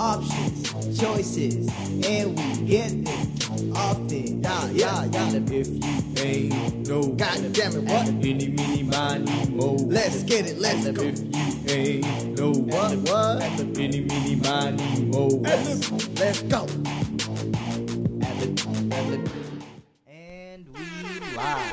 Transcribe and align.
options, 0.00 0.98
choices, 0.98 1.68
and 2.06 2.36
we 2.38 2.66
get 2.66 3.04
them 3.04 3.76
often. 3.76 4.42
Yeah, 4.42 4.70
yeah, 4.70 5.04
yeah. 5.04 5.28
And 5.34 5.50
if 5.52 5.68
you 5.68 6.24
ain't 6.24 6.88
no, 6.88 7.02
God 7.08 7.52
damn 7.52 7.72
it, 7.76 7.82
what? 7.84 8.08
Any, 8.08 8.48
mini, 8.48 8.82
miny, 8.82 9.50
mo. 9.50 9.74
Let's 9.74 10.22
get 10.22 10.46
it, 10.46 10.58
let's 10.58 10.86
And 10.86 10.96
go. 10.96 11.02
if 11.02 11.18
you 11.20 11.74
ain't 11.74 12.38
no, 12.38 12.50
What, 12.52 12.96
what? 13.10 13.42
Any, 13.78 14.00
mini, 14.00 14.36
miny, 14.36 15.04
mo. 15.04 15.26
Let's 15.26 16.42
go. 16.44 16.66
And 20.06 20.66
we 20.72 20.80
live. 21.36 21.72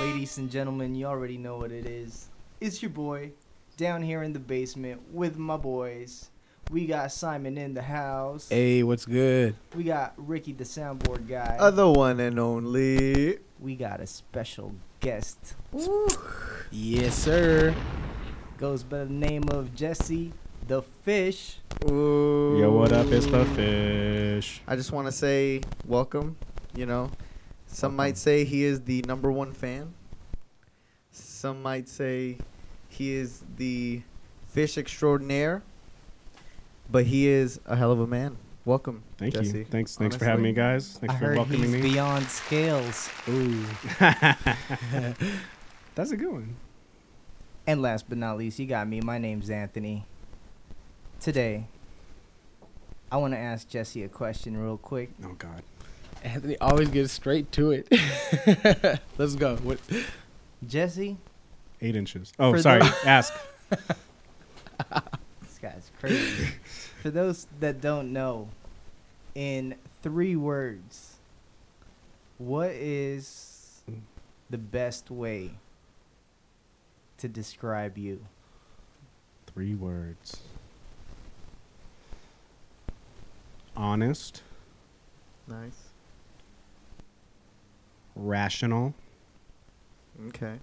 Ladies 0.00 0.36
and 0.36 0.50
gentlemen, 0.50 0.94
you 0.94 1.06
already 1.06 1.38
know 1.38 1.56
what 1.56 1.72
it 1.72 1.86
is. 1.86 2.28
It's 2.60 2.82
your 2.82 2.90
boy 2.90 3.32
down 3.78 4.02
here 4.02 4.22
in 4.22 4.34
the 4.34 4.38
basement 4.38 5.00
with 5.10 5.38
my 5.38 5.56
boys. 5.56 6.28
We 6.70 6.86
got 6.86 7.10
Simon 7.10 7.58
in 7.58 7.74
the 7.74 7.82
house. 7.82 8.48
Hey, 8.48 8.84
what's 8.84 9.04
good? 9.04 9.56
We 9.74 9.82
got 9.82 10.14
Ricky 10.16 10.52
the 10.52 10.62
soundboard 10.62 11.26
guy. 11.28 11.56
Other 11.58 11.90
one 11.90 12.20
and 12.20 12.38
only. 12.38 13.38
we 13.58 13.74
got 13.74 13.98
a 13.98 14.06
special 14.06 14.72
guest. 15.00 15.56
Yes, 16.70 17.16
sir. 17.16 17.74
Goes 18.56 18.84
by 18.84 18.98
the 18.98 19.12
name 19.12 19.42
of 19.50 19.74
Jesse 19.74 20.32
the 20.68 20.82
Fish. 20.82 21.58
Ooh. 21.90 22.56
Yo, 22.60 22.70
what 22.70 22.92
up? 22.92 23.08
It's 23.08 23.26
the 23.26 23.44
fish. 23.46 24.62
I 24.68 24.76
just 24.76 24.92
want 24.92 25.08
to 25.08 25.12
say 25.12 25.62
welcome. 25.88 26.36
You 26.76 26.86
know, 26.86 27.10
some 27.66 27.96
might 27.96 28.16
say 28.16 28.44
he 28.44 28.62
is 28.62 28.82
the 28.82 29.02
number 29.08 29.32
one 29.32 29.52
fan. 29.52 29.92
Some 31.10 31.62
might 31.62 31.88
say 31.88 32.38
he 32.88 33.12
is 33.12 33.42
the 33.56 34.02
fish 34.46 34.78
extraordinaire. 34.78 35.64
But 36.90 37.06
he 37.06 37.28
is 37.28 37.60
a 37.66 37.76
hell 37.76 37.92
of 37.92 38.00
a 38.00 38.06
man. 38.06 38.36
Welcome, 38.64 39.02
Thank 39.16 39.34
Jesse. 39.34 39.58
you. 39.58 39.64
Thanks. 39.64 39.96
Thanks 39.96 40.16
for 40.16 40.24
having 40.24 40.42
me, 40.44 40.52
guys. 40.52 40.98
Thanks 40.98 41.14
I 41.14 41.18
for 41.18 41.24
heard 41.26 41.36
welcoming 41.36 41.62
he's 41.62 41.72
me. 41.72 41.82
beyond 41.82 42.26
scales. 42.26 43.08
Ooh. 43.28 43.64
That's 45.94 46.10
a 46.10 46.16
good 46.16 46.32
one. 46.32 46.56
And 47.66 47.80
last 47.82 48.08
but 48.08 48.18
not 48.18 48.36
least, 48.38 48.58
you 48.58 48.66
got 48.66 48.86
me. 48.88 49.00
My 49.00 49.18
name's 49.18 49.50
Anthony. 49.50 50.04
Today, 51.20 51.66
I 53.10 53.16
want 53.18 53.32
to 53.34 53.38
ask 53.38 53.68
Jesse 53.68 54.02
a 54.02 54.08
question 54.08 54.56
real 54.56 54.76
quick. 54.78 55.10
Oh 55.24 55.34
God. 55.38 55.62
Anthony 56.22 56.58
always 56.58 56.88
gets 56.90 57.12
straight 57.12 57.50
to 57.52 57.70
it. 57.70 57.88
Let's 59.18 59.36
go. 59.36 59.56
What? 59.56 59.78
Jesse, 60.66 61.16
Eight 61.80 61.96
inches. 61.96 62.32
Oh, 62.38 62.52
For 62.52 62.60
sorry. 62.60 62.80
those- 62.80 63.04
Ask. 63.06 63.32
this 63.70 65.58
guy's 65.62 65.90
crazy. 65.98 66.48
For 67.00 67.10
those 67.10 67.46
that 67.60 67.80
don't 67.80 68.12
know, 68.12 68.48
in 69.34 69.76
three 70.02 70.36
words, 70.36 71.16
what 72.36 72.70
is 72.72 73.80
the 74.50 74.58
best 74.58 75.10
way 75.10 75.52
to 77.18 77.28
describe 77.28 77.96
you? 77.96 78.26
Three 79.46 79.74
words. 79.74 80.40
Honest, 83.76 84.42
Nice. 85.48 85.88
rational, 88.14 88.94
Okay. 90.28 90.58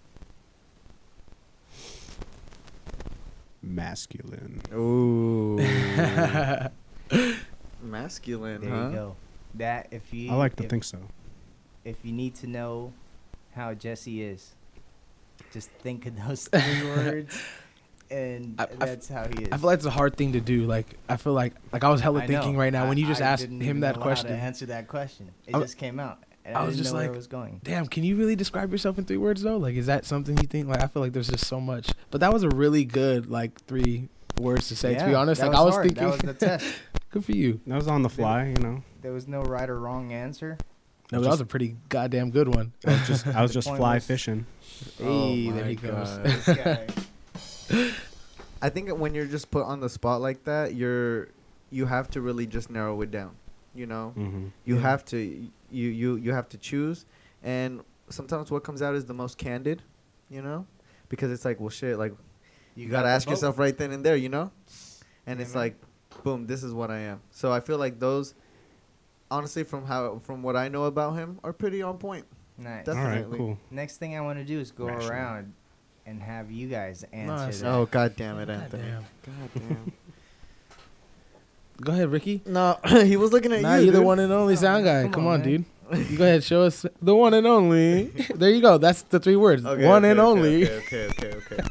Masculine. 3.76 4.62
Ooh. 4.74 5.58
Masculine, 7.82 8.62
There 8.62 8.70
huh? 8.70 8.88
you 8.90 8.94
go. 8.96 9.16
That 9.56 9.88
if 9.92 10.14
you 10.14 10.32
I 10.32 10.36
like 10.36 10.56
to 10.58 10.64
if, 10.64 10.70
think 10.70 10.84
so. 10.84 11.00
if 11.86 11.98
you 12.04 12.12
need 12.12 12.36
to 12.36 12.48
know 12.48 12.94
how 13.54 13.74
Jesse 13.74 14.22
is, 14.24 14.54
just 15.52 15.70
think 15.70 16.06
of 16.06 16.16
those 16.28 16.48
three 16.48 16.84
words, 16.96 17.40
and 18.12 18.56
I- 18.60 18.64
I 18.64 18.68
f- 18.72 18.80
that's 18.80 19.08
how 19.08 19.26
he 19.28 19.44
is. 19.44 19.50
I 19.52 19.58
feel 19.58 19.68
like 19.68 19.78
it's 19.78 19.86
a 19.86 19.90
hard 19.92 20.18
thing 20.18 20.34
to 20.34 20.42
do. 20.42 20.66
Like 20.66 20.98
I 21.08 21.18
feel 21.18 21.34
like 21.34 21.54
like 21.72 21.84
I 21.84 21.90
was 21.90 22.02
hella 22.02 22.22
I 22.24 22.28
thinking 22.28 22.54
know. 22.54 22.60
right 22.60 22.74
now 22.74 22.88
when 22.90 22.98
you 22.98 23.06
just 23.08 23.22
I 23.22 23.26
asked 23.26 23.42
didn't 23.44 23.62
him 23.62 23.70
even 23.70 23.80
that 23.82 23.96
know 23.96 24.02
how 24.02 24.08
question. 24.08 24.30
To 24.32 24.36
answer 24.38 24.66
that 24.68 24.88
question, 24.88 25.32
it 25.48 25.56
I- 25.56 25.60
just 25.60 25.78
came 25.78 26.00
out. 26.00 26.20
And 26.48 26.56
I 26.58 26.62
I, 26.62 26.64
was 26.64 26.76
didn't 26.76 26.84
just 26.86 26.94
know 26.94 27.00
where 27.00 27.08
like, 27.10 27.14
it 27.14 27.18
was 27.18 27.28
going. 27.28 27.60
Damn, 27.64 27.86
can 27.88 28.04
you 28.04 28.16
really 28.16 28.36
describe 28.36 28.72
yourself 28.72 28.98
in 28.98 29.04
three 29.06 29.18
words 29.18 29.42
though? 29.44 29.58
Like, 29.58 29.76
is 29.76 29.86
that 29.88 30.06
something 30.06 30.38
you 30.38 30.48
think? 30.48 30.68
Like, 30.68 30.82
I 30.82 30.88
feel 30.88 31.02
like 31.04 31.12
there's 31.14 31.28
just 31.30 31.46
so 31.46 31.60
much. 31.60 31.92
But 32.10 32.22
that 32.22 32.32
was 32.34 32.44
a 32.44 32.50
really 32.50 32.86
good 32.86 33.30
like 33.30 33.60
three 33.66 34.08
words 34.40 34.70
to 34.70 34.76
say. 34.76 34.96
to 34.96 35.06
be 35.06 35.14
honest, 35.14 35.42
that 35.42 35.48
like 35.48 35.58
I 35.58 35.62
was 35.64 35.76
hard. 35.76 35.86
thinking, 35.88 36.04
that 36.06 36.12
was 36.12 36.22
the 36.22 36.34
test. 36.34 36.66
good 37.12 37.26
for 37.26 37.34
you. 37.34 37.60
That 37.68 37.76
was 37.76 37.88
on 37.90 38.02
the 38.02 38.10
fly, 38.10 38.46
you 38.48 38.64
know. 38.64 38.82
There 39.02 39.12
was 39.12 39.28
no 39.28 39.42
right 39.42 39.70
or 39.70 39.78
wrong 39.80 40.14
answer. 40.14 40.58
No, 41.12 41.20
but 41.20 41.24
that 41.26 41.30
was 41.32 41.42
a 41.42 41.46
pretty 41.46 41.76
goddamn 41.90 42.32
good 42.32 42.54
one. 42.54 42.72
I 42.86 42.92
was 42.92 43.08
just, 43.08 43.28
I 43.28 43.42
was 43.42 43.54
just 43.60 43.68
fly 43.68 43.96
was- 43.96 44.06
fishing. 44.06 44.46
Hey, 44.98 45.48
Oh 45.50 45.52
there 45.54 45.64
my 45.66 45.70
he 45.70 45.76
goes. 45.76 46.18
God. 46.48 46.94
This. 47.68 47.94
I 48.62 48.70
think 48.70 48.90
when 48.98 49.14
you're 49.14 49.26
just 49.26 49.52
put 49.52 49.64
on 49.66 49.80
the 49.82 49.90
spot 49.90 50.22
like 50.22 50.44
that, 50.46 50.74
you're 50.76 51.28
you 51.70 51.86
have 51.86 52.10
to 52.12 52.22
really 52.22 52.46
just 52.48 52.70
narrow 52.70 53.02
it 53.02 53.12
down. 53.12 53.32
You 53.76 53.86
know, 53.88 54.14
Mm-hmm. 54.18 54.48
you 54.66 54.76
Yeah. 54.76 54.82
have 54.82 55.06
to 55.06 55.48
you 55.72 55.90
you 55.90 56.16
you 56.16 56.34
have 56.34 56.50
to 56.50 56.58
choose, 56.58 57.06
and 57.44 57.82
sometimes 58.10 58.50
what 58.52 58.64
comes 58.64 58.82
out 58.82 58.96
is 58.96 59.06
the 59.06 59.14
most 59.14 59.38
candid. 59.38 59.82
You 60.30 60.42
know, 60.42 60.66
because 61.10 61.32
it's 61.32 61.46
like, 61.46 61.60
well, 61.60 61.70
shit, 61.70 61.98
like 61.98 62.14
you, 62.76 62.88
got 62.90 63.00
gotta 63.04 63.10
ask 63.10 63.26
vote. 63.26 63.32
yourself 63.32 63.58
right 63.60 63.78
then 63.78 63.92
and 63.92 64.06
there. 64.06 64.16
You 64.16 64.30
know, 64.30 64.52
and 65.26 65.40
Yeah, 65.40 65.44
it's 65.46 65.54
man. 65.54 65.64
like, 65.64 65.76
boom, 66.24 66.46
this 66.48 66.64
is 66.64 66.74
what 66.74 66.92
I 66.92 67.00
am. 67.00 67.22
So 67.32 67.52
I 67.52 67.60
feel 67.62 67.78
like 67.78 68.00
those, 68.00 68.34
honestly, 69.32 69.64
from 69.64 69.86
how 69.86 70.20
from 70.20 70.44
what 70.44 70.56
I 70.56 70.68
know 70.68 70.84
about 70.86 71.14
him, 71.16 71.40
are 71.44 71.54
pretty 71.54 71.82
on 71.82 71.98
point. 71.98 72.26
Nice. 72.58 72.88
All 72.88 72.96
right, 72.96 73.26
cool. 73.32 73.58
Next 73.72 73.98
thing 73.98 74.18
I 74.18 74.22
want 74.22 74.40
to 74.40 74.44
do 74.46 74.60
is 74.60 74.72
go 74.72 74.86
Rational. 74.88 75.10
around 75.12 75.54
and 76.06 76.22
have 76.22 76.50
you 76.52 76.68
guys 76.68 77.06
answer 77.14 77.36
Nice. 77.46 77.62
that. 77.62 77.68
Oh 77.74 77.86
god 77.86 78.16
damn 78.16 78.40
it, 78.40 78.50
Anthony. 78.50 78.84
Goddamn. 78.84 79.06
God 79.26 79.50
damn. 79.70 79.92
Go 81.82 81.92
ahead, 81.94 82.10
Ricky. 82.12 82.42
no, 82.46 82.80
he 82.88 83.18
was 83.18 83.32
looking 83.32 83.54
at 83.54 83.62
Nah, 83.62 83.76
you. 83.76 83.86
you're 83.86 83.94
the 83.94 84.02
one 84.02 84.20
and 84.20 84.34
only 84.34 84.54
Oh, 84.54 84.58
sound 84.58 84.84
guy. 84.86 85.04
come 85.04 85.12
Come, 85.14 85.28
on, 85.28 85.34
on, 85.34 85.40
man. 85.42 85.66
dude. 85.92 86.10
You 86.12 86.18
go 86.18 86.24
ahead, 86.26 86.44
show 86.44 86.64
us 86.64 86.86
the 87.02 87.16
one 87.16 87.34
and 87.34 87.48
only. 87.48 88.06
there 88.36 88.50
you 88.50 88.62
go. 88.62 88.78
That's 88.78 89.04
the 89.04 89.20
three 89.20 89.36
words. 89.38 89.66
Okay, 89.66 89.86
one 89.88 90.04
okay, 90.04 90.12
and 90.12 90.20
okay, 90.20 90.30
only. 90.30 90.70
Okay, 90.70 91.06
okay, 91.08 91.34
okay, 91.36 91.56
okay. 91.56 91.64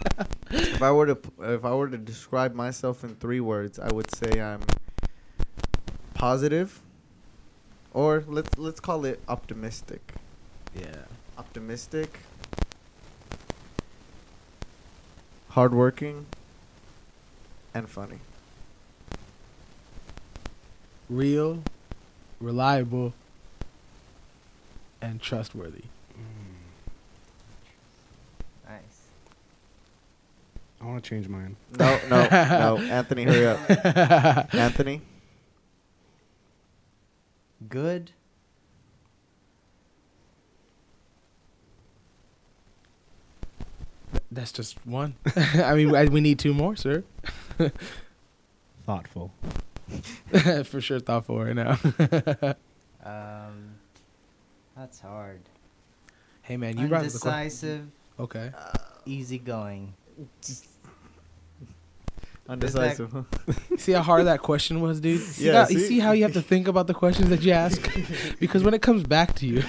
if 0.53 0.81
I 0.83 0.91
were 0.93 1.07
to 1.07 1.19
if 1.43 1.65
I 1.67 1.75
were 1.75 1.89
to 1.91 1.99
describe 1.99 2.55
myself 2.55 3.05
in 3.05 3.15
three 3.17 3.41
words, 3.41 3.79
I 3.79 3.93
would 3.93 4.15
say 4.15 4.41
I'm 4.41 4.61
positive, 6.15 6.81
or 7.93 8.25
let's 8.27 8.57
let's 8.57 8.81
call 8.81 9.05
it 9.05 9.21
optimistic. 9.29 10.15
Yeah. 10.75 10.95
Optimistic, 11.37 12.19
hardworking, 15.51 16.27
and 17.75 17.89
funny. 17.89 18.19
Real, 21.09 21.63
reliable, 22.41 23.15
and 25.01 25.21
trustworthy. 25.21 25.85
Mm. 26.13 26.57
Nice. 28.69 28.81
I 30.81 30.85
want 30.85 31.03
to 31.05 31.09
change 31.09 31.29
mine. 31.29 31.57
No, 31.79 31.99
no, 32.11 32.29
no. 32.31 32.79
Anthony, 32.79 33.25
hurry 33.25 33.47
up. 33.47 33.61
Anthony. 34.55 35.01
Good. 37.69 38.11
That's 44.31 44.53
just 44.53 44.85
one. 44.85 45.15
I 45.37 45.75
mean, 45.75 45.95
I, 45.95 46.07
we 46.07 46.21
need 46.21 46.39
two 46.39 46.53
more, 46.53 46.75
sir. 46.77 47.05
Thoughtful. 48.85 49.33
For 50.65 50.81
sure, 50.81 51.01
thoughtful 51.01 51.43
right 51.43 51.55
now. 51.55 51.79
Um, 53.05 53.75
that's 54.77 54.99
hard. 54.99 55.43
hey, 56.43 56.57
man, 56.57 56.77
you 56.77 56.89
brought 56.89 57.05
the 57.05 57.11
question. 57.19 57.31
Undecisive, 57.31 57.87
Okay. 58.19 58.51
easygoing. 59.05 59.95
Undecisive. 62.49 63.13
huh? 63.13 63.23
See 63.77 63.93
how 63.93 64.03
hard 64.03 64.27
that 64.27 64.41
question 64.41 64.81
was, 64.81 65.01
dude? 65.01 65.21
See, 65.21 65.47
Yeah, 65.47 65.53
that- 65.53 65.71
you 65.71 65.79
see? 65.81 65.87
see 65.89 65.99
how 66.01 66.11
you 66.13 66.23
have 66.25 66.33
to 66.35 66.43
think 66.43 66.67
about 66.69 66.87
the 66.89 66.95
questions 66.95 67.29
that 67.31 67.43
you 67.43 67.53
ask? 67.53 67.81
because 68.41 68.63
when 68.65 68.75
it 68.75 68.83
comes 68.83 69.03
back 69.05 69.35
to 69.37 69.47
you, 69.47 69.63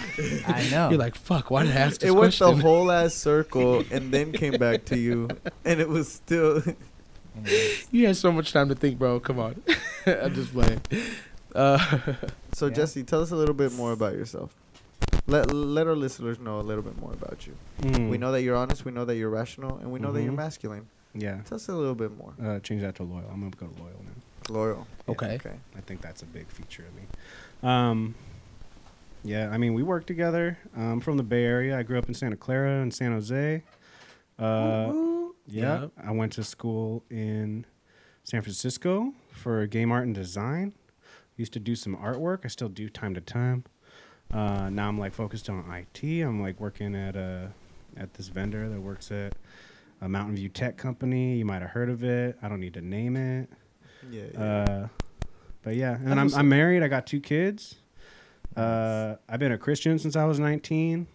I 0.48 0.68
know. 0.72 0.90
you're 0.90 1.00
like, 1.00 1.14
fuck, 1.16 1.50
why 1.52 1.64
did 1.64 1.74
I 1.74 1.80
ask 1.80 2.02
this 2.02 2.12
question?" 2.12 2.48
It 2.48 2.50
went 2.50 2.62
the 2.62 2.68
whole 2.68 2.92
ass 2.92 3.14
circle 3.16 3.84
and 3.92 4.12
then 4.12 4.32
came 4.32 4.54
back 4.58 4.86
to 4.86 4.98
you, 4.98 5.28
and 5.66 5.80
it 5.80 5.90
was 5.90 6.12
still. 6.12 6.64
You 7.92 8.08
had 8.08 8.18
so 8.18 8.32
much 8.32 8.52
time 8.52 8.68
to 8.70 8.76
think, 8.76 8.98
bro. 8.98 9.20
Come 9.20 9.38
on. 9.40 9.62
I'm 10.24 10.34
just 10.34 10.52
playing. 10.54 10.82
Uh, 11.56 11.78
So 12.54 12.68
Yeah. 12.68 12.74
Jesse, 12.74 13.04
tell 13.04 13.22
us 13.22 13.30
a 13.32 13.36
little 13.36 13.54
bit 13.54 13.72
more 13.74 13.92
about 13.92 14.14
yourself. 14.14 14.56
Let 15.28 15.54
let 15.54 15.86
our 15.86 15.96
listeners 15.96 16.40
know 16.40 16.60
a 16.60 16.66
little 16.66 16.82
bit 16.82 16.98
more 17.00 17.14
about 17.14 17.46
you. 17.46 17.54
Mm. 17.82 18.10
We 18.10 18.18
know 18.18 18.32
that 18.32 18.42
you're 18.42 18.56
honest. 18.56 18.84
We 18.86 18.92
know 18.92 19.06
that 19.06 19.16
you're 19.16 19.30
rational, 19.30 19.78
and 19.78 19.92
we 19.92 20.00
know 20.00 20.12
that 20.12 20.24
you're 20.24 20.32
Mhm. 20.34 20.38
masculine. 20.38 20.88
Yeah. 21.14 21.42
Tell 21.46 21.58
us 21.58 21.68
a 21.70 21.74
little 21.76 21.94
bit 21.96 22.18
more. 22.18 22.34
Uh, 22.42 22.60
change 22.62 22.82
that 22.82 22.96
to 22.96 23.04
loyal. 23.04 23.30
I'm 23.32 23.42
gonna 23.42 23.52
go 23.56 23.68
to 23.68 23.82
loyal 23.84 24.02
now. 24.04 24.54
Loyal. 24.54 24.88
Yeah, 25.08 25.12
Okay. 25.12 25.36
Okay. 25.36 25.56
I 25.76 25.82
think 25.82 26.02
that's 26.02 26.22
a 26.24 26.26
big 26.26 26.48
feature 26.48 26.84
of 26.88 26.96
me. 26.96 27.04
Um, 27.70 28.16
yeah, 29.24 29.50
I 29.52 29.58
mean, 29.58 29.74
we 29.76 29.84
work 29.84 30.06
together. 30.08 30.58
I'm 30.76 31.00
from 31.00 31.18
the 31.18 31.24
Bay 31.24 31.44
Area. 31.44 31.78
I 31.78 31.84
grew 31.84 31.98
up 32.00 32.08
in 32.08 32.14
Santa 32.16 32.38
Clara 32.38 32.82
and 32.82 32.92
San 32.94 33.12
Jose. 33.12 33.62
Uh, 34.40 34.94
yeah, 35.48 35.82
Yep. 35.82 35.92
I 36.04 36.12
went 36.12 36.32
to 36.34 36.44
school 36.44 37.04
in 37.10 37.66
San 38.28 38.42
Francisco 38.42 39.14
for 39.32 39.66
game 39.68 39.90
art 39.90 40.04
and 40.04 40.14
design. 40.14 40.74
Used 41.38 41.54
to 41.54 41.62
do 41.62 41.78
some 41.78 41.96
artwork. 41.96 42.40
I 42.44 42.50
still 42.50 42.68
do 42.68 42.90
time 42.90 43.14
to 43.14 43.22
time. 43.22 43.64
Uh, 44.34 44.70
now 44.70 44.90
I'm 44.90 44.98
like 44.98 45.14
focused 45.14 45.50
on 45.50 45.64
IT. 45.72 46.04
I'm 46.04 46.42
like 46.42 46.60
working 46.60 46.94
at 46.94 47.16
a 47.16 47.54
at 47.96 48.16
this 48.16 48.28
vendor 48.28 48.68
that 48.68 48.82
works 48.82 49.14
at 49.14 49.32
a 50.02 50.10
Mountain 50.10 50.36
View 50.36 50.50
tech 50.50 50.76
company. 50.76 51.38
You 51.38 51.46
might 51.46 51.62
have 51.62 51.72
heard 51.72 51.90
of 51.90 52.04
it. 52.04 52.38
I 52.42 52.50
don't 52.50 52.60
need 52.60 52.74
to 52.74 52.82
name 52.82 53.16
it. 53.16 53.50
Yeah. 54.12 54.24
yeah. 54.34 54.42
Uh, 54.42 54.88
but 55.62 55.78
yeah, 55.78 55.96
and 55.96 56.20
I'm 56.20 56.36
I'm 56.36 56.50
married. 56.50 56.84
I 56.84 56.90
got 56.90 57.08
two 57.08 57.22
kids. 57.22 57.76
Uh, 58.58 59.16
I've 59.30 59.40
been 59.40 59.54
a 59.54 59.58
Christian 59.58 60.00
since 60.00 60.18
I 60.18 60.26
was 60.26 60.38
19, 60.38 61.08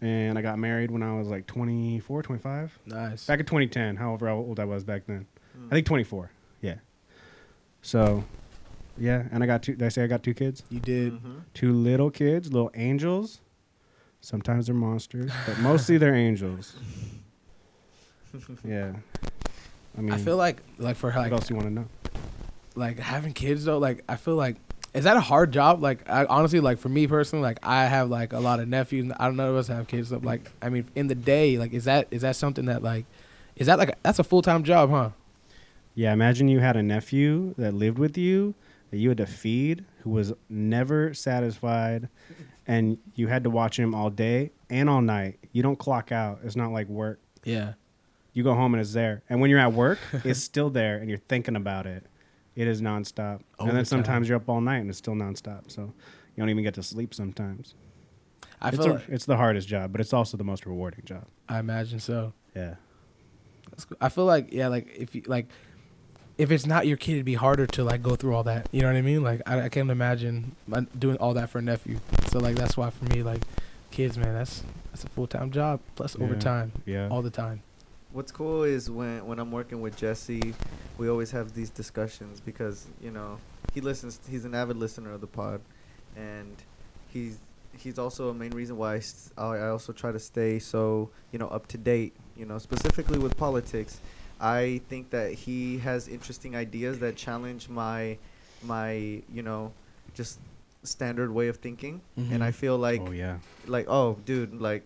and 0.00 0.36
I 0.36 0.42
got 0.42 0.58
married 0.58 0.90
when 0.90 1.04
I 1.04 1.16
was 1.16 1.28
like 1.28 1.46
24, 1.46 2.22
25. 2.22 2.78
Nice. 2.86 3.26
Back 3.26 3.38
in 3.38 3.46
2010, 3.46 3.94
however 3.94 4.28
old 4.28 4.58
I 4.58 4.64
was 4.64 4.82
back 4.82 5.06
then. 5.06 5.28
Mm. 5.58 5.66
I 5.66 5.70
think 5.76 5.86
24. 5.86 6.30
Yeah. 6.60 6.74
So, 7.82 8.24
yeah, 8.98 9.24
and 9.30 9.42
I 9.42 9.46
got 9.46 9.62
two. 9.62 9.72
Did 9.74 9.84
I 9.84 9.88
say 9.90 10.02
I 10.04 10.06
got 10.06 10.22
two 10.22 10.34
kids? 10.34 10.62
You 10.70 10.80
did. 10.80 11.12
Mhm. 11.14 11.42
Two 11.54 11.72
little 11.72 12.10
kids, 12.10 12.52
little 12.52 12.70
angels. 12.74 13.40
Sometimes 14.20 14.66
they're 14.66 14.74
monsters, 14.74 15.30
but 15.46 15.58
mostly 15.60 15.98
they're 15.98 16.14
angels. 16.14 16.74
Yeah. 18.64 18.92
I 19.96 20.00
mean, 20.02 20.12
I 20.12 20.18
feel 20.18 20.36
like 20.36 20.58
like 20.78 20.96
for 20.96 21.10
what 21.10 21.16
like 21.16 21.32
else 21.32 21.48
you 21.48 21.56
want 21.56 21.68
to 21.68 21.72
know? 21.74 21.86
like 22.74 22.98
having 22.98 23.32
kids 23.32 23.64
though. 23.64 23.78
Like 23.78 24.04
I 24.08 24.16
feel 24.16 24.34
like 24.34 24.56
is 24.92 25.04
that 25.04 25.16
a 25.16 25.20
hard 25.20 25.52
job? 25.52 25.82
Like 25.82 26.06
I 26.08 26.26
honestly 26.26 26.60
like 26.60 26.78
for 26.78 26.90
me 26.90 27.06
personally, 27.06 27.42
like 27.42 27.58
I 27.62 27.86
have 27.86 28.10
like 28.10 28.34
a 28.34 28.38
lot 28.38 28.60
of 28.60 28.68
nephews. 28.68 29.10
I 29.18 29.24
don't 29.24 29.36
know 29.36 29.50
of 29.50 29.56
us 29.56 29.68
have 29.68 29.86
kids. 29.88 30.10
So 30.10 30.18
like 30.18 30.50
I 30.60 30.68
mean, 30.68 30.86
in 30.94 31.06
the 31.06 31.14
day, 31.14 31.56
like 31.56 31.72
is 31.72 31.84
that 31.84 32.08
is 32.10 32.20
that 32.22 32.36
something 32.36 32.66
that 32.66 32.82
like 32.82 33.06
is 33.56 33.68
that 33.68 33.78
like 33.78 33.88
a, 33.90 33.94
that's 34.02 34.18
a 34.18 34.24
full 34.24 34.42
time 34.42 34.64
job, 34.64 34.90
huh? 34.90 35.10
Yeah, 35.96 36.12
imagine 36.12 36.48
you 36.48 36.60
had 36.60 36.76
a 36.76 36.82
nephew 36.82 37.54
that 37.56 37.72
lived 37.72 37.98
with 37.98 38.18
you 38.18 38.54
that 38.90 38.98
you 38.98 39.08
had 39.08 39.18
to 39.18 39.26
feed 39.26 39.86
who 40.02 40.10
was 40.10 40.32
never 40.50 41.14
satisfied 41.14 42.08
and 42.66 42.98
you 43.14 43.28
had 43.28 43.42
to 43.44 43.50
watch 43.50 43.78
him 43.78 43.94
all 43.94 44.10
day 44.10 44.52
and 44.68 44.90
all 44.90 45.00
night. 45.00 45.38
You 45.52 45.62
don't 45.62 45.78
clock 45.78 46.12
out. 46.12 46.40
It's 46.44 46.54
not 46.54 46.70
like 46.70 46.86
work. 46.88 47.18
Yeah. 47.44 47.72
You 48.34 48.42
go 48.44 48.52
home 48.52 48.74
and 48.74 48.80
it's 48.82 48.92
there. 48.92 49.22
And 49.30 49.40
when 49.40 49.48
you're 49.48 49.58
at 49.58 49.72
work, 49.72 49.98
it's 50.22 50.40
still 50.42 50.68
there 50.68 50.98
and 50.98 51.08
you're 51.08 51.18
thinking 51.28 51.56
about 51.56 51.86
it. 51.86 52.04
It 52.54 52.68
is 52.68 52.82
nonstop. 52.82 53.40
And 53.58 53.70
then 53.74 53.86
sometimes 53.86 54.28
you're 54.28 54.36
up 54.36 54.48
all 54.50 54.60
night 54.60 54.78
and 54.78 54.90
it's 54.90 54.98
still 54.98 55.14
nonstop. 55.14 55.70
So 55.70 55.80
you 55.82 55.92
don't 56.42 56.50
even 56.50 56.62
get 56.62 56.74
to 56.74 56.82
sleep 56.82 57.14
sometimes. 57.14 57.74
I 58.60 58.68
it's, 58.68 58.76
feel 58.76 58.86
a- 58.86 58.94
like, 58.96 59.08
it's 59.08 59.24
the 59.24 59.38
hardest 59.38 59.66
job, 59.66 59.92
but 59.92 60.02
it's 60.02 60.12
also 60.12 60.36
the 60.36 60.44
most 60.44 60.66
rewarding 60.66 61.04
job. 61.06 61.24
I 61.48 61.58
imagine 61.58 62.00
so. 62.00 62.34
Yeah. 62.54 62.74
That's 63.70 63.86
cool. 63.86 63.96
I 64.00 64.10
feel 64.10 64.26
like 64.26 64.52
yeah, 64.52 64.68
like 64.68 64.88
if 64.96 65.14
you 65.14 65.22
like 65.26 65.48
if 66.38 66.50
it's 66.50 66.66
not 66.66 66.86
your 66.86 66.96
kid, 66.96 67.12
it'd 67.14 67.24
be 67.24 67.34
harder 67.34 67.66
to 67.66 67.84
like 67.84 68.02
go 68.02 68.14
through 68.16 68.34
all 68.34 68.44
that. 68.44 68.68
You 68.72 68.82
know 68.82 68.88
what 68.88 68.96
I 68.96 69.02
mean? 69.02 69.22
Like 69.22 69.40
I, 69.46 69.62
I 69.62 69.68
can't 69.68 69.90
imagine 69.90 70.54
doing 70.98 71.16
all 71.18 71.34
that 71.34 71.50
for 71.50 71.58
a 71.58 71.62
nephew. 71.62 71.98
So 72.30 72.38
like 72.38 72.56
that's 72.56 72.76
why 72.76 72.90
for 72.90 73.04
me, 73.06 73.22
like 73.22 73.42
kids, 73.90 74.18
man, 74.18 74.34
that's 74.34 74.62
that's 74.90 75.04
a 75.04 75.08
full 75.08 75.26
time 75.26 75.50
job 75.50 75.80
plus 75.94 76.16
Yeah. 76.18 76.24
overtime 76.24 76.72
Yeah. 76.84 77.08
all 77.10 77.22
the 77.22 77.30
time. 77.30 77.62
What's 78.12 78.32
cool 78.32 78.62
is 78.64 78.90
when 78.90 79.26
when 79.26 79.38
I'm 79.38 79.50
working 79.50 79.80
with 79.80 79.96
Jesse, 79.96 80.54
we 80.98 81.08
always 81.08 81.30
have 81.32 81.54
these 81.54 81.70
discussions 81.70 82.40
because 82.40 82.86
you 83.02 83.10
know 83.10 83.38
he 83.74 83.80
listens. 83.80 84.20
He's 84.28 84.44
an 84.44 84.54
avid 84.54 84.76
listener 84.76 85.12
of 85.12 85.20
the 85.20 85.26
pod, 85.26 85.60
and 86.16 86.54
he's 87.12 87.38
he's 87.76 87.98
also 87.98 88.30
a 88.30 88.34
main 88.34 88.52
reason 88.52 88.78
why 88.78 89.00
I 89.36 89.68
also 89.68 89.92
try 89.92 90.12
to 90.12 90.18
stay 90.18 90.58
so 90.58 91.10
you 91.32 91.38
know 91.38 91.48
up 91.48 91.66
to 91.68 91.78
date. 91.78 92.14
You 92.36 92.44
know, 92.46 92.58
specifically 92.58 93.18
with 93.18 93.36
politics, 93.36 94.00
I 94.40 94.80
think 94.88 95.10
that 95.10 95.32
he 95.32 95.78
has 95.78 96.08
interesting 96.08 96.54
ideas 96.56 96.98
that 97.00 97.16
challenge 97.16 97.68
my 97.68 98.18
my 98.62 99.22
you 99.32 99.42
know 99.42 99.72
just 100.14 100.38
standard 100.82 101.30
way 101.32 101.48
of 101.48 101.56
thinking, 101.56 102.00
and 102.16 102.42
I 102.44 102.50
Mhm. 102.50 102.54
feel 102.54 102.78
like 102.78 103.00
oh, 103.06 103.10
yeah. 103.10 103.38
like 103.66 103.86
oh 103.88 104.18
dude 104.24 104.60
like 104.60 104.84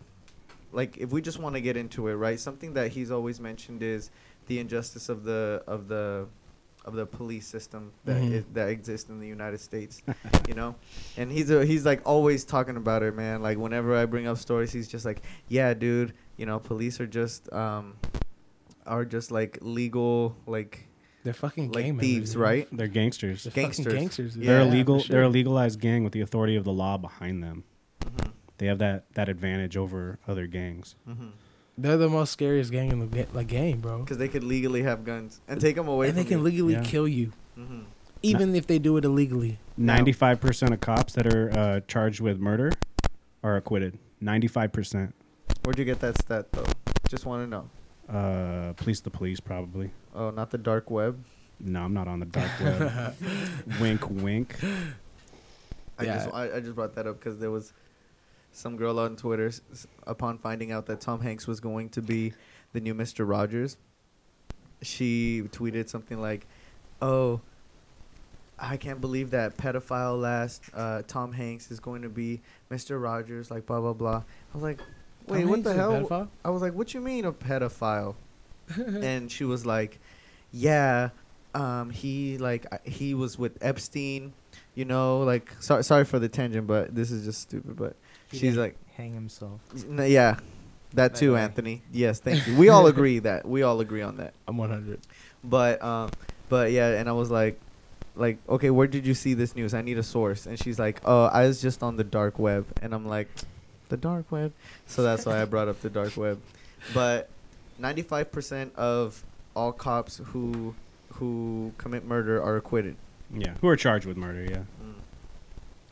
like 0.72 0.96
if 0.98 1.10
we 1.10 1.20
just 1.20 1.38
want 1.38 1.54
to 1.56 1.60
get 1.60 1.76
into 1.76 2.06
it 2.08 2.14
right 2.14 2.38
something 2.38 2.74
that 2.74 2.92
he's 2.92 3.10
always 3.10 3.40
mentioned 3.40 3.82
is 3.82 4.10
the 4.46 4.58
injustice 4.60 5.08
of 5.08 5.24
the 5.24 5.62
of 5.66 5.88
the 5.88 6.26
of 6.84 6.94
the 6.94 7.04
police 7.04 7.46
system 7.46 7.92
that 8.04 8.22
Mhm. 8.22 8.38
i- 8.40 8.44
that 8.54 8.68
exists 8.70 9.10
in 9.10 9.18
the 9.20 9.26
United 9.26 9.60
States 9.60 10.00
you 10.48 10.54
know 10.54 10.74
and 11.16 11.30
he's 11.30 11.50
a, 11.50 11.64
he's 11.66 11.84
like 11.84 12.00
always 12.06 12.44
talking 12.44 12.76
about 12.76 13.02
it 13.02 13.14
man 13.14 13.42
like 13.42 13.58
whenever 13.58 13.94
I 13.96 14.06
bring 14.06 14.26
up 14.26 14.38
stories 14.38 14.72
he's 14.72 14.88
just 14.88 15.04
like 15.04 15.20
yeah 15.48 15.74
dude 15.74 16.14
you 16.38 16.46
know 16.46 16.58
police 16.58 16.98
are 17.00 17.06
just 17.06 17.52
um 17.52 17.94
are 18.90 19.04
just 19.06 19.30
like 19.30 19.58
legal 19.62 20.36
like 20.46 20.86
They're 21.24 21.32
fucking 21.32 21.72
like 21.72 21.84
gang 21.84 21.98
thieves 21.98 22.34
members, 22.34 22.36
right 22.36 22.68
They're 22.72 22.88
gangsters. 22.88 23.44
They're 23.44 23.50
fucking 23.52 23.62
Gangsters. 23.84 23.94
gangsters. 23.94 24.34
dude. 24.34 24.44
they're 24.46 24.62
Yeah, 24.64 24.70
a 24.70 24.76
legal. 24.76 25.02
They're 25.08 25.22
a 25.22 25.28
legalized 25.28 25.80
gang 25.80 26.04
with 26.04 26.12
the 26.12 26.20
authority 26.20 26.56
of 26.56 26.64
the 26.64 26.72
law 26.72 26.96
behind 26.98 27.42
them. 27.42 27.64
Mhm, 28.04 28.30
They 28.58 28.66
have 28.66 28.78
that 28.78 29.12
that 29.14 29.28
advantage 29.28 29.76
over 29.76 30.18
other 30.28 30.46
gangs. 30.46 30.96
mhm. 31.08 31.30
They're 31.78 31.96
the 31.96 32.10
most 32.10 32.32
scariest 32.32 32.70
gang 32.72 32.90
in 32.92 32.98
the 32.98 33.06
ga- 33.06 33.26
like 33.32 33.46
game, 33.46 33.80
bro. 33.80 34.00
because 34.00 34.18
they 34.18 34.28
could 34.28 34.44
legally 34.44 34.82
have 34.82 35.04
guns 35.04 35.40
and 35.48 35.60
take 35.60 35.76
them 35.76 35.88
away 35.88 36.08
And 36.08 36.14
from 36.16 36.24
they 36.24 36.28
can 36.28 36.38
you. 36.38 36.44
legally 36.44 36.72
Yeah. 36.74 36.82
kill 36.82 37.08
you, 37.08 37.32
Mhm. 37.58 37.84
even 38.22 38.54
if 38.54 38.66
they 38.66 38.78
do 38.78 38.96
it 38.98 39.04
illegally. 39.04 39.58
Ninety-five 39.78 40.40
percent 40.40 40.74
of 40.74 40.80
cops 40.80 41.14
that 41.14 41.26
are 41.32 41.50
uh, 41.56 41.80
charged 41.88 42.20
with 42.20 42.38
murder 42.38 42.72
are 43.42 43.56
acquitted. 43.56 43.98
Ninety-five 44.20 44.72
percent. 44.72 45.14
Where'd 45.62 45.78
you 45.78 45.84
get 45.86 46.00
that 46.00 46.18
stat 46.18 46.52
though? 46.52 46.66
Just 47.08 47.24
want 47.24 47.44
to 47.44 47.48
know. 47.48 47.70
Uh, 48.10 48.72
police 48.74 49.00
the 49.00 49.10
police 49.10 49.38
probably. 49.40 49.90
Oh, 50.14 50.30
not 50.30 50.50
the 50.50 50.58
dark 50.58 50.90
web. 50.90 51.22
No, 51.60 51.82
I'm 51.82 51.94
not 51.94 52.08
on 52.08 52.20
the 52.20 52.26
dark 52.26 52.50
web. 52.60 53.14
wink, 53.80 54.08
wink. 54.10 54.56
I 55.98 56.04
Yeah. 56.04 56.14
just 56.16 56.34
I, 56.34 56.56
I 56.56 56.60
just 56.60 56.74
brought 56.74 56.94
that 56.96 57.06
up 57.06 57.18
because 57.18 57.38
there 57.38 57.50
was 57.50 57.72
some 58.52 58.76
girl 58.76 58.98
on 58.98 59.14
Twitter 59.16 59.46
s- 59.48 59.60
s- 59.70 59.86
upon 60.06 60.38
finding 60.38 60.72
out 60.72 60.86
that 60.86 61.00
Tom 61.00 61.20
Hanks 61.20 61.46
was 61.46 61.60
going 61.60 61.90
to 61.90 62.02
be 62.02 62.32
the 62.72 62.80
new 62.80 62.94
Mister 62.94 63.24
Rogers. 63.24 63.76
She 64.82 65.42
tweeted 65.52 65.88
something 65.90 66.20
like, 66.20 66.46
"Oh, 67.02 67.40
I 68.58 68.76
can't 68.78 69.00
believe 69.00 69.30
that 69.30 69.56
pedophile 69.58 70.18
last 70.20 70.62
uh, 70.74 71.02
Tom 71.06 71.32
Hanks 71.32 71.70
is 71.70 71.78
going 71.80 72.02
to 72.02 72.08
be 72.08 72.40
Mister 72.70 72.98
Rogers." 72.98 73.50
Like 73.50 73.66
blah 73.66 73.80
blah 73.80 73.92
blah. 73.92 74.16
I 74.16 74.54
was 74.54 74.62
like, 74.62 74.80
"Wait, 75.30 75.44
what 75.46 75.64
the 75.64 75.74
hell?" 75.74 75.92
pedophile? 75.92 76.28
I 76.44 76.50
was 76.50 76.62
like, 76.62 76.74
"What 76.74 76.92
you 76.94 77.00
mean 77.00 77.24
a 77.24 77.32
pedophile?" 77.32 78.14
and 78.76 79.30
she 79.30 79.44
was 79.44 79.66
like, 79.66 79.98
"Yeah, 80.52 81.10
um, 81.54 81.90
he 81.90 82.38
like 82.38 82.66
he 82.86 83.14
was 83.14 83.38
with 83.38 83.58
Epstein, 83.60 84.32
you 84.74 84.84
know, 84.84 85.20
like 85.22 85.50
sorry 85.60 85.84
sorry 85.84 86.04
for 86.04 86.18
the 86.18 86.28
tangent, 86.28 86.66
but 86.66 86.94
this 86.94 87.10
is 87.10 87.24
just 87.24 87.40
stupid. 87.42 87.76
But 87.76 87.96
He 88.30 88.38
she's 88.38 88.56
like, 88.56 88.76
hang 88.96 89.12
himself. 89.14 89.60
"N- 89.74 89.96
yeah, 90.10 90.34
that 90.34 90.40
That 90.94 91.14
too, 91.16 91.32
guy. 91.34 91.40
Anthony. 91.40 91.82
Yes, 91.92 92.20
thank 92.20 92.46
you. 92.46 92.56
We 92.62 92.68
all 92.68 92.86
agree 92.86 93.18
that 93.20 93.46
we 93.46 93.62
all 93.62 93.80
agree 93.80 94.02
on 94.02 94.16
that. 94.18 94.34
I'm 94.46 94.56
100. 94.56 95.00
But 95.42 95.82
um, 95.82 96.10
but 96.48 96.70
yeah, 96.72 96.90
and 96.98 97.08
I 97.08 97.12
was 97.12 97.30
like." 97.30 97.58
Like 98.16 98.38
okay, 98.48 98.70
where 98.70 98.88
did 98.88 99.06
you 99.06 99.14
see 99.14 99.34
this 99.34 99.54
news? 99.54 99.72
I 99.72 99.82
need 99.82 99.96
a 99.96 100.02
source. 100.02 100.44
And 100.44 100.58
she's 100.58 100.80
like, 100.80 101.00
"Oh, 101.04 101.26
I 101.26 101.46
was 101.46 101.62
just 101.62 101.80
on 101.82 101.96
the 101.96 102.02
dark 102.04 102.40
web." 102.40 102.66
And 102.82 102.92
I'm 102.92 103.06
like, 103.06 103.28
"The 103.90 103.96
dark 103.96 104.30
web." 104.32 104.52
So 104.86 105.02
that's 105.02 105.26
why 105.26 105.42
I 105.42 105.44
brought 105.44 105.68
up 105.68 105.80
the 105.80 105.90
dark 105.90 106.16
web. 106.16 106.40
But 106.94 107.28
95% 107.80 108.74
of 108.74 109.22
all 109.54 109.72
cops 109.72 110.20
who 110.26 110.74
who 111.14 111.72
commit 111.76 112.04
murder 112.04 112.42
are 112.42 112.56
acquitted. 112.56 112.96
Yeah, 113.32 113.54
who 113.60 113.68
are 113.68 113.76
charged 113.76 114.06
with 114.06 114.16
murder? 114.16 114.42
Yeah, 114.42 114.62
mm. 114.82 114.94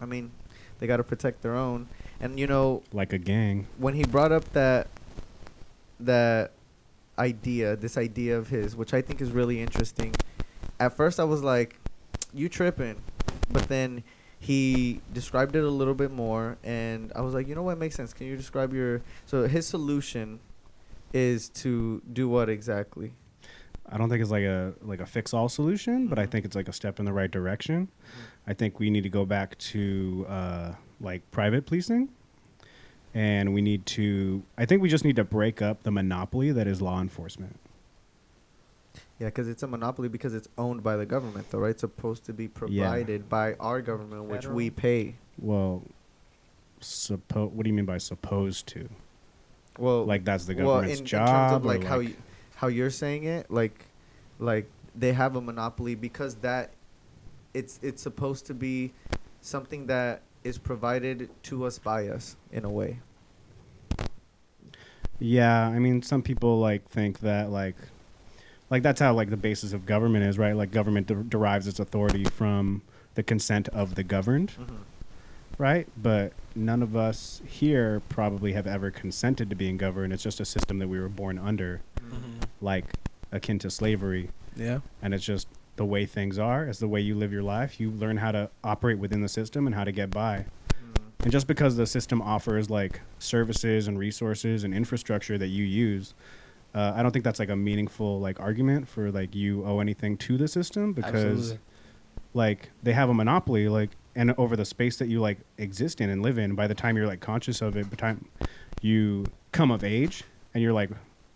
I 0.01 0.07
mean, 0.07 0.31
they 0.79 0.87
got 0.87 0.97
to 0.97 1.05
protect 1.05 1.43
their 1.43 1.55
own. 1.55 1.89
And 2.21 2.39
you 2.39 2.47
know, 2.47 2.83
like 2.93 3.13
a 3.13 3.19
gang. 3.19 3.67
when 3.77 3.95
he 3.95 4.05
brought 4.05 4.33
up 4.33 4.53
that 4.53 4.89
that 6.01 6.53
idea, 7.19 7.77
this 7.77 7.99
idea 7.99 8.39
of 8.39 8.49
his, 8.49 8.77
which 8.77 8.95
I 8.95 9.03
think 9.03 9.21
is 9.21 9.31
really 9.31 9.61
interesting. 9.61 10.15
At 10.81 10.97
first 10.97 11.19
I 11.19 11.25
was 11.25 11.43
like, 11.43 11.77
you 12.33 12.49
tripping. 12.49 12.97
But 13.51 13.69
then 13.69 14.05
he 14.41 15.01
described 15.13 15.57
it 15.57 15.65
a 15.65 15.69
little 15.71 15.95
bit 15.95 16.11
more 16.13 16.57
and 16.63 17.13
I 17.15 17.21
was 17.23 17.35
like, 17.35 17.49
you 17.49 17.55
know 17.55 17.63
what 17.63 17.79
makes 17.79 17.97
sense? 17.97 18.13
Can 18.13 18.27
you 18.27 18.37
describe 18.37 18.73
your 18.73 19.03
so 19.27 19.47
his 19.49 19.67
solution 19.67 20.41
is 21.13 21.49
to 21.51 22.03
do 22.13 22.29
what 22.29 22.49
exactly? 22.49 23.13
I 23.91 23.97
don't 23.97 24.09
think 24.11 24.21
it's 24.23 24.31
like 24.31 24.45
a 24.45 24.75
like 24.83 25.01
a 25.01 25.07
fix 25.07 25.33
all 25.33 25.49
solution, 25.49 26.07
but 26.09 26.19
I 26.19 26.27
Mhm. 26.27 26.31
think 26.31 26.45
it's 26.45 26.55
like 26.57 26.69
a 26.69 26.73
step 26.73 26.99
in 27.01 27.07
the 27.07 27.13
right 27.13 27.31
direction. 27.31 27.89
I 28.47 28.53
think 28.55 28.79
we 28.79 28.91
need 28.91 29.03
to 29.05 29.09
go 29.09 29.25
back 29.25 29.57
to 29.59 30.27
uh, 30.29 30.73
like 31.01 31.29
private 31.31 31.65
policing, 31.65 32.11
and 33.15 33.55
we 33.55 33.63
need 33.63 33.87
to. 33.87 34.43
I 34.59 34.67
think 34.67 34.83
we 34.83 34.89
just 34.91 35.05
need 35.07 35.17
to 35.17 35.25
break 35.25 35.63
up 35.63 35.83
the 35.85 35.91
monopoly 35.91 36.53
that 36.53 36.67
is 36.67 36.83
law 36.83 37.01
enforcement. 37.01 37.59
Yeah, 39.19 39.27
because 39.27 39.49
it's 39.49 39.63
a 39.65 39.67
monopoly 39.67 40.09
because 40.09 40.33
it's 40.35 40.49
owned 40.57 40.83
by 40.83 40.97
the 40.97 41.05
government, 41.07 41.51
though, 41.51 41.59
right? 41.59 41.71
It's 41.71 41.81
supposed 41.81 42.25
to 42.27 42.33
be 42.33 42.47
provided 42.47 43.29
by 43.29 43.55
our 43.55 43.83
government, 43.83 44.25
which 44.25 44.47
we 44.47 44.71
pay. 44.71 45.17
Well, 45.39 45.83
suppo- 46.81 47.51
What 47.51 47.65
do 47.65 47.69
you 47.69 47.75
mean 47.75 47.85
by 47.85 47.99
supposed 47.99 48.69
to? 48.69 48.89
Well, 49.77 50.05
Like 50.05 50.25
that's 50.25 50.45
the 50.47 50.55
well, 50.55 50.67
government's 50.77 51.01
in, 51.01 51.07
job. 51.07 51.29
in 51.29 51.35
terms 51.35 51.53
of 51.53 51.65
or 51.65 51.69
like, 51.69 51.85
how 51.85 51.99
like- 51.99 52.09
you, 52.09 52.15
how 52.57 52.67
you're 52.69 52.91
saying 52.91 53.25
it, 53.25 53.51
like, 53.51 53.85
like 54.39 54.69
they 54.95 55.13
have 55.13 55.35
a 55.37 55.41
monopoly 55.41 55.95
because 55.95 56.37
that 56.37 56.71
it's 57.55 57.79
it's 57.83 58.03
supposed 58.03 58.47
to 58.47 58.55
be 58.55 58.93
something 59.41 59.87
that 59.87 60.23
is 60.45 60.59
provided 60.59 61.29
to 61.45 61.65
us 61.65 61.79
by 61.79 62.09
us 62.09 62.37
in 62.53 62.65
a 62.65 62.71
way. 62.71 62.99
Yeah, 65.19 65.67
I 65.67 65.79
mean, 65.81 66.03
some 66.03 66.23
people 66.23 66.59
like 66.61 66.89
think 66.89 67.21
that 67.21 67.51
like, 67.51 67.77
like 68.71 68.83
that's 68.83 69.01
how 69.01 69.15
like 69.15 69.31
the 69.31 69.37
basis 69.37 69.73
of 69.73 69.87
government 69.87 70.25
is, 70.25 70.39
right? 70.39 70.55
Like 70.55 70.71
government 70.71 71.07
de- 71.07 71.15
derives 71.15 71.67
its 71.67 71.79
authority 71.79 72.25
from 72.25 72.83
the 73.15 73.23
consent 73.23 73.69
of 73.69 73.95
the 73.95 74.03
governed, 74.03 74.53
mm-hmm. 74.53 74.77
right? 75.57 75.89
But 75.97 76.33
none 76.55 76.83
of 76.83 76.95
us 76.95 77.41
here 77.47 78.03
probably 78.09 78.53
have 78.53 78.67
ever 78.67 78.91
consented 78.91 79.51
to 79.51 79.57
being 79.57 79.77
governed. 79.77 80.13
It's 80.13 80.23
just 80.23 80.41
a 80.41 80.45
system 80.45 80.79
that 80.79 80.89
we 80.89 81.01
were 81.01 81.09
born 81.09 81.39
under, 81.39 81.81
mm-hmm. 81.99 82.41
like 82.61 82.85
akin 83.33 83.59
to 83.61 83.71
slavery, 83.71 84.31
Yeah. 84.57 84.81
and 85.03 85.15
it's 85.15 85.25
just 85.25 85.49
the 85.77 85.85
way 85.85 86.07
things 86.07 86.39
are. 86.39 86.65
It's 86.65 86.79
the 86.81 86.89
way 86.89 87.01
you 87.01 87.15
live 87.15 87.33
your 87.33 87.43
life. 87.43 87.81
You 87.81 87.91
learn 87.91 88.19
how 88.19 88.33
to 88.33 88.51
operate 88.63 88.99
within 88.99 89.23
the 89.23 89.29
system 89.29 89.67
and 89.67 89.75
how 89.75 89.85
to 89.85 89.93
get 89.93 90.11
by. 90.11 90.47
Mm-hmm. 90.69 91.23
And 91.23 91.33
just 91.33 91.47
because 91.47 91.77
the 91.77 91.87
system 91.87 92.21
offers 92.21 92.69
like 92.69 93.01
services 93.19 93.89
and 93.89 93.99
resources 93.99 94.65
and 94.65 94.75
infrastructure 94.75 95.39
that 95.39 95.47
you 95.49 95.65
use, 95.65 96.15
uh, 96.79 96.93
I 96.95 97.03
don't 97.03 97.11
think 97.11 97.25
that's 97.25 97.41
like 97.41 97.49
a 97.49 97.57
meaningful 97.57 98.21
like 98.21 98.39
argument 98.39 98.87
for 98.87 99.11
like 99.11 99.35
you 99.35 99.65
owe 99.65 99.81
anything 99.81 100.17
to 100.19 100.37
the 100.37 100.47
system 100.47 100.93
because 100.93 101.15
Absolutely. 101.15 101.59
like 102.35 102.71
they 102.85 102.93
have 102.93 103.09
a 103.09 103.15
monopoly 103.15 103.69
like 103.69 103.91
and 104.15 104.33
over 104.39 104.55
the 104.55 104.65
space 104.65 104.97
that 104.99 105.09
you 105.09 105.19
like 105.19 105.39
exist 105.57 106.01
in 106.01 106.09
and 106.09 106.23
live 106.23 106.39
in. 106.39 106.55
By 106.55 106.69
the 106.69 106.77
time 106.77 106.97
you're 106.97 107.09
like 107.09 107.19
conscious 107.19 107.61
of 107.63 107.77
it, 107.77 107.87
by 107.87 107.91
the 107.91 107.97
time 107.97 108.29
you 108.81 109.27
come 109.51 109.73
of 109.73 109.83
age 109.83 110.23
and 110.55 110.63
you're 110.63 110.73
like 110.73 110.91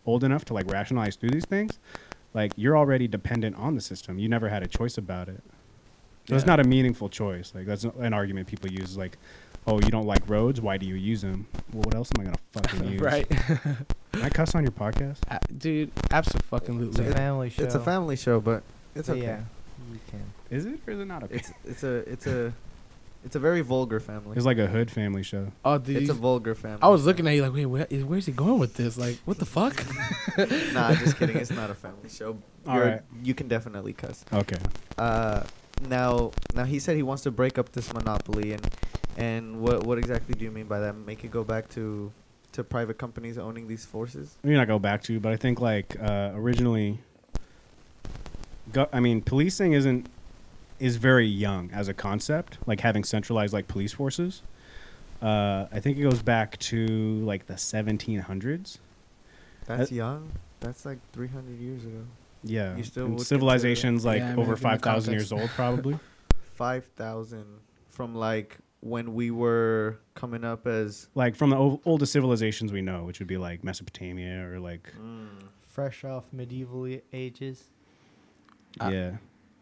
old 0.06 0.22
enough 0.22 0.44
to 0.44 0.54
like 0.54 0.70
rationalize 0.70 1.16
through 1.16 1.30
these 1.30 1.46
things, 1.46 1.80
like 2.34 2.52
you're 2.54 2.78
already 2.78 3.08
dependent 3.08 3.56
on 3.56 3.74
the 3.74 3.80
system. 3.80 4.20
You 4.20 4.28
never 4.28 4.48
had 4.48 4.62
a 4.62 4.68
choice 4.68 4.96
about 4.96 5.28
it. 5.28 5.42
So 6.28 6.36
it's 6.36 6.46
not 6.46 6.60
a 6.60 6.64
meaningful 6.64 7.08
choice. 7.08 7.52
Like 7.52 7.66
that's 7.66 7.82
an 7.82 8.14
argument 8.14 8.46
people 8.46 8.70
use. 8.70 8.96
Like, 8.96 9.18
oh, 9.66 9.80
you 9.80 9.90
don't 9.90 10.06
like 10.06 10.28
roads? 10.28 10.60
Why 10.60 10.76
do 10.76 10.86
you 10.86 10.94
use 10.94 11.22
them? 11.22 11.46
Well, 11.72 11.82
what 11.84 11.94
else 11.94 12.10
am 12.16 12.20
I 12.22 12.24
gonna 12.24 12.38
fucking 12.52 12.88
use? 12.92 13.00
right. 13.00 13.28
Can 13.28 14.22
I 14.22 14.28
cuss 14.28 14.54
on 14.54 14.62
your 14.62 14.72
podcast? 14.72 15.18
Uh, 15.30 15.38
Dude, 15.56 15.90
It's 15.96 16.12
absolutely. 16.12 17.06
a 17.08 17.12
family 17.14 17.50
show. 17.50 17.62
It's 17.62 17.74
a 17.74 17.80
family 17.80 18.16
show, 18.16 18.40
but 18.40 18.62
it's 18.94 19.08
okay. 19.08 19.20
Yeah, 19.22 19.40
you 19.92 19.98
can. 20.10 20.22
Is 20.50 20.66
it 20.66 20.80
or 20.86 20.92
is 20.92 21.00
it 21.00 21.04
not 21.06 21.22
okay? 21.24 21.36
It's 21.36 21.52
it's 21.64 21.82
a 21.84 21.94
it's 22.10 22.26
a 22.26 22.52
it's 23.24 23.36
a 23.36 23.38
very 23.38 23.60
vulgar 23.60 24.00
family. 24.00 24.36
It's 24.36 24.44
like 24.44 24.58
a 24.58 24.66
hood 24.66 24.90
family 24.90 25.22
show. 25.22 25.46
Oh, 25.64 25.78
dude. 25.78 25.96
It's 25.96 26.10
a 26.10 26.14
vulgar 26.14 26.56
family. 26.56 26.80
I 26.82 26.88
was 26.88 27.06
looking 27.06 27.24
at 27.28 27.30
you 27.36 27.42
like, 27.42 27.52
wait, 27.54 27.66
where, 27.66 27.84
where's 28.04 28.26
he 28.26 28.32
going 28.32 28.58
with 28.58 28.74
this? 28.74 28.98
Like, 28.98 29.16
what 29.26 29.38
the 29.38 29.46
fuck? 29.46 29.76
nah, 30.74 30.92
just 30.96 31.16
kidding. 31.18 31.36
It's 31.36 31.52
not 31.52 31.70
a 31.70 31.74
family 31.74 32.08
show. 32.08 32.36
All 32.66 32.74
You're- 32.74 32.90
right. 32.90 33.02
You 33.22 33.32
can 33.32 33.46
definitely 33.46 33.92
cuss. 33.92 34.24
Okay. 34.32 34.56
Uh, 34.98 35.44
now, 35.88 36.32
now 36.56 36.64
he 36.64 36.80
said 36.80 36.96
he 36.96 37.04
wants 37.04 37.22
to 37.22 37.30
break 37.30 37.58
up 37.58 37.70
this 37.70 37.94
monopoly, 37.94 38.54
and 38.54 38.68
and 39.16 39.60
what 39.60 39.84
what 39.84 39.98
exactly 39.98 40.34
do 40.34 40.44
you 40.44 40.50
mean 40.50 40.66
by 40.66 40.80
that? 40.80 40.94
Make 40.96 41.24
it 41.24 41.30
go 41.30 41.44
back 41.44 41.68
to 41.70 42.12
to 42.52 42.64
private 42.64 42.98
companies 42.98 43.38
owning 43.38 43.66
these 43.68 43.84
forces? 43.84 44.36
I 44.44 44.46
mean, 44.46 44.56
not 44.56 44.68
go 44.68 44.78
back 44.78 45.02
to, 45.04 45.18
but 45.20 45.32
I 45.32 45.36
think 45.36 45.60
like 45.60 45.96
uh, 46.00 46.32
originally, 46.34 46.98
go, 48.72 48.88
I 48.92 49.00
mean, 49.00 49.22
policing 49.22 49.72
isn't 49.72 50.06
is 50.78 50.96
very 50.96 51.26
young 51.26 51.70
as 51.72 51.88
a 51.88 51.94
concept. 51.94 52.58
Like 52.66 52.80
having 52.80 53.04
centralized 53.04 53.52
like 53.52 53.68
police 53.68 53.92
forces. 53.92 54.42
Uh, 55.20 55.66
I 55.70 55.78
think 55.78 55.98
it 55.98 56.02
goes 56.02 56.20
back 56.20 56.58
to 56.58 56.86
like 57.24 57.46
the 57.46 57.54
1700s. 57.54 58.78
That's 59.66 59.92
Uh, 59.92 59.94
young. 59.94 60.32
That's 60.58 60.84
like 60.84 60.98
300 61.12 61.60
years 61.60 61.84
ago. 61.84 62.04
Yeah, 62.42 62.76
You 62.76 62.82
still 62.82 63.04
and 63.04 63.12
would 63.14 63.18
consider 63.18 63.38
civilizations 63.38 64.04
like 64.04 64.18
Yeah, 64.18 64.30
I 64.32 64.34
mean, 64.34 64.40
over 64.40 64.56
five 64.56 64.82
thousand 64.82 65.14
years 65.14 65.30
old, 65.30 65.48
probably. 65.50 65.96
5,000 66.54 67.44
from 67.90 68.14
like 68.16 68.56
when 68.82 69.14
we 69.14 69.30
were 69.30 69.98
coming 70.14 70.44
up 70.44 70.66
as. 70.66 71.08
like 71.14 71.36
from 71.36 71.50
the 71.50 71.56
o- 71.56 71.80
oldest 71.84 72.12
civilizations 72.12 72.72
we 72.72 72.82
know, 72.82 73.04
which 73.04 73.18
would 73.20 73.28
be 73.28 73.36
like 73.38 73.62
Mesopotamia 73.64 74.46
or 74.50 74.58
like 74.60 74.92
Fresh 75.62 76.04
off 76.04 76.24
medieval 76.32 76.86
ages. 77.12 77.64
Uh, 78.80 78.90
yeah, 78.92 79.10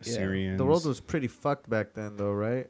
yeah. 0.04 0.56
The 0.56 0.64
world 0.64 0.84
was 0.86 1.00
pretty 1.00 1.28
fucked 1.28 1.68
back 1.70 1.92
then, 1.94 2.16
though, 2.16 2.32
right? 2.32 2.68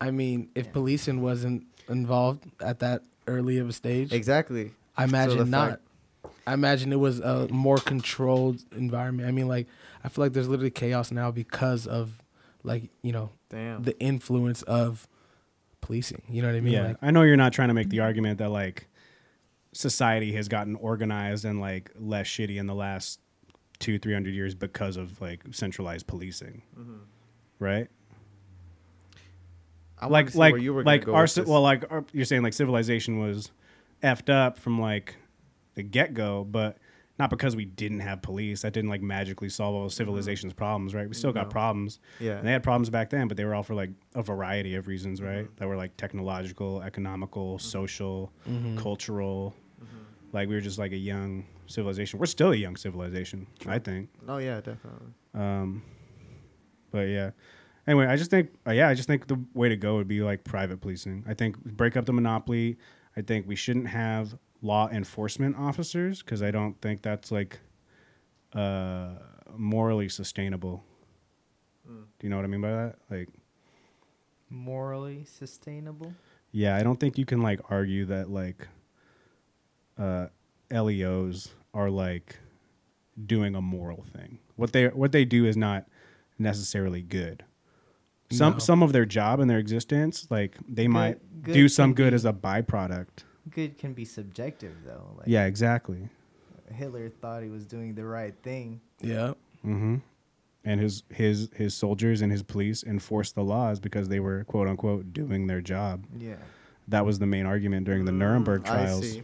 I 0.00 0.10
mean, 0.10 0.48
if 0.54 0.66
Yeah. 0.66 0.72
policing 0.72 1.20
wasn't 1.22 1.66
involved 1.88 2.44
at 2.60 2.78
that 2.80 3.02
early 3.26 3.58
of 3.58 3.68
a 3.68 3.72
stage, 3.72 4.12
Exactly. 4.12 4.72
I 4.96 5.02
So 5.04 5.08
imagine 5.08 5.50
not. 5.50 5.70
fact- 5.70 5.80
I 6.46 6.52
imagine 6.54 6.92
it 6.92 7.00
was 7.00 7.20
a 7.20 7.48
more 7.48 7.78
controlled 7.78 8.62
environment. 8.76 9.26
I 9.28 9.32
mean, 9.32 9.48
like, 9.48 9.66
I 10.04 10.08
feel 10.08 10.24
like 10.24 10.32
there's 10.34 10.48
literally 10.48 10.70
chaos 10.70 11.10
now 11.10 11.30
because 11.30 11.86
of, 11.86 12.18
like, 12.62 12.90
you 13.02 13.12
know, 13.12 13.30
Damn. 13.48 13.82
the 13.82 13.98
influence 13.98 14.62
of 14.62 15.08
policing. 15.84 16.22
You 16.28 16.42
know 16.42 16.48
what 16.48 16.56
I 16.56 16.60
mean? 16.60 16.72
yeah, 16.72 16.86
Like, 16.88 16.96
I 17.02 17.10
know 17.10 17.22
you're 17.22 17.36
not 17.36 17.52
trying 17.52 17.68
to 17.68 17.74
make 17.74 17.90
the 17.90 18.00
argument 18.00 18.38
that 18.38 18.50
like 18.50 18.88
society 19.72 20.32
has 20.32 20.48
gotten 20.48 20.76
organized 20.76 21.44
and 21.44 21.60
like 21.60 21.90
less 21.98 22.26
shitty 22.26 22.56
in 22.56 22.66
the 22.66 22.74
last 22.74 23.20
two, 23.80 23.98
three 23.98 24.14
hundred 24.14 24.34
years 24.34 24.54
because 24.54 24.96
of 24.96 25.20
like 25.20 25.42
centralized 25.52 26.06
policing, 26.06 26.62
Mhm. 26.78 27.00
right? 27.58 27.88
I 29.98 30.06
like 30.06 30.30
see 30.30 30.38
like 30.38 30.52
where 30.54 30.62
you 30.62 30.74
were 30.74 30.84
like 30.84 31.04
go 31.04 31.14
our 31.14 31.22
with 31.22 31.34
this. 31.34 31.46
well 31.46 31.62
like 31.62 31.84
our, 31.90 32.04
you're 32.12 32.24
saying 32.24 32.42
like 32.42 32.52
civilization 32.52 33.18
was 33.20 33.50
effed 34.02 34.28
up 34.28 34.58
from 34.58 34.80
like 34.80 35.16
the 35.74 35.82
get 35.82 36.14
go, 36.14 36.44
but 36.44 36.78
not 37.18 37.30
because 37.30 37.54
we 37.54 37.64
didn't 37.64 38.00
have 38.00 38.22
police. 38.22 38.62
That 38.62 38.72
didn't 38.72 38.90
like 38.90 39.02
magically 39.02 39.48
solve 39.48 39.74
all 39.74 39.88
civilization's 39.88 40.52
problems, 40.52 40.94
right? 40.94 41.08
We 41.08 41.14
still 41.14 41.32
got 41.32 41.42
Mm-hmm. 41.42 41.48
No. 41.48 41.52
problems. 41.52 42.00
yeah. 42.18 42.38
And 42.38 42.46
they 42.46 42.52
had 42.52 42.62
problems 42.62 42.90
back 42.90 43.10
then, 43.10 43.28
but 43.28 43.36
they 43.36 43.44
were 43.44 43.54
all 43.54 43.62
for 43.62 43.74
like 43.74 43.90
a 44.14 44.22
variety 44.22 44.74
of 44.74 44.88
reasons, 44.88 45.22
right? 45.22 45.44
Mm-hmm. 45.44 45.54
That 45.56 45.68
were 45.68 45.76
like 45.76 45.96
technological, 45.96 46.82
economical, 46.82 47.58
social, 47.58 48.32
mhm. 48.48 48.76
cultural. 48.78 49.54
Mm-hmm. 49.82 50.36
Like 50.36 50.48
we 50.48 50.54
were 50.56 50.60
just 50.60 50.78
like 50.78 50.92
a 50.92 50.96
young 50.96 51.44
civilization. 51.66 52.18
We're 52.18 52.26
still 52.26 52.50
a 52.52 52.56
young 52.56 52.76
civilization, 52.76 53.46
I 53.66 53.78
think. 53.78 54.08
Oh 54.28 54.38
yeah, 54.38 54.56
definitely. 54.56 55.12
Um, 55.34 55.82
but 56.90 57.08
yeah. 57.08 57.30
Anyway, 57.86 58.06
I 58.06 58.16
just 58.16 58.30
think, 58.30 58.50
uh, 58.66 58.72
yeah, 58.72 58.88
I 58.88 58.94
just 58.94 59.06
think 59.06 59.26
the 59.26 59.38
way 59.52 59.68
to 59.68 59.76
go 59.76 59.96
would 59.96 60.08
be 60.08 60.22
like 60.22 60.42
private 60.42 60.80
policing. 60.80 61.24
I 61.28 61.34
think 61.34 61.62
break 61.64 61.96
up 61.96 62.06
the 62.06 62.12
monopoly. 62.12 62.78
I 63.16 63.20
think 63.20 63.46
we 63.46 63.56
shouldn't 63.56 63.86
have 63.88 64.36
law 64.64 64.88
enforcement 64.88 65.54
officers 65.58 66.22
because 66.22 66.42
I 66.42 66.50
don't 66.50 66.80
think 66.80 67.02
that's 67.02 67.30
like 67.30 67.60
uh, 68.54 69.10
morally 69.56 70.08
sustainable. 70.08 70.82
Mm. 71.88 72.04
Do 72.18 72.26
you 72.26 72.30
know 72.30 72.36
what 72.36 72.44
I 72.44 72.48
mean 72.48 72.62
by 72.62 72.70
that? 72.72 72.96
Like, 73.10 73.28
Morally 74.50 75.24
sustainable. 75.24 76.12
yeah, 76.52 76.76
I 76.76 76.82
don't 76.82 76.98
think 77.00 77.18
you 77.18 77.24
can 77.26 77.42
like 77.42 77.60
argue 77.70 78.04
that 78.06 78.30
like 78.30 78.68
uh, 79.98 80.26
LEOs 80.70 81.50
are 81.72 81.90
like 81.90 82.36
doing 83.26 83.54
a 83.54 83.60
moral 83.60 84.04
thing. 84.16 84.38
What 84.56 84.72
they 84.72 84.86
what 84.88 85.12
they 85.12 85.24
do 85.24 85.44
is 85.44 85.56
not 85.56 85.86
necessarily 86.38 87.02
good. 87.02 87.44
Some 88.30 88.54
No. 88.54 88.58
some 88.60 88.82
of 88.82 88.92
their 88.92 89.04
job 89.06 89.40
and 89.40 89.50
their 89.50 89.58
existence, 89.58 90.26
like 90.30 90.56
they 90.68 90.86
might 90.88 91.18
good 91.42 91.54
do 91.54 91.68
some 91.68 91.92
good 91.94 92.10
be- 92.10 92.14
as 92.14 92.24
a 92.24 92.32
byproduct. 92.32 93.24
Good 93.50 93.78
can 93.78 93.92
be 93.92 94.04
subjective 94.04 94.72
though. 94.86 95.06
Like 95.18 95.26
yeah, 95.28 95.44
exactly. 95.46 96.08
Hitler 96.72 97.10
thought 97.10 97.42
he 97.42 97.50
was 97.50 97.66
doing 97.66 97.94
the 97.94 98.04
right 98.04 98.34
thing. 98.42 98.80
Yeah. 99.00 99.34
Mm-hmm. 99.64 99.96
And 100.64 100.80
his 100.80 101.02
his 101.10 101.50
his 101.54 101.74
soldiers 101.74 102.22
and 102.22 102.32
his 102.32 102.42
police 102.42 102.82
enforced 102.82 103.34
the 103.34 103.44
laws 103.44 103.80
because 103.80 104.08
they 104.08 104.18
were 104.20 104.44
quote 104.44 104.66
unquote 104.66 105.12
doing 105.12 105.46
their 105.46 105.60
job. 105.60 106.04
Yeah. 106.18 106.36
That 106.88 107.04
was 107.04 107.18
the 107.18 107.26
main 107.26 107.44
argument 107.46 107.84
during 107.86 108.04
the 108.06 108.12
Nuremberg 108.12 108.62
Mm, 108.62 108.66
trials. 108.66 109.00
I 109.04 109.06
see. 109.06 109.22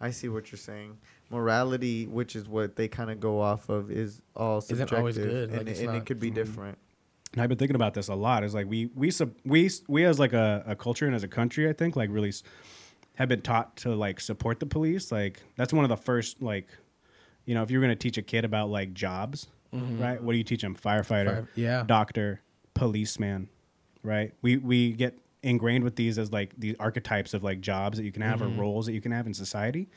I 0.00 0.10
see 0.10 0.28
what 0.28 0.50
you're 0.50 0.58
saying. 0.58 0.96
Morality, 1.30 2.06
which 2.06 2.34
is 2.34 2.48
what 2.48 2.74
they 2.74 2.88
kind 2.88 3.10
of 3.10 3.20
go 3.20 3.40
off 3.40 3.68
of, 3.68 3.90
is 3.90 4.20
all 4.34 4.58
Isn't 4.58 4.68
subjective, 4.78 4.98
always 4.98 5.16
good, 5.18 5.50
and, 5.50 5.58
like, 5.58 5.66
it, 5.68 5.78
and 5.78 5.86
not- 5.88 5.96
it 5.96 6.06
could 6.06 6.18
be 6.18 6.30
Mhm. 6.30 6.34
different. 6.34 6.78
And 7.32 7.40
I've 7.42 7.48
been 7.48 7.58
thinking 7.58 7.76
about 7.76 7.94
this 7.94 8.08
a 8.08 8.14
lot. 8.16 8.42
Is 8.42 8.52
like 8.54 8.66
we 8.68 8.86
we 8.96 9.12
sub, 9.12 9.32
we 9.44 9.70
we 9.86 10.04
as 10.04 10.18
like 10.18 10.32
a, 10.32 10.64
a 10.66 10.74
culture 10.74 11.06
and 11.06 11.14
as 11.14 11.22
a 11.22 11.28
country, 11.28 11.68
I 11.68 11.72
think 11.72 11.94
like 11.94 12.10
really 12.10 12.30
s- 12.30 12.42
have 13.20 13.28
been 13.28 13.42
taught 13.42 13.76
to 13.76 13.94
like 13.94 14.18
support 14.20 14.60
the 14.60 14.66
police. 14.66 15.12
Like 15.12 15.40
that's 15.56 15.72
one 15.72 15.84
of 15.84 15.88
the 15.90 15.96
first 15.96 16.42
like, 16.42 16.66
you 17.44 17.54
know, 17.54 17.62
if 17.62 17.70
you're 17.70 17.80
gonna 17.82 17.94
teach 17.94 18.16
a 18.18 18.22
kid 18.22 18.44
about 18.44 18.70
like 18.70 18.94
jobs, 18.94 19.46
Mhm. 19.74 20.00
right? 20.00 20.22
What 20.22 20.32
do 20.32 20.38
you 20.38 20.44
teach 20.44 20.62
them? 20.62 20.74
Firefighter, 20.74 21.26
Fire- 21.26 21.48
yeah. 21.54 21.84
doctor, 21.86 22.40
policeman, 22.74 23.48
right? 24.02 24.32
We 24.42 24.56
we 24.56 24.92
get 24.92 25.18
ingrained 25.42 25.84
with 25.84 25.96
these 25.96 26.18
as 26.18 26.32
like 26.32 26.54
these 26.58 26.74
archetypes 26.80 27.34
of 27.34 27.42
like 27.44 27.60
jobs 27.60 27.98
that 27.98 28.04
you 28.04 28.12
can 28.12 28.22
have 28.22 28.40
Mhm. 28.40 28.56
or 28.56 28.60
roles 28.60 28.86
that 28.86 28.92
you 28.94 29.00
can 29.00 29.12
have 29.12 29.26
in 29.26 29.34
society, 29.34 29.88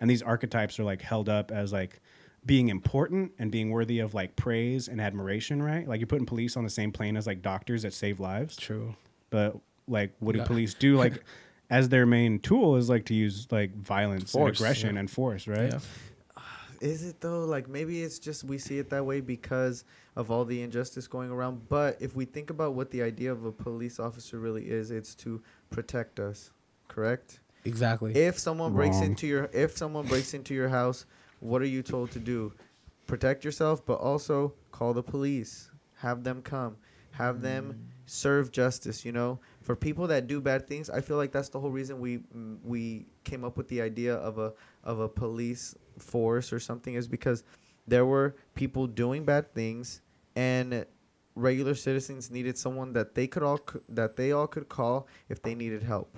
and 0.00 0.10
these 0.10 0.22
archetypes 0.22 0.78
are 0.78 0.84
like 0.84 1.02
held 1.02 1.28
up 1.28 1.50
as 1.50 1.72
like 1.72 2.00
being 2.44 2.68
important 2.68 3.30
and 3.38 3.52
being 3.52 3.70
worthy 3.70 4.00
of 4.00 4.14
like 4.14 4.34
praise 4.34 4.88
and 4.88 5.00
admiration, 5.00 5.62
right? 5.62 5.86
Like 5.86 6.00
you're 6.00 6.08
putting 6.08 6.26
police 6.26 6.56
on 6.56 6.64
the 6.64 6.70
same 6.70 6.90
plane 6.90 7.16
as 7.16 7.24
like 7.26 7.40
doctors 7.42 7.82
that 7.82 7.92
save 7.94 8.18
lives. 8.18 8.56
True. 8.56 8.96
But 9.30 9.56
like, 9.86 10.12
what 10.18 10.32
do 10.32 10.40
Yeah. 10.40 10.46
police 10.46 10.74
do? 10.74 10.96
Like, 10.96 11.22
as 11.72 11.88
their 11.88 12.04
main 12.04 12.38
tool 12.38 12.76
is 12.76 12.90
like 12.90 13.06
to 13.06 13.14
use 13.14 13.48
like 13.50 13.74
violence 13.74 14.32
Force, 14.32 14.48
and 14.48 14.56
aggression 14.56 14.94
yeah. 14.94 15.00
and 15.00 15.10
force, 15.10 15.48
right? 15.48 15.72
Yeah. 15.72 15.78
Uh, 16.36 16.40
is 16.82 17.02
it 17.02 17.18
though? 17.22 17.46
Like 17.46 17.66
maybe 17.66 18.02
it's 18.02 18.18
just 18.18 18.44
we 18.44 18.58
see 18.58 18.78
it 18.78 18.90
that 18.90 19.04
way 19.04 19.22
because 19.22 19.84
of 20.14 20.30
all 20.30 20.44
the 20.44 20.60
injustice 20.60 21.06
going 21.08 21.30
around. 21.30 21.66
But 21.70 21.96
if 21.98 22.14
we 22.14 22.26
think 22.26 22.50
about 22.50 22.74
what 22.74 22.90
the 22.90 23.02
idea 23.02 23.32
of 23.32 23.46
a 23.46 23.52
police 23.52 23.98
officer 23.98 24.38
really 24.38 24.68
is, 24.68 24.90
it's 24.90 25.14
to 25.16 25.40
protect 25.70 26.20
us. 26.20 26.50
Correct? 26.88 27.40
Exactly. 27.64 28.14
If 28.14 28.38
someone 28.38 28.74
breaks 28.74 29.00
into 29.00 29.26
your 29.26 29.48
if 29.54 29.74
someone 29.74 30.06
breaks 30.06 30.34
into 30.34 30.52
your 30.52 30.68
house, 30.68 31.06
what 31.40 31.62
are 31.62 31.72
you 31.76 31.82
told 31.82 32.10
to 32.10 32.18
do? 32.18 32.52
Protect 33.06 33.46
yourself, 33.46 33.84
but 33.86 33.94
also 33.94 34.52
call 34.72 34.92
the 34.92 35.02
police. 35.02 35.70
Have 35.96 36.22
them 36.22 36.42
come. 36.42 36.76
Have 37.12 37.40
them 37.40 37.72
mm. 37.72 38.10
serve 38.10 38.52
justice, 38.52 39.04
you 39.04 39.12
know? 39.12 39.38
For 39.62 39.76
people 39.76 40.06
that 40.08 40.26
do 40.26 40.40
bad 40.40 40.66
things, 40.66 40.90
I 40.90 41.00
feel 41.00 41.16
like 41.16 41.32
that's 41.32 41.48
the 41.48 41.60
whole 41.60 41.70
reason 41.70 42.00
we 42.00 42.20
we 42.64 43.06
came 43.24 43.44
up 43.44 43.56
with 43.56 43.68
the 43.68 43.80
idea 43.80 44.14
of 44.16 44.38
a 44.38 44.52
of 44.84 45.00
a 45.00 45.08
police 45.08 45.74
force 45.98 46.52
or 46.52 46.58
something 46.60 46.94
is 46.94 47.06
because 47.06 47.44
there 47.86 48.06
were 48.06 48.34
people 48.54 48.86
doing 48.86 49.24
bad 49.24 49.52
things 49.54 50.00
and 50.36 50.84
regular 51.34 51.74
citizens 51.74 52.30
needed 52.30 52.58
someone 52.58 52.92
that 52.92 53.14
they 53.14 53.26
could 53.26 53.42
all 53.42 53.60
that 53.88 54.16
they 54.16 54.32
all 54.32 54.46
could 54.46 54.68
call 54.68 55.06
if 55.28 55.40
they 55.42 55.54
needed 55.54 55.82
help. 55.82 56.16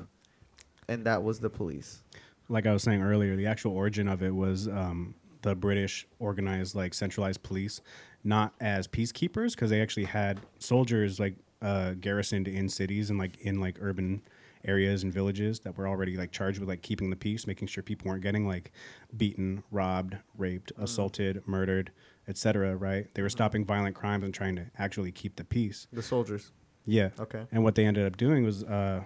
And 0.88 1.04
that 1.06 1.22
was 1.22 1.40
the 1.40 1.50
police. 1.50 2.02
like 2.48 2.66
I 2.66 2.72
was 2.72 2.82
saying 2.82 3.02
earlier, 3.02 3.36
the 3.36 3.46
actual 3.46 3.72
origin 3.72 4.08
of 4.08 4.22
it 4.22 4.34
was 4.34 4.68
um, 4.68 5.14
the 5.42 5.54
British 5.54 6.06
organized 6.18 6.74
like 6.74 6.92
centralized 6.94 7.42
police, 7.42 7.80
not 8.22 8.54
as 8.60 8.86
peacekeepers, 8.86 9.52
because 9.52 9.70
they 9.70 9.80
actually 9.80 10.04
had 10.04 10.40
soldiers 10.58 11.18
like 11.18 11.36
uh, 11.64 11.94
garrisoned 11.94 12.46
in 12.46 12.68
cities 12.68 13.08
and 13.08 13.18
like 13.18 13.38
in 13.38 13.58
like 13.58 13.78
urban 13.80 14.22
areas 14.66 15.02
and 15.02 15.12
villages 15.12 15.60
that 15.60 15.76
were 15.76 15.88
already 15.88 16.16
like 16.16 16.30
charged 16.30 16.58
with 16.58 16.68
like 16.68 16.82
keeping 16.82 17.10
the 17.10 17.16
peace, 17.16 17.46
making 17.46 17.68
sure 17.68 17.82
people 17.82 18.08
weren't 18.10 18.22
getting 18.22 18.46
like 18.46 18.70
beaten, 19.16 19.62
robbed, 19.70 20.16
raped, 20.36 20.72
assaulted, 20.78 21.42
murdered, 21.46 21.90
etc. 22.28 22.76
Right? 22.76 23.08
They 23.14 23.22
were 23.22 23.30
stopping 23.30 23.64
violent 23.64 23.96
crimes 23.96 24.24
and 24.24 24.34
trying 24.34 24.56
to 24.56 24.66
actually 24.78 25.10
keep 25.10 25.36
the 25.36 25.44
peace. 25.44 25.86
The 25.92 26.02
soldiers. 26.02 26.52
Yeah. 26.86 27.10
Okay. 27.18 27.46
And 27.50 27.64
what 27.64 27.74
they 27.74 27.86
ended 27.86 28.06
up 28.06 28.18
doing 28.18 28.44
was 28.44 28.62
uh, 28.62 29.02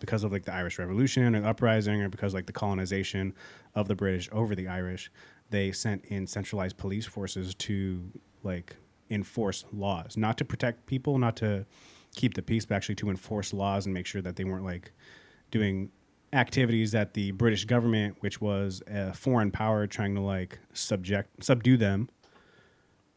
because 0.00 0.24
of 0.24 0.32
like 0.32 0.44
the 0.44 0.52
Irish 0.52 0.80
Revolution 0.80 1.36
or 1.36 1.46
uprising, 1.46 2.02
or 2.02 2.08
because 2.08 2.34
like 2.34 2.46
the 2.46 2.52
colonization 2.52 3.34
of 3.76 3.86
the 3.86 3.94
British 3.94 4.28
over 4.32 4.56
the 4.56 4.66
Irish, 4.66 5.12
they 5.50 5.70
sent 5.70 6.04
in 6.06 6.26
centralized 6.26 6.76
police 6.76 7.06
forces 7.06 7.54
to 7.54 8.10
like 8.42 8.76
enforce 9.10 9.64
laws, 9.72 10.16
not 10.16 10.38
to 10.38 10.44
protect 10.44 10.86
people, 10.86 11.18
not 11.18 11.36
to 11.36 11.66
keep 12.14 12.34
the 12.34 12.42
peace, 12.42 12.64
but 12.64 12.74
actually 12.74 12.96
to 12.96 13.10
enforce 13.10 13.52
laws 13.52 13.86
and 13.86 13.94
make 13.94 14.06
sure 14.06 14.22
that 14.22 14.36
they 14.36 14.44
weren't 14.44 14.64
like 14.64 14.92
doing 15.50 15.90
activities 16.32 16.92
that 16.92 17.14
the 17.14 17.32
British 17.32 17.64
government, 17.64 18.16
which 18.20 18.40
was 18.40 18.82
a 18.86 19.12
foreign 19.12 19.50
power, 19.50 19.86
trying 19.86 20.14
to 20.14 20.20
like 20.20 20.58
subject 20.72 21.44
subdue 21.44 21.76
them. 21.76 22.08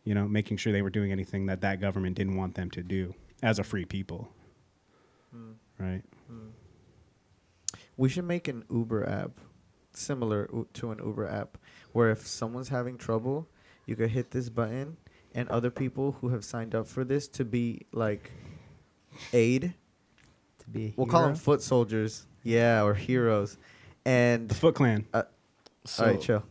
You 0.04 0.14
know, 0.14 0.28
making 0.28 0.58
sure 0.58 0.74
they 0.74 0.82
were 0.82 0.90
doing 0.90 1.12
anything 1.12 1.46
that 1.46 1.62
that 1.62 1.80
government 1.80 2.18
didn't 2.18 2.36
want 2.36 2.56
them 2.56 2.70
to 2.72 2.84
do 2.84 3.16
as 3.42 3.58
a 3.58 3.64
free 3.64 3.86
people 3.86 4.30
hmm. 5.34 5.52
right? 5.78 6.02
Hmm. 6.28 6.50
We 7.98 8.10
should 8.10 8.26
make 8.26 8.48
an 8.48 8.64
Uber 8.70 9.08
app 9.08 9.32
similar 9.94 10.50
u- 10.54 10.68
to 10.74 10.92
an 10.92 11.00
Uber 11.00 11.28
app 11.28 11.58
where 11.92 12.10
if 12.10 12.26
someone's 12.26 12.70
having 12.70 12.98
trouble, 12.98 13.48
you 13.86 13.96
could 13.96 14.10
hit 14.10 14.32
this 14.32 14.50
button 14.50 14.98
and 15.36 15.50
other 15.50 15.70
people 15.70 16.14
who 16.14 16.30
have 16.30 16.46
signed 16.46 16.74
up 16.76 16.88
for 16.88 17.04
this 17.04 17.28
to 17.28 17.46
be 17.46 17.86
like 17.92 18.32
aid, 19.32 19.74
To 20.60 20.70
be 20.70 20.88
a 20.88 20.94
we'll 20.96 21.08
call 21.08 21.24
them 21.24 21.36
foot 21.36 21.62
soldiers. 21.62 22.26
Yeah, 22.44 22.84
or 22.84 22.94
heroes. 22.94 23.58
And 24.06 24.50
The 24.50 24.56
Foot 24.56 24.76
Clan. 24.76 25.06
Uh, 25.14 25.24
so, 25.86 26.04
all 26.04 26.10
right, 26.12 26.22
chill. 26.22 26.44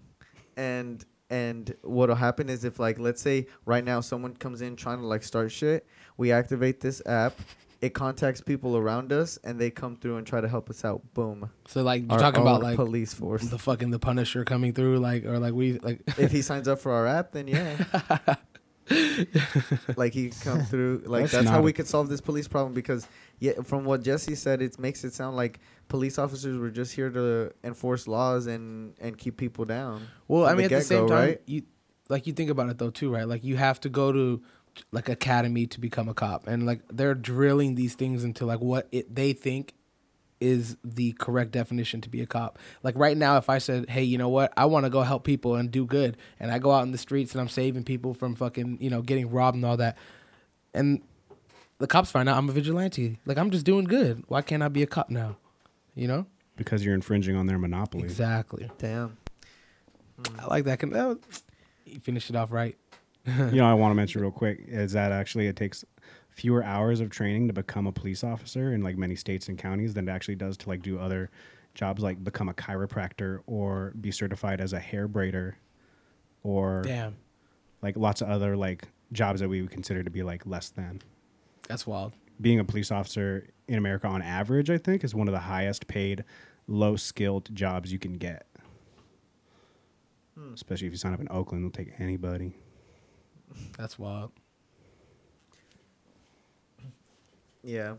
And 0.56 1.04
and 1.30 1.74
what'll 1.82 2.14
happen 2.16 2.48
is 2.50 2.64
if 2.64 2.78
like 2.78 2.98
let's 2.98 3.20
say 3.22 3.46
right 3.64 3.84
now 3.84 4.00
someone 4.00 4.34
comes 4.34 4.60
in 4.62 4.76
trying 4.76 4.98
to 4.98 5.06
like 5.06 5.22
start 5.22 5.50
shit, 5.52 5.86
we 6.16 6.30
activate 6.32 6.80
this 6.80 7.02
app. 7.06 7.38
It 7.80 7.94
contacts 7.94 8.40
people 8.40 8.76
around 8.76 9.12
us, 9.12 9.38
and 9.42 9.58
they 9.60 9.68
come 9.68 9.96
through 9.96 10.18
and 10.18 10.26
try 10.26 10.40
to 10.40 10.46
help 10.48 10.70
us 10.70 10.84
out. 10.84 11.02
Boom. 11.14 11.50
so 11.66 11.82
like 11.82 12.02
you're 12.02 12.12
Our 12.12 12.18
talking 12.18 12.42
about 12.42 12.62
like 12.62 12.76
police 12.76 13.12
force. 13.12 13.42
the 13.48 13.58
fucking 13.58 13.90
the 13.90 13.98
Punisher 13.98 14.44
coming 14.44 14.72
through, 14.72 14.98
like 14.98 15.24
or 15.24 15.38
like 15.38 15.52
we 15.52 15.78
like 15.80 16.00
if 16.18 16.30
he 16.30 16.42
signs 16.42 16.68
up 16.68 16.78
for 16.78 16.92
our 16.92 17.06
app, 17.06 17.32
then 17.32 17.48
yeah. 17.48 17.76
like 19.96 20.12
he 20.12 20.30
come 20.42 20.62
through. 20.64 21.02
Like 21.06 21.22
That's 21.22 21.32
that's, 21.32 21.48
how 21.48 21.62
we 21.62 21.72
could 21.72 21.86
solve 21.86 22.08
this 22.08 22.20
police 22.20 22.48
problem 22.48 22.74
because 22.74 23.06
yeah, 23.38 23.52
from 23.64 23.84
what 23.84 24.02
Jesse 24.02 24.34
said, 24.34 24.62
it 24.62 24.78
makes 24.78 25.04
it 25.04 25.14
sound 25.14 25.36
like 25.36 25.60
police 25.88 26.18
officers 26.18 26.58
were 26.58 26.70
just 26.70 26.94
here 26.94 27.10
to 27.10 27.52
enforce 27.64 28.06
laws 28.06 28.46
and 28.46 28.94
and 29.00 29.16
keep 29.16 29.36
people 29.36 29.64
down. 29.64 30.06
Well, 30.28 30.46
I 30.46 30.54
mean, 30.54 30.68
the 30.68 30.76
at 30.76 30.78
the 30.78 30.84
same 30.84 31.08
time, 31.08 31.28
right? 31.28 31.42
you 31.46 31.62
like 32.08 32.26
you 32.26 32.32
think 32.32 32.50
about 32.50 32.68
it 32.70 32.78
though 32.78 32.90
too, 32.90 33.12
right? 33.12 33.26
Like 33.26 33.44
you 33.44 33.56
have 33.56 33.80
to 33.80 33.88
go 33.88 34.12
to 34.12 34.42
like 34.90 35.08
academy 35.08 35.66
to 35.66 35.80
become 35.80 36.08
a 36.08 36.14
cop, 36.14 36.46
and 36.46 36.66
like 36.66 36.80
they're 36.90 37.14
drilling 37.14 37.74
these 37.74 37.94
things 37.94 38.24
into 38.24 38.46
like 38.46 38.60
what 38.60 38.88
it 38.90 39.14
they 39.14 39.32
think 39.32 39.74
is 40.42 40.76
the 40.84 41.12
correct 41.12 41.52
definition 41.52 42.00
to 42.02 42.08
be 42.08 42.20
a 42.20 42.26
cop. 42.26 42.58
Like 42.82 42.96
right 42.96 43.16
now, 43.16 43.36
if 43.36 43.48
I 43.48 43.58
said, 43.58 43.88
"Hey, 43.88 44.02
you 44.02 44.18
know 44.18 44.28
what? 44.28 44.52
I 44.56 44.66
want 44.66 44.84
to 44.84 44.90
go 44.90 45.02
help 45.02 45.24
people 45.24 45.54
and 45.54 45.70
do 45.70 45.86
good," 45.86 46.16
and 46.40 46.50
I 46.50 46.58
go 46.58 46.72
out 46.72 46.82
in 46.82 46.90
the 46.92 46.98
streets 46.98 47.32
and 47.32 47.40
I'm 47.40 47.48
saving 47.48 47.84
people 47.84 48.12
from 48.14 48.34
fucking 48.34 48.78
you 48.80 48.90
know 48.90 49.02
getting 49.02 49.30
robbed 49.30 49.54
and 49.56 49.64
all 49.64 49.76
that, 49.76 49.96
and 50.74 51.00
the 51.78 51.86
cops 51.86 52.10
find 52.10 52.28
out 52.28 52.36
I'm 52.36 52.48
a 52.48 52.52
vigilante, 52.52 53.18
like 53.24 53.38
I'm 53.38 53.50
just 53.50 53.64
doing 53.64 53.84
good. 53.84 54.24
Why 54.28 54.42
can't 54.42 54.62
I 54.62 54.68
be 54.68 54.82
a 54.82 54.86
cop 54.86 55.08
now? 55.10 55.36
You 55.94 56.08
know 56.08 56.26
because 56.56 56.84
you're 56.84 56.94
infringing 56.94 57.36
on 57.36 57.46
their 57.46 57.58
monopoly. 57.58 58.04
exactly. 58.04 58.70
Damn. 58.78 59.16
Hmm. 60.16 60.40
I 60.40 60.46
like 60.46 60.64
that. 60.64 60.78
Can 60.78 60.90
that 60.90 61.08
was- 61.08 61.42
you 61.86 62.00
finish 62.00 62.30
it 62.30 62.36
off 62.36 62.52
right? 62.52 62.76
you 63.26 63.56
know, 63.56 63.66
I 63.66 63.74
want 63.74 63.92
to 63.92 63.94
mention 63.94 64.20
real 64.22 64.30
quick 64.30 64.64
is 64.66 64.92
that 64.92 65.12
actually 65.12 65.46
it 65.46 65.56
takes 65.56 65.84
fewer 66.34 66.64
hours 66.64 67.00
of 67.00 67.10
training 67.10 67.46
to 67.46 67.52
become 67.52 67.86
a 67.86 67.92
police 67.92 68.24
officer 68.24 68.72
in 68.72 68.82
like 68.82 68.96
many 68.96 69.14
states 69.14 69.48
and 69.48 69.58
counties 69.58 69.94
than 69.94 70.08
it 70.08 70.12
actually 70.12 70.34
does 70.34 70.56
to 70.56 70.68
like 70.68 70.82
do 70.82 70.98
other 70.98 71.30
jobs 71.74 72.02
like 72.02 72.22
become 72.22 72.48
a 72.48 72.54
chiropractor 72.54 73.40
or 73.46 73.92
be 74.00 74.10
certified 74.10 74.60
as 74.60 74.72
a 74.72 74.80
hair 74.80 75.08
braider 75.08 75.54
or 76.42 76.82
Damn, 76.82 77.16
like 77.82 77.96
lots 77.96 78.20
of 78.20 78.28
other 78.28 78.56
like 78.56 78.88
jobs 79.12 79.40
that 79.40 79.48
we 79.48 79.60
would 79.60 79.70
consider 79.70 80.02
to 80.02 80.10
be 80.10 80.22
like 80.22 80.46
less 80.46 80.70
than. 80.70 81.02
that's 81.68 81.86
wild. 81.86 82.12
Being 82.40 82.58
a 82.58 82.64
police 82.64 82.90
officer 82.90 83.46
in 83.68 83.76
America 83.78 84.08
on 84.08 84.22
average, 84.22 84.70
I 84.70 84.78
think, 84.78 85.04
is 85.04 85.14
one 85.14 85.28
of 85.28 85.32
the 85.32 85.40
highest 85.40 85.86
paid, 85.86 86.24
low 86.66 86.96
skilled 86.96 87.54
jobs 87.54 87.92
you 87.92 87.98
can 87.98 88.14
get. 88.14 88.46
Hmm. 90.36 90.54
Especially 90.54 90.86
if 90.88 90.92
you 90.92 90.98
sign 90.98 91.12
up 91.14 91.20
in 91.20 91.28
Oakland, 91.30 91.62
they'll 91.62 91.70
take 91.70 91.92
anybody. 92.00 92.56
That's 93.78 93.98
wild. 93.98 94.32
Yeah. 97.62 97.94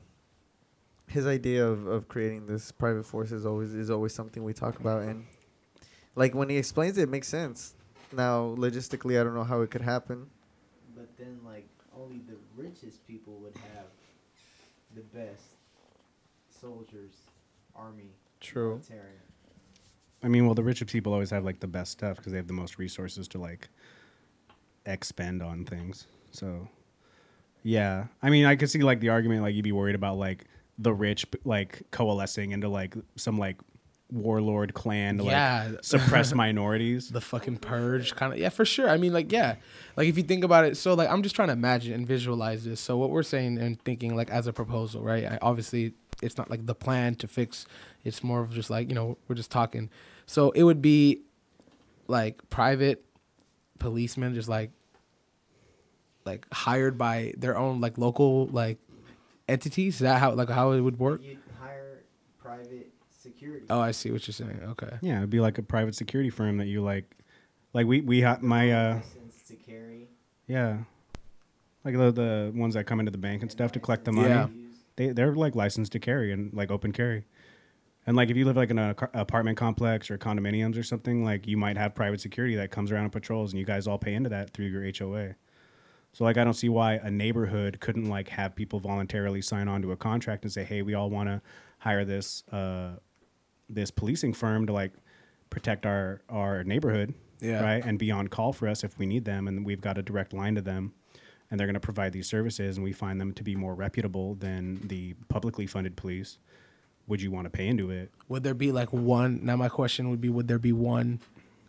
His 1.08 1.28
idea 1.28 1.66
of, 1.68 1.86
of 1.88 2.08
creating 2.08 2.46
this 2.48 2.72
private 2.72 3.06
force 3.06 3.32
is 3.32 3.46
always 3.46 3.74
is 3.74 3.90
always 3.90 4.14
something 4.14 4.44
we 4.44 4.54
talk 4.54 4.80
about 4.80 5.04
and 5.04 5.26
like 6.16 6.34
when 6.34 6.50
he 6.50 6.58
explains 6.58 6.98
it, 6.98 7.04
it 7.04 7.10
makes 7.10 7.28
sense. 7.28 7.76
Now 8.12 8.56
logistically 8.58 9.20
I 9.20 9.24
don't 9.24 9.36
know 9.36 9.44
how 9.44 9.62
it 9.62 9.72
could 9.72 9.82
happen. 9.82 10.28
But 10.96 11.18
then, 11.18 11.40
like, 11.44 11.68
only 11.98 12.20
the 12.20 12.38
richest 12.56 13.06
people 13.08 13.34
would 13.42 13.56
have 13.56 13.88
the 14.96 15.02
best 15.02 15.42
soldiers, 16.62 17.12
army, 17.76 18.12
True. 18.40 18.76
military. 18.76 19.18
I 20.24 20.28
mean, 20.30 20.46
well, 20.46 20.56
the 20.56 20.64
richer 20.64 20.86
people 20.86 21.12
always 21.14 21.32
have 21.32 21.44
like 21.44 21.60
the 21.60 21.68
best 21.68 21.92
stuff 21.92 22.18
because 22.18 22.32
they 22.32 22.38
have 22.38 22.48
the 22.48 22.54
most 22.54 22.78
resources 22.78 23.28
to 23.30 23.38
like 23.38 23.68
expend 24.86 25.42
on 25.44 25.66
things. 25.66 26.08
So, 26.32 26.70
yeah, 27.64 28.06
I 28.22 28.30
mean, 28.30 28.46
I 28.46 28.56
could 28.56 28.70
see 28.70 28.80
like 28.82 29.00
the 29.00 29.10
argument 29.10 29.42
like 29.42 29.56
you'd 29.56 29.64
be 29.64 29.72
worried 29.72 29.96
about 29.96 30.18
like 30.18 30.46
the 30.78 30.94
rich 30.94 31.26
like 31.46 31.84
coalescing 31.92 32.52
into 32.52 32.68
like 32.68 32.96
some 33.16 33.38
like 33.38 33.58
warlord 34.12 34.74
clan 34.76 35.18
to 35.18 35.24
Yeah. 35.24 35.70
like 35.72 35.84
suppress 35.84 36.34
minorities. 36.36 37.10
The 37.10 37.22
fucking 37.22 37.58
purge 37.58 38.16
kind 38.16 38.34
of 38.34 38.40
yeah, 38.40 38.50
for 38.50 38.66
sure. 38.66 38.90
I 38.90 38.98
mean, 38.98 39.14
like 39.14 39.32
yeah, 39.32 39.56
like 39.98 40.08
if 40.08 40.18
you 40.18 40.24
think 40.24 40.44
about 40.44 40.66
it, 40.66 40.78
so 40.78 40.94
like 40.94 41.10
I'm 41.10 41.24
just 41.24 41.36
trying 41.36 41.48
to 41.48 41.54
imagine 41.54 41.94
and 41.94 42.08
visualize 42.08 42.64
this. 42.66 42.80
So 42.80 42.98
what 42.98 43.10
we're 43.10 43.24
saying 43.24 43.58
and 43.58 43.82
thinking 43.84 44.16
like 44.16 44.30
as 44.30 44.46
a 44.48 44.54
proposal, 44.54 45.02
right? 45.02 45.26
I, 45.26 45.40
obviously, 45.42 45.94
it's 46.22 46.38
not 46.38 46.50
like 46.50 46.66
the 46.66 46.76
plan 46.76 47.16
to 47.16 47.28
fix. 47.28 47.66
It's 48.04 48.24
more 48.24 48.42
of 48.42 48.52
just 48.52 48.70
like 48.70 48.90
you 48.90 48.96
know 48.96 49.18
we're 49.28 49.36
just 49.36 49.52
talking. 49.52 49.90
So 50.26 50.52
it 50.52 50.64
would 50.64 50.82
be 50.82 51.22
like 52.08 52.48
private 52.50 53.04
policemen, 53.80 54.34
just 54.34 54.50
like 54.50 54.72
like 56.26 56.46
hired 56.54 56.98
by 56.98 57.34
their 57.38 57.58
own 57.58 57.82
like 57.82 57.98
local 57.98 58.48
like 58.48 58.78
entities. 59.48 59.96
Is 59.96 60.00
that 60.02 60.20
how 60.20 60.32
like 60.34 60.50
how 60.50 60.72
it 60.72 60.82
would 60.82 61.00
work? 61.00 61.22
You'd 61.24 61.38
hire 61.62 62.04
private 62.42 62.92
security. 63.10 63.66
Oh, 63.70 63.80
I 63.80 63.92
see 63.92 64.12
what 64.12 64.26
you're 64.28 64.34
saying. 64.34 64.60
Okay. 64.72 64.98
Yeah, 65.02 65.18
it'd 65.18 65.30
be 65.30 65.40
like 65.40 65.58
a 65.58 65.64
private 65.64 65.96
security 65.96 66.30
firm 66.30 66.58
that 66.58 66.68
you 66.68 66.82
like 66.82 67.06
Like 67.74 67.86
we 67.88 68.02
we 68.02 68.22
ha- 68.22 68.40
my 68.42 68.72
uh 68.72 68.96
license 68.96 69.44
to 69.48 69.56
carry. 69.56 70.08
yeah, 70.48 70.80
like 71.84 71.96
the 71.96 72.12
the 72.12 72.52
ones 72.56 72.74
that 72.76 72.86
come 72.86 73.00
into 73.00 73.12
the 73.12 73.18
bank 73.18 73.42
and 73.42 73.52
stuff 73.52 73.72
to 73.74 73.80
collect 73.80 74.06
the 74.06 74.12
money. 74.12 74.30
Yeah. 74.30 74.48
They 74.96 75.08
they're 75.10 75.34
like 75.36 75.56
licensed 75.56 75.92
to 75.94 76.00
carry 76.00 76.32
and 76.32 76.54
like 76.54 76.70
open 76.72 76.92
carry. 76.92 77.26
And 78.06 78.18
like 78.18 78.30
if 78.30 78.36
you 78.36 78.44
live 78.44 78.58
like 78.58 78.70
in 78.70 78.78
an 78.78 78.96
apartment 79.14 79.58
complex 79.58 80.12
or 80.12 80.18
condominiums 80.18 80.78
or 80.78 80.84
something, 80.84 81.24
like 81.24 81.48
you 81.48 81.56
might 81.56 81.78
have 81.78 81.96
private 81.96 82.20
security 82.20 82.54
that 82.58 82.70
comes 82.70 82.92
around 82.92 83.04
and 83.04 83.12
patrols, 83.14 83.54
and 83.54 83.60
you 83.60 83.66
guys 83.66 83.88
all 83.88 83.98
pay 83.98 84.14
into 84.14 84.28
that 84.30 84.52
through 84.52 84.66
your 84.66 84.84
HOA. 84.98 85.36
So 86.14 86.24
like 86.24 86.38
I 86.38 86.44
don't 86.44 86.54
see 86.54 86.70
why 86.70 86.94
a 86.94 87.10
neighborhood 87.12 87.80
couldn't 87.80 88.08
like 88.08 88.30
have 88.30 88.56
people 88.56 88.80
voluntarily 88.80 89.42
sign 89.42 89.68
on 89.68 89.82
to 89.82 89.92
a 89.92 89.98
contract 89.98 90.44
and 90.44 90.52
say, 90.54 90.64
hey, 90.64 90.82
we 90.84 90.94
all 90.94 91.10
want 91.10 91.28
to 91.30 91.42
hire 91.80 92.06
this 92.06 92.44
uh, 92.52 92.92
this 93.70 93.92
policing 93.92 94.34
firm 94.34 94.68
to 94.68 94.74
like 94.74 94.94
protect 95.50 95.86
our 95.86 96.22
our 96.30 96.64
neighborhood, 96.64 97.14
Yeah. 97.42 97.64
right, 97.64 97.84
and 97.84 97.98
be 98.00 98.12
on 98.12 98.28
call 98.28 98.54
for 98.54 98.68
us 98.68 98.84
if 98.84 98.98
we 99.00 99.06
need 99.06 99.26
them, 99.26 99.48
and 99.48 99.66
we've 99.66 99.82
got 99.82 99.98
a 99.98 100.02
direct 100.04 100.34
line 100.34 100.56
to 100.56 100.62
them, 100.62 100.94
and 101.50 101.60
they're 101.60 101.68
going 101.68 101.74
to 101.74 101.80
provide 101.80 102.14
these 102.14 102.28
services, 102.28 102.78
and 102.78 102.84
we 102.84 102.92
find 102.94 103.20
them 103.20 103.34
to 103.34 103.44
be 103.44 103.56
more 103.56 103.74
reputable 103.74 104.36
than 104.36 104.88
the 104.88 105.14
publicly 105.30 105.66
funded 105.68 105.96
police. 105.96 106.38
Would 107.08 107.22
you 107.22 107.32
want 107.32 107.46
to 107.46 107.50
pay 107.50 107.68
into 107.68 107.90
it? 107.90 108.12
Would 108.30 108.44
there 108.44 108.54
be 108.54 108.72
like 108.72 108.94
one? 108.94 109.40
Now 109.44 109.56
my 109.58 109.68
question 109.70 110.10
would 110.12 110.22
be: 110.22 110.30
Would 110.30 110.48
there 110.48 110.60
be 110.60 110.72
one 110.72 111.20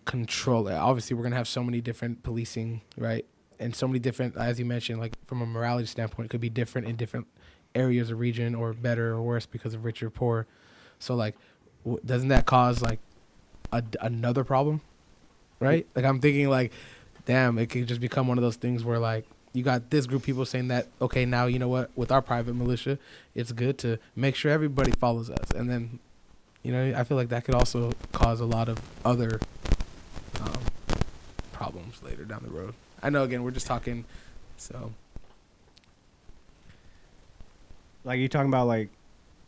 controller? 0.05 0.75
Obviously, 0.75 1.17
we're 1.17 1.23
gonna 1.25 1.37
have 1.37 1.49
so 1.49 1.63
many 1.65 1.81
different 1.81 2.23
policing, 2.23 2.83
right? 2.97 3.27
And 3.59 3.75
so 3.75 3.87
many 3.87 3.99
different, 3.99 4.37
as 4.37 4.59
you 4.59 4.65
mentioned, 4.65 5.01
like 5.01 5.13
from 5.27 5.43
a 5.43 5.47
morality 5.47 5.87
standpoint, 5.87 6.27
it 6.27 6.31
could 6.31 6.41
be 6.41 6.51
different 6.51 6.87
in 6.87 6.97
different 6.97 7.27
areas 7.75 8.11
or 8.11 8.17
region, 8.17 8.55
or 8.55 8.73
better 8.73 9.13
or 9.13 9.23
worse 9.23 9.47
because 9.47 9.75
of 9.75 9.85
rich 9.85 10.03
or 10.03 10.11
poor. 10.11 10.47
So 10.99 11.15
like, 11.15 11.35
w- 11.85 12.01
doesn't 12.05 12.29
that 12.29 12.47
cause 12.47 12.83
like 12.83 13.01
a, 13.73 13.83
another 14.01 14.45
problem? 14.45 14.81
Right? 15.61 15.87
Like 15.95 16.05
I'm 16.05 16.21
thinking 16.21 16.49
like, 16.49 16.73
damn, 17.25 17.59
it 17.59 17.67
could 17.71 17.87
just 17.87 18.01
become 18.01 18.29
one 18.29 18.39
of 18.39 18.43
those 18.43 18.57
things 18.57 18.85
where 18.85 18.99
like 18.99 19.27
you 19.55 19.63
got 19.63 19.89
this 19.91 20.07
group 20.07 20.23
of 20.23 20.27
people 20.27 20.45
saying 20.45 20.69
that 20.69 20.89
okay 21.01 21.25
now 21.25 21.47
you 21.47 21.59
know 21.59 21.69
what 21.69 21.91
with 21.97 22.11
our 22.11 22.21
private 22.21 22.55
militia 22.55 22.99
it's 23.35 23.53
good 23.53 23.79
to 23.79 23.99
make 24.17 24.35
sure 24.35 24.51
everybody 24.51 24.91
follows 24.91 25.31
us 25.31 25.51
and 25.55 25.71
then 25.71 26.01
you 26.63 26.73
know 26.73 26.93
i 26.97 27.05
feel 27.05 27.17
like 27.17 27.29
that 27.29 27.45
could 27.45 27.55
also 27.55 27.93
cause 28.13 28.41
a 28.41 28.45
lot 28.45 28.69
of 28.69 28.79
other 29.05 29.41
um, 30.41 30.59
problems 31.53 32.03
later 32.03 32.25
down 32.25 32.43
the 32.43 32.51
road 32.51 32.75
i 33.05 33.11
know 33.11 33.23
again 33.23 33.45
we're 33.45 33.53
just 33.53 33.69
talking 33.69 34.05
so. 34.57 34.93
Like 38.05 38.21
you 38.21 38.29
talking 38.29 38.49
about 38.49 38.67
like 38.67 38.91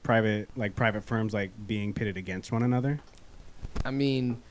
private 0.02 0.48
like 0.56 0.74
private 0.74 1.04
firms 1.04 1.34
like 1.34 1.50
being 1.66 1.92
pitted 1.92 2.16
against 2.16 2.52
one 2.52 2.62
another, 2.62 3.00
i 3.84 3.90
mean. 3.90 4.42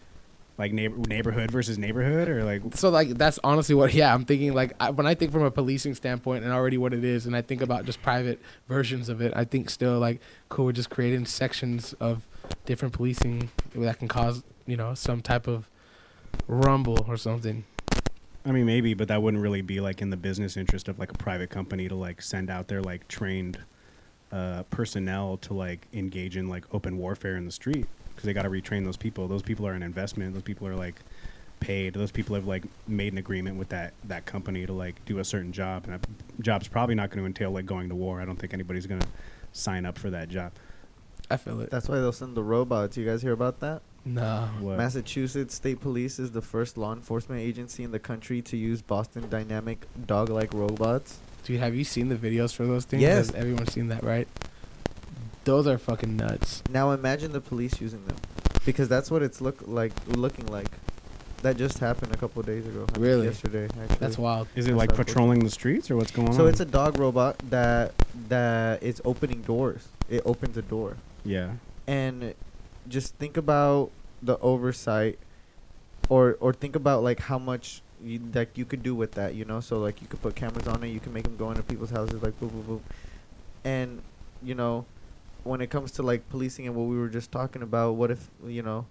Like 0.58 0.72
neighbor 0.72 0.96
neighborhood 0.96 1.52
versus 1.52 1.78
neighborhood, 1.78 2.30
or 2.30 2.46
like 2.46 2.62
so 2.76 2.88
like 2.88 3.10
that's 3.10 3.38
honestly 3.44 3.76
what 3.76 3.94
yeah 3.94 4.14
i'm 4.14 4.24
thinking 4.24 4.54
like 4.54 4.72
I, 4.80 4.90
when 4.90 5.06
i 5.06 5.14
think 5.14 5.34
from 5.34 5.44
a 5.44 5.52
policing 5.52 5.96
standpoint 5.96 6.46
and 6.46 6.54
already 6.54 6.78
what 6.78 6.94
it 6.94 7.04
is 7.04 7.26
and 7.26 7.36
i 7.36 7.42
think 7.42 7.62
about 7.62 7.84
just 7.84 8.02
private 8.02 8.42
versions 8.70 9.10
of 9.10 9.20
it 9.20 9.34
i 9.36 9.44
think 9.44 9.70
still 9.70 10.00
like 10.00 10.22
cool 10.48 10.64
we're 10.64 10.72
just 10.72 10.90
creating 10.90 11.26
sections 11.26 11.92
of 12.00 12.26
different 12.66 12.94
policing 12.94 13.50
that 13.76 14.00
can 14.00 14.08
cause 14.08 14.44
you 14.66 14.78
know 14.78 14.94
some 14.94 15.22
type 15.22 15.46
of 15.46 15.70
rumble 16.48 17.04
or 17.06 17.18
something 17.18 17.66
I 18.46 18.52
mean, 18.52 18.66
maybe, 18.66 18.94
but 18.94 19.08
that 19.08 19.22
wouldn't 19.24 19.42
really 19.42 19.62
be 19.62 19.80
like 19.80 20.02
in 20.02 20.12
the 20.12 20.18
business 20.18 20.56
interest 20.56 20.88
of 20.88 21.00
like 21.00 21.12
a 21.12 21.18
private 21.18 21.50
company 21.50 21.88
to 21.88 21.96
like 21.96 22.22
send 22.22 22.50
out 22.50 22.68
their 22.68 22.82
like 22.82 23.08
trained 23.08 23.58
uh, 24.32 24.64
personnel 24.70 25.38
to 25.38 25.54
like 25.54 25.88
engage 25.94 26.38
in 26.38 26.48
like 26.48 26.72
open 26.74 26.98
warfare 26.98 27.38
in 27.38 27.46
the 27.46 27.52
street 27.52 27.88
because 28.10 28.26
they 28.26 28.34
got 28.34 28.44
to 28.44 28.50
retrain 28.50 28.86
those 28.86 28.98
people. 28.98 29.28
Those 29.28 29.42
people 29.42 29.66
are 29.68 29.74
an 29.74 29.82
investment. 29.82 30.34
Those 30.34 30.44
people 30.44 30.68
are 30.68 30.76
like 30.76 31.02
paid. 31.60 31.96
Those 31.96 32.12
people 32.12 32.36
have 32.36 32.46
like 32.46 32.64
made 32.88 33.14
an 33.14 33.18
agreement 33.18 33.58
with 33.58 33.70
that 33.70 33.94
that 34.04 34.26
company 34.26 34.66
to 34.66 34.74
like 34.74 35.04
do 35.06 35.20
a 35.20 35.24
certain 35.24 35.52
job, 35.52 35.86
and 35.86 35.94
that 35.94 36.08
job's 36.42 36.68
probably 36.68 36.96
not 36.96 37.10
going 37.10 37.24
to 37.24 37.26
entail 37.26 37.52
like 37.52 37.66
going 37.66 37.90
to 37.90 37.96
war. 37.96 38.22
I 38.22 38.26
don't 38.26 38.38
think 38.38 38.54
anybody's 38.54 38.86
going 38.86 39.02
to 39.02 39.08
sign 39.54 39.86
up 39.86 39.98
for 39.98 40.10
that 40.12 40.30
job. 40.30 40.52
i 41.32 41.38
feel 41.38 41.60
it 41.62 41.72
That's 41.72 41.90
why 41.90 41.96
they'll 41.96 42.12
send 42.12 42.36
the 42.36 42.44
robots. 42.44 42.96
You 42.96 43.06
guys 43.06 43.22
hear 43.22 43.34
about 43.34 43.60
that? 43.62 43.82
No 44.06 44.50
What? 44.60 44.78
Massachusetts 44.78 45.56
State 45.56 45.82
Police 45.82 46.20
is 46.20 46.32
the 46.32 46.42
first 46.42 46.78
law 46.78 46.94
enforcement 46.94 47.42
agency 47.42 47.84
in 47.84 47.92
the 47.92 48.00
country 48.00 48.42
to 48.44 48.56
use 48.56 48.82
Boston 48.82 49.28
Dynamic 49.30 49.86
dog-like 50.06 50.54
robots. 50.54 51.20
Dude, 51.44 51.60
have 51.60 51.76
you 51.76 51.84
seen 51.84 52.10
the 52.10 52.16
videos 52.16 52.56
for 52.56 52.66
those 52.66 52.86
things? 52.86 53.02
Yes. 53.02 53.28
Has 53.28 53.36
everyone 53.36 53.68
seen 53.68 53.88
that, 53.90 54.04
right? 54.04 54.28
Those 55.44 55.68
are 55.68 55.78
fucking 55.78 56.16
nuts. 56.18 56.64
Now 56.70 56.92
imagine 56.92 57.32
the 57.32 57.42
police 57.42 57.80
using 57.80 58.06
them, 58.06 58.18
because 58.66 58.88
that's 58.88 59.12
what 59.12 59.22
it's 59.22 59.42
look 59.42 59.60
like 59.68 59.92
looking 60.08 60.48
like. 60.48 60.70
That 61.44 61.58
just 61.58 61.78
happened 61.78 62.12
a 62.12 62.18
couple 62.18 62.40
of 62.40 62.48
days 62.48 62.66
ago. 62.66 62.88
I 62.96 63.00
Really? 63.00 63.28
Yesterday, 63.28 63.66
actually. 63.66 63.98
That's 64.00 64.18
wild. 64.18 64.48
Is 64.56 64.66
it 64.66 64.70
That's 64.70 64.80
like 64.80 64.96
patrolling 64.96 65.44
the 65.44 65.52
streets 65.52 65.92
or 65.92 65.96
what's 65.98 66.10
going 66.10 66.30
on? 66.30 66.34
So 66.34 66.48
it's 66.48 66.62
a 66.62 66.66
dog 66.66 66.98
robot 66.98 67.38
that 67.52 67.94
that 68.30 68.82
is 68.82 69.00
opening 69.06 69.44
doors. 69.44 69.88
It 70.10 70.24
opens 70.26 70.58
a 70.58 70.64
door, 70.64 70.98
yeah. 71.24 71.52
and 71.86 72.34
just 72.88 73.16
think 73.16 73.38
about 73.38 73.92
the 74.22 74.38
oversight, 74.40 75.20
or 76.10 76.38
or 76.40 76.54
think 76.54 76.76
about 76.76 77.04
like 77.04 77.20
how 77.20 77.40
much 77.40 77.82
you, 78.04 78.20
you 78.56 78.66
could 78.66 78.84
do 78.84 78.96
with 78.96 79.14
that. 79.14 79.36
You 79.36 79.46
know, 79.46 79.60
so 79.60 79.80
like 79.80 80.02
you 80.02 80.08
could 80.08 80.22
put 80.22 80.36
cameras 80.36 80.68
on 80.68 80.84
it. 80.84 80.90
You 80.90 81.00
can 81.00 81.14
make 81.14 81.24
them 81.24 81.38
go 81.38 81.50
into 81.50 81.64
people's 81.64 81.92
houses 81.92 82.22
like 82.22 82.40
boop 82.40 82.50
boop 82.50 82.64
boop, 82.64 82.82
and 83.64 84.02
you 84.44 84.56
know, 84.56 84.86
when 85.44 85.62
it 85.62 85.70
comes 85.70 85.92
to 85.94 86.04
like 86.04 86.28
policing 86.30 86.68
and 86.68 86.76
what 86.76 86.84
we 86.84 86.98
were 86.98 87.10
just 87.10 87.32
talking 87.32 87.62
about, 87.62 87.94
what 87.96 88.12
if 88.12 88.30
you 88.46 88.62
know, 88.62 88.86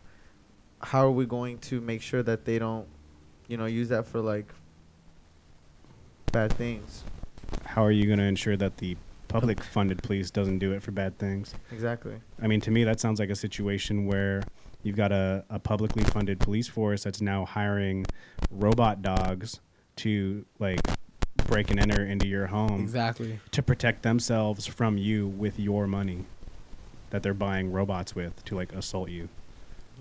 how 0.81 1.07
are 1.07 1.11
we 1.11 1.27
going 1.27 1.59
to 1.59 1.81
make 1.81 2.03
sure 2.03 2.23
that 2.23 2.45
they 2.45 2.59
don't, 2.59 2.87
you 3.49 3.57
know, 3.57 3.67
use 3.67 3.89
that 3.89 4.07
for 4.07 4.21
like 4.21 4.53
bad 6.33 6.53
things? 6.53 7.05
How 7.65 7.85
are 7.85 7.93
you 7.93 8.07
going 8.07 8.19
to 8.19 8.25
ensure 8.25 8.57
that 8.57 8.79
the 8.79 8.97
public 9.35 9.65
funded 9.65 10.01
police 10.01 10.31
doesn't 10.31 10.61
do 10.61 10.71
it 10.73 10.81
for 10.81 10.93
bad 10.93 11.19
things? 11.19 11.55
Exactly. 11.73 12.15
I 12.41 12.47
mean, 12.47 12.61
to 12.61 12.71
me, 12.71 12.85
that 12.85 13.01
sounds 13.01 13.19
like 13.19 13.31
a 13.31 13.35
situation 13.35 14.07
where 14.07 14.45
you've 14.85 14.95
got 14.95 15.11
a, 15.11 15.45
a 15.51 15.59
publicly 15.59 16.05
funded 16.05 16.39
police 16.39 16.69
force 16.69 17.03
that's 17.03 17.21
now 17.21 17.45
hiring 17.45 18.07
robot 18.49 19.03
dogs 19.03 19.59
to 19.97 20.45
like 20.61 20.79
break 21.49 21.69
and 21.73 21.81
enter 21.81 22.05
into 22.07 22.29
your 22.29 22.47
home 22.47 22.81
Exactly. 22.81 23.41
to 23.51 23.61
protect 23.61 24.05
themselves 24.05 24.69
from 24.69 24.99
you 24.99 25.27
with 25.27 25.59
your 25.59 25.89
money 25.89 26.27
that 27.11 27.25
they're 27.25 27.35
buying 27.35 27.73
robots 27.73 28.15
with 28.15 28.45
to 28.45 28.55
like 28.55 28.73
assault 28.73 29.09
you 29.09 29.29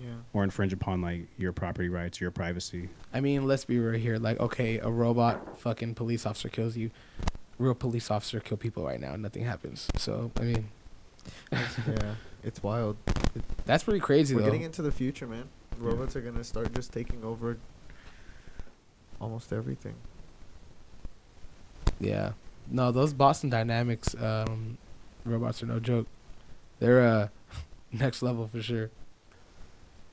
Yeah. 0.00 0.10
or 0.32 0.44
infringe 0.44 0.72
upon 0.72 1.02
like 1.02 1.26
your 1.36 1.52
property 1.52 1.88
rights, 1.88 2.20
your 2.20 2.30
privacy. 2.30 2.88
I 3.12 3.18
mean, 3.20 3.48
let's 3.48 3.64
be 3.64 3.80
real 3.80 3.98
here. 3.98 4.16
Like, 4.18 4.38
okay, 4.38 4.78
a 4.78 4.88
robot 4.90 5.58
fucking 5.58 5.94
police 5.96 6.24
officer 6.24 6.48
kills 6.48 6.76
you. 6.76 6.92
Real 7.58 7.74
police 7.74 8.10
officer 8.10 8.40
kill 8.40 8.56
people 8.56 8.84
right 8.84 9.00
now. 9.00 9.14
Nothing 9.16 9.44
happens. 9.44 9.86
So, 9.96 10.30
I 10.38 10.42
mean, 10.42 10.68
yeah. 11.52 11.66
It's 12.42 12.62
wild. 12.62 12.98
that's 13.64 13.84
pretty 13.84 14.00
crazy 14.00 14.34
We're 14.34 14.42
though. 14.42 14.46
getting 14.48 14.62
into 14.62 14.82
the 14.82 14.92
future, 14.92 15.26
man. 15.26 15.48
Robots 15.78 16.14
are 16.14 16.20
gonna 16.20 16.44
start 16.44 16.74
just 16.74 16.92
taking 16.92 17.24
over 17.24 17.56
almost 19.20 19.50
everything. 19.52 19.94
yeah. 22.00 22.32
No, 22.70 22.92
those 22.92 23.12
Boston 23.14 23.48
Dynamics 23.50 24.14
um, 24.20 24.76
robots 25.24 25.62
are 25.62 25.66
no 25.66 25.78
joke. 25.80 26.06
They're 26.80 27.00
uh, 27.02 27.28
next 27.92 28.22
level 28.22 28.46
for 28.46 28.60
sure. 28.62 28.90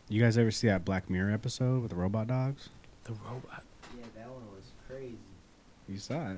You 0.09 0.21
guys 0.21 0.37
ever 0.37 0.51
see 0.51 0.67
that 0.67 0.83
Black 0.85 1.09
Mirror 1.09 1.31
episode 1.31 1.81
with 1.81 1.91
the 1.91 1.95
robot 1.97 2.27
dogs? 2.27 2.69
The 3.05 3.13
robot. 3.13 3.63
Yeah, 3.97 4.05
that 4.15 4.29
one 4.29 4.43
was 4.55 4.71
crazy. 4.87 5.17
You 5.87 5.97
saw 5.97 6.31
it. 6.31 6.37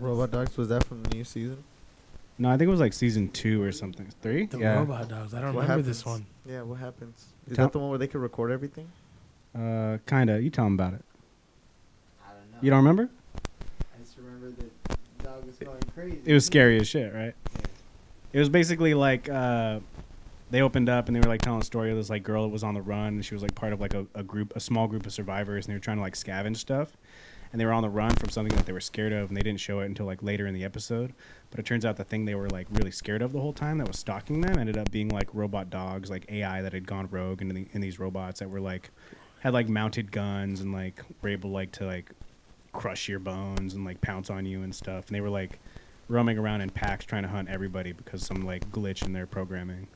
Yeah. 0.00 0.06
Robot 0.06 0.30
Dogs 0.30 0.56
was 0.56 0.68
that 0.68 0.84
from 0.84 1.02
the 1.02 1.10
new 1.10 1.24
season? 1.24 1.62
No, 2.38 2.48
I 2.48 2.56
think 2.56 2.68
it 2.68 2.70
was 2.70 2.80
like 2.80 2.94
season 2.94 3.28
two 3.28 3.62
or 3.62 3.70
something. 3.70 4.08
Three? 4.22 4.46
The 4.46 4.58
yeah. 4.58 4.78
robot 4.78 5.08
dogs. 5.08 5.34
I 5.34 5.42
don't 5.42 5.54
What 5.54 5.62
remember 5.62 5.82
this 5.82 6.06
one. 6.06 6.24
Yeah, 6.46 6.62
what 6.62 6.78
happens? 6.80 7.26
Is 7.46 7.54
Tell- 7.56 7.66
that 7.66 7.72
the 7.72 7.78
one 7.78 7.90
where 7.90 7.98
they 7.98 8.06
could 8.06 8.22
record 8.22 8.50
everything? 8.50 8.90
Uh, 9.54 9.98
kinda. 10.06 10.40
You 10.40 10.48
tell 10.48 10.64
them 10.64 10.74
about 10.74 10.94
it. 10.94 11.04
I 12.26 12.30
don't 12.32 12.50
know. 12.50 12.58
You 12.62 12.70
don't 12.70 12.78
remember? 12.78 13.10
I 13.78 14.02
just 14.02 14.16
remember 14.16 14.50
the 14.52 14.96
dog 15.22 15.44
was 15.44 15.56
going 15.56 15.82
crazy. 15.94 16.20
It 16.24 16.32
was 16.32 16.46
scary 16.46 16.80
as 16.80 16.88
shit, 16.88 17.12
right? 17.12 17.34
Yeah. 17.54 17.60
It 18.32 18.38
was 18.38 18.48
basically 18.48 18.94
like 18.94 19.28
uh, 19.28 19.80
they 20.50 20.62
opened 20.62 20.88
up 20.88 21.08
and 21.08 21.16
they 21.16 21.20
were 21.20 21.28
like 21.28 21.42
telling 21.42 21.60
a 21.60 21.64
story 21.64 21.90
of 21.90 21.98
this 21.98 22.08
like 22.08 22.22
girl 22.22 22.44
that 22.44 22.48
was 22.48 22.62
on 22.64 22.72
the 22.72 22.80
run 22.80 23.08
and 23.08 23.24
she 23.24 23.34
was 23.34 23.42
like 23.42 23.54
part 23.54 23.74
of 23.74 23.80
like 23.82 23.92
a, 23.92 24.06
a 24.14 24.22
group, 24.22 24.56
a 24.56 24.60
small 24.60 24.86
group 24.86 25.04
of 25.04 25.12
survivors, 25.12 25.66
and 25.66 25.72
they 25.72 25.76
were 25.76 25.80
trying 25.80 25.98
to 25.98 26.02
like 26.02 26.14
scavenge 26.14 26.56
stuff. 26.56 26.96
And 27.52 27.60
they 27.60 27.64
were 27.64 27.72
on 27.72 27.82
the 27.82 27.90
run 27.90 28.14
from 28.14 28.28
something 28.28 28.54
that 28.56 28.66
they 28.66 28.72
were 28.72 28.80
scared 28.80 29.12
of, 29.12 29.28
and 29.28 29.36
they 29.36 29.42
didn't 29.42 29.60
show 29.60 29.80
it 29.80 29.86
until 29.86 30.06
like 30.06 30.22
later 30.22 30.46
in 30.46 30.54
the 30.54 30.64
episode. 30.64 31.12
But 31.50 31.58
it 31.58 31.66
turns 31.66 31.84
out 31.84 31.96
the 31.96 32.04
thing 32.04 32.24
they 32.24 32.36
were 32.36 32.48
like 32.48 32.68
really 32.70 32.92
scared 32.92 33.22
of 33.22 33.32
the 33.32 33.40
whole 33.40 33.52
time 33.52 33.78
that 33.78 33.88
was 33.88 33.98
stalking 33.98 34.40
them 34.40 34.58
ended 34.58 34.78
up 34.78 34.90
being 34.90 35.08
like 35.08 35.28
robot 35.34 35.68
dogs, 35.68 36.10
like 36.10 36.30
AI 36.30 36.62
that 36.62 36.72
had 36.72 36.86
gone 36.86 37.08
rogue 37.10 37.42
into 37.42 37.54
the, 37.54 37.66
in 37.72 37.80
these 37.80 37.98
robots 37.98 38.38
that 38.40 38.50
were 38.50 38.60
like 38.60 38.90
had 39.40 39.52
like 39.52 39.68
mounted 39.68 40.12
guns 40.12 40.60
and 40.60 40.72
like 40.72 41.02
were 41.22 41.28
able 41.28 41.50
like 41.50 41.72
to 41.72 41.86
like 41.86 42.10
crush 42.72 43.08
your 43.08 43.18
bones 43.18 43.74
and 43.74 43.84
like 43.84 44.00
pounce 44.00 44.30
on 44.30 44.46
you 44.46 44.62
and 44.62 44.74
stuff. 44.74 45.08
And 45.08 45.16
they 45.16 45.20
were 45.20 45.30
like 45.30 45.58
roaming 46.08 46.38
around 46.38 46.60
in 46.60 46.70
packs 46.70 47.04
trying 47.04 47.22
to 47.22 47.28
hunt 47.28 47.48
everybody 47.48 47.92
because 47.92 48.24
some 48.24 48.44
like 48.44 48.70
glitch 48.70 49.04
in 49.04 49.12
their 49.12 49.26
programming, 49.26 49.86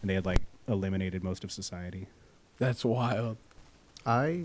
and 0.00 0.10
they 0.10 0.14
had 0.14 0.26
like 0.26 0.40
eliminated 0.68 1.22
most 1.22 1.44
of 1.44 1.52
society. 1.52 2.06
That's 2.58 2.84
wild. 2.84 3.36
I 4.04 4.44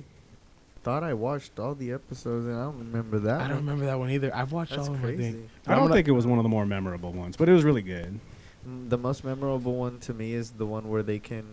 thought 0.84 1.04
I 1.04 1.14
watched 1.14 1.60
all 1.60 1.76
the 1.76 1.92
episodes 1.92 2.46
and 2.48 2.56
I 2.56 2.64
don't 2.64 2.80
remember 2.80 3.20
that. 3.20 3.42
I 3.42 3.48
don't 3.48 3.58
one. 3.58 3.66
remember 3.66 3.86
that 3.86 4.00
one 4.00 4.10
either. 4.10 4.34
I've 4.36 4.52
watched 4.52 4.72
That's 4.72 4.88
all 4.88 4.96
of 4.96 5.02
them. 5.02 5.10
I 5.12 5.16
crazy. 5.16 5.32
think. 5.34 5.50
I 5.68 5.76
don't 5.76 5.92
think 5.92 6.08
it 6.08 6.12
was 6.12 6.26
one 6.26 6.40
of 6.40 6.44
the 6.44 6.50
more 6.50 6.66
memorable 6.66 7.12
ones, 7.12 7.36
but 7.38 7.50
it 7.50 7.54
was 7.54 7.64
really 7.64 7.82
good. 7.82 8.20
Mm, 8.68 8.90
The 8.90 8.98
most 8.98 9.24
memorable 9.24 9.76
one 9.76 10.00
to 10.00 10.14
me 10.14 10.34
is 10.34 10.52
the 10.52 10.66
one 10.66 10.88
where 10.90 11.04
they 11.04 11.20
can. 11.20 11.46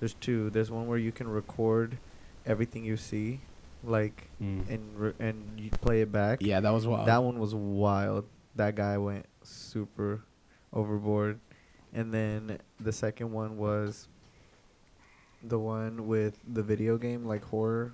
There's 0.00 0.14
two. 0.14 0.50
There's 0.50 0.70
one 0.70 0.86
where 0.86 0.98
you 0.98 1.12
can 1.12 1.28
record 1.28 1.98
everything 2.46 2.84
you 2.84 2.96
see, 2.96 3.40
like 3.84 4.28
Mm. 4.42 4.68
and 4.68 4.82
re- 4.98 5.12
and 5.20 5.36
you 5.60 5.70
play 5.70 6.00
it 6.02 6.10
back. 6.10 6.40
Yeah, 6.42 6.60
that 6.60 6.70
was 6.72 6.86
wild. 6.86 7.06
That 7.06 7.22
one 7.22 7.38
was 7.38 7.54
wild. 7.54 8.24
That 8.56 8.74
guy 8.74 8.98
went 8.98 9.26
super 9.42 10.22
overboard. 10.72 11.38
And 11.94 12.12
then 12.12 12.58
the 12.80 12.92
second 12.92 13.32
one 13.32 13.56
was 13.58 14.08
the 15.42 15.58
one 15.58 16.06
with 16.06 16.38
the 16.52 16.62
video 16.62 16.96
game, 16.98 17.24
like 17.26 17.44
horror, 17.44 17.92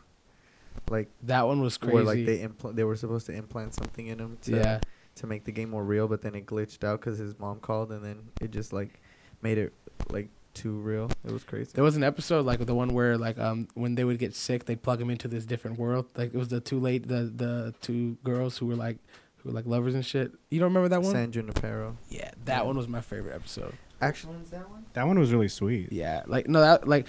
like 0.91 1.09
That 1.25 1.47
one 1.47 1.61
was 1.61 1.77
crazy. 1.77 1.95
where 1.95 2.05
like 2.05 2.25
they 2.27 2.38
impl- 2.38 2.75
they 2.75 2.85
were 2.85 2.97
supposed 2.97 3.27
to 3.27 3.33
implant 3.33 3.75
something 3.75 4.07
in 4.07 4.19
him 4.19 4.38
to 4.43 4.57
yeah, 4.57 4.81
to 5.17 5.27
make 5.27 5.45
the 5.45 5.53
game 5.53 5.71
more 5.71 5.85
real, 5.85 6.09
but 6.09 6.23
then 6.23 6.35
it 6.35 6.47
glitched 6.47 6.85
out 6.85 7.01
because 7.01 7.19
his 7.19 7.38
mom 7.38 7.61
called, 7.61 7.91
and 7.93 8.05
then 8.05 8.29
it 8.41 8.51
just 8.51 8.73
like 8.73 9.01
made 9.43 9.59
it 9.59 9.73
like 10.11 10.29
too 10.55 10.73
real. 10.73 11.11
It 11.25 11.33
was 11.33 11.45
crazy. 11.45 11.71
there 11.75 11.85
was 11.85 11.97
an 11.97 12.03
episode 12.03 12.45
like 12.45 12.64
the 12.67 12.75
one 12.75 12.88
where 12.95 13.17
like 13.17 13.38
um 13.38 13.69
when 13.75 13.95
they 13.95 14.05
would 14.05 14.19
get 14.19 14.35
sick, 14.35 14.64
they'd 14.64 14.83
plug 14.83 14.99
them 14.99 15.11
into 15.11 15.29
this 15.29 15.45
different 15.45 15.79
world. 15.79 16.07
Like 16.17 16.35
it 16.35 16.38
was 16.38 16.49
the 16.49 16.61
two 16.61 16.81
late 16.81 17.07
the 17.09 17.31
the 17.35 17.75
two 17.81 18.17
girls 18.25 18.59
who 18.59 18.67
were 18.67 18.75
like 18.77 18.99
who 19.38 19.51
were 19.51 19.55
like 19.55 19.67
lovers 19.67 19.95
and 19.95 20.05
shit. 20.05 20.33
You 20.51 20.59
don't 20.59 20.71
remember 20.71 20.88
that 20.88 21.03
one? 21.03 21.12
San 21.12 21.31
Junipero. 21.31 21.97
yeah, 22.09 22.31
that 22.47 22.67
one 22.67 22.77
was 22.77 22.88
my 22.88 23.01
favorite 23.01 23.35
episode. 23.35 23.75
Actually, 24.01 24.35
When's 24.35 24.51
that 24.51 24.69
one? 24.71 24.85
That 24.95 25.07
one 25.07 25.19
was 25.19 25.33
really 25.33 25.49
sweet. 25.49 25.93
Yeah, 25.93 26.23
like 26.27 26.49
no, 26.49 26.61
that 26.61 26.88
like 26.88 27.07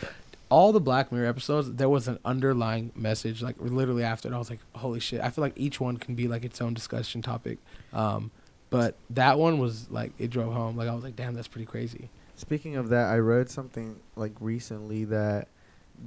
all 0.50 0.72
the 0.72 0.80
Black 0.80 1.12
Mirror 1.12 1.28
episodes, 1.28 1.74
there 1.76 1.90
was 1.90 2.08
an 2.08 2.20
underlying 2.26 2.92
message. 2.96 3.42
Like 3.42 3.56
literally 3.60 4.04
after 4.04 4.28
it, 4.28 4.34
I 4.34 4.38
was 4.38 4.50
like, 4.50 4.60
holy 4.76 5.00
shit! 5.00 5.22
I 5.22 5.30
feel 5.30 5.44
like 5.44 5.54
each 5.56 5.80
one 5.80 5.98
can 5.98 6.16
be 6.16 6.28
like 6.28 6.44
its 6.44 6.60
own 6.62 6.74
discussion 6.74 7.22
topic. 7.22 7.60
Um, 7.94 8.32
but 8.70 8.96
that 9.12 9.40
one 9.40 9.60
was 9.60 9.90
like 9.90 10.12
it 10.18 10.30
drove 10.30 10.54
home. 10.54 10.76
Like 10.76 10.90
I 10.90 10.94
was 10.94 11.04
like, 11.04 11.16
damn, 11.16 11.36
that's 11.36 11.48
pretty 11.48 11.66
crazy. 11.66 12.10
Speaking 12.36 12.76
of 12.76 12.90
that, 12.90 13.10
I 13.10 13.18
read 13.18 13.50
something 13.50 14.00
like 14.16 14.34
recently 14.40 15.06
that 15.06 15.48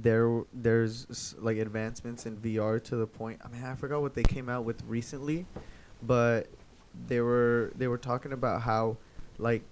there 0.01 0.43
there's 0.53 1.35
like 1.39 1.57
advancements 1.57 2.25
in 2.25 2.37
VR 2.37 2.83
to 2.85 2.95
the 2.95 3.07
point. 3.07 3.39
I 3.43 3.47
mean, 3.49 3.63
I 3.63 3.75
forgot 3.75 4.01
what 4.01 4.13
they 4.13 4.23
came 4.23 4.49
out 4.49 4.65
with 4.65 4.81
recently, 4.87 5.45
but 6.01 6.47
they 7.07 7.21
were 7.21 7.71
they 7.77 7.87
were 7.87 7.97
talking 7.97 8.33
about 8.33 8.61
how 8.61 8.97
like 9.37 9.63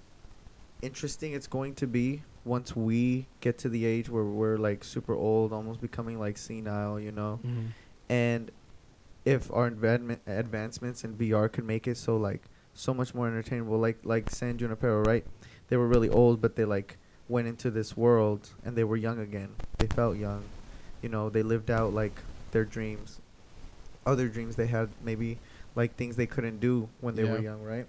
interesting 0.81 1.33
it's 1.33 1.47
going 1.47 1.75
to 1.75 1.87
be 1.87 2.21
once 2.43 2.75
we 2.75 3.27
get 3.39 3.57
to 3.59 3.69
the 3.69 3.85
age 3.85 4.09
where 4.09 4.23
we're 4.23 4.57
like 4.57 4.83
super 4.83 5.13
old, 5.13 5.53
almost 5.53 5.81
becoming 5.81 6.19
like 6.19 6.37
senile, 6.37 6.99
you 6.99 7.11
know. 7.11 7.39
Mm-hmm. 7.45 7.67
And 8.09 8.51
if 9.25 9.51
our 9.51 9.69
advan- 9.69 10.19
advancements 10.25 11.03
in 11.03 11.15
VR 11.15 11.51
could 11.51 11.65
make 11.65 11.87
it 11.87 11.97
so 11.97 12.17
like 12.17 12.41
so 12.73 12.93
much 12.93 13.13
more 13.13 13.27
entertainable, 13.27 13.77
like 13.77 13.99
like 14.03 14.29
San 14.29 14.57
Junipero, 14.57 15.03
right? 15.03 15.25
They 15.67 15.77
were 15.77 15.87
really 15.87 16.09
old, 16.09 16.41
but 16.41 16.55
they 16.55 16.65
like 16.65 16.97
went 17.29 17.47
into 17.47 17.71
this 17.71 17.95
world 17.95 18.49
and 18.65 18.75
they 18.75 18.83
were 18.83 18.97
young 18.97 19.19
again. 19.19 19.49
They 19.77 19.87
felt 19.87 20.17
young, 20.17 20.43
you 21.01 21.09
know. 21.09 21.29
They 21.29 21.43
lived 21.43 21.69
out 21.69 21.93
like 21.93 22.19
their 22.51 22.65
dreams, 22.65 23.19
other 24.05 24.27
dreams 24.27 24.55
they 24.55 24.67
had, 24.67 24.89
maybe 25.03 25.37
like 25.75 25.95
things 25.95 26.15
they 26.15 26.25
couldn't 26.25 26.59
do 26.59 26.89
when 26.99 27.15
they 27.15 27.23
were 27.23 27.39
young, 27.39 27.61
right? 27.61 27.85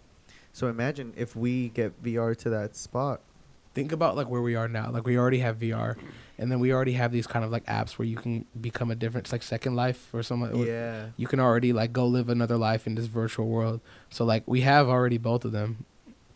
So 0.53 0.69
imagine 0.69 1.15
if 1.17 1.35
we 1.35 1.71
get 1.71 2.01
VR 2.03 2.37
to 2.38 2.51
that 2.51 2.77
spot. 2.77 3.21
Think 3.75 3.93
about 3.93 4.17
like 4.17 4.29
where 4.29 4.43
we 4.43 4.55
are 4.55 4.69
now. 4.69 4.91
Like 4.91 5.07
we 5.07 5.17
already 5.17 5.39
have 5.39 5.59
VR, 5.59 5.97
and 6.39 6.53
then 6.53 6.61
we 6.61 6.73
already 6.73 6.93
have 6.93 7.11
these 7.11 7.27
kind 7.27 7.45
of 7.45 7.51
like 7.51 7.65
apps 7.65 7.93
where 7.93 8.07
you 8.07 8.17
can 8.17 8.45
become 8.61 8.91
a 8.91 8.95
different, 8.95 9.27
it's 9.27 9.33
like 9.33 9.43
Second 9.43 9.77
Life 9.77 10.13
or 10.13 10.23
something. 10.23 10.67
Yeah. 10.67 11.07
You 11.17 11.27
can 11.27 11.41
already 11.41 11.73
like 11.73 11.93
go 11.93 12.07
live 12.07 12.29
another 12.29 12.59
life 12.59 12.87
in 12.87 12.97
this 12.97 13.07
virtual 13.07 13.49
world. 13.49 13.81
So 14.11 14.25
like 14.25 14.43
we 14.47 14.61
have 14.61 14.89
already 14.89 15.17
both 15.17 15.45
of 15.45 15.53
them. 15.53 15.87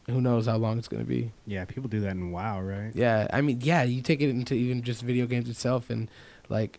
Who 0.07 0.21
knows 0.21 0.47
how 0.47 0.57
long 0.57 0.79
it's 0.79 0.89
gonna 0.89 1.05
be? 1.05 1.33
Yeah, 1.47 1.65
people 1.65 1.89
do 1.89 2.01
that 2.01 2.13
in 2.13 2.31
WoW, 2.31 2.61
right? 2.61 2.93
Yeah, 2.95 3.27
I 3.33 3.41
mean, 3.41 3.61
yeah, 3.61 3.83
you 3.83 4.01
take 4.01 4.21
it 4.21 4.31
into 4.31 4.55
even 4.55 4.83
just 4.83 5.03
video 5.03 5.27
games 5.27 5.49
itself, 5.51 5.91
and 5.91 6.09
like 6.49 6.79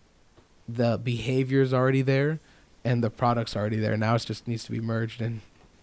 the 0.67 0.97
behavior 0.97 1.61
is 1.61 1.73
already 1.73 2.01
there, 2.01 2.39
and 2.85 3.03
the 3.03 3.09
product's 3.09 3.55
already 3.55 3.77
there. 3.77 3.97
Now 3.97 4.15
it 4.15 4.25
just 4.25 4.47
needs 4.47 4.63
to 4.63 4.71
be 4.71 4.79
merged, 4.79 5.21
and 5.21 5.41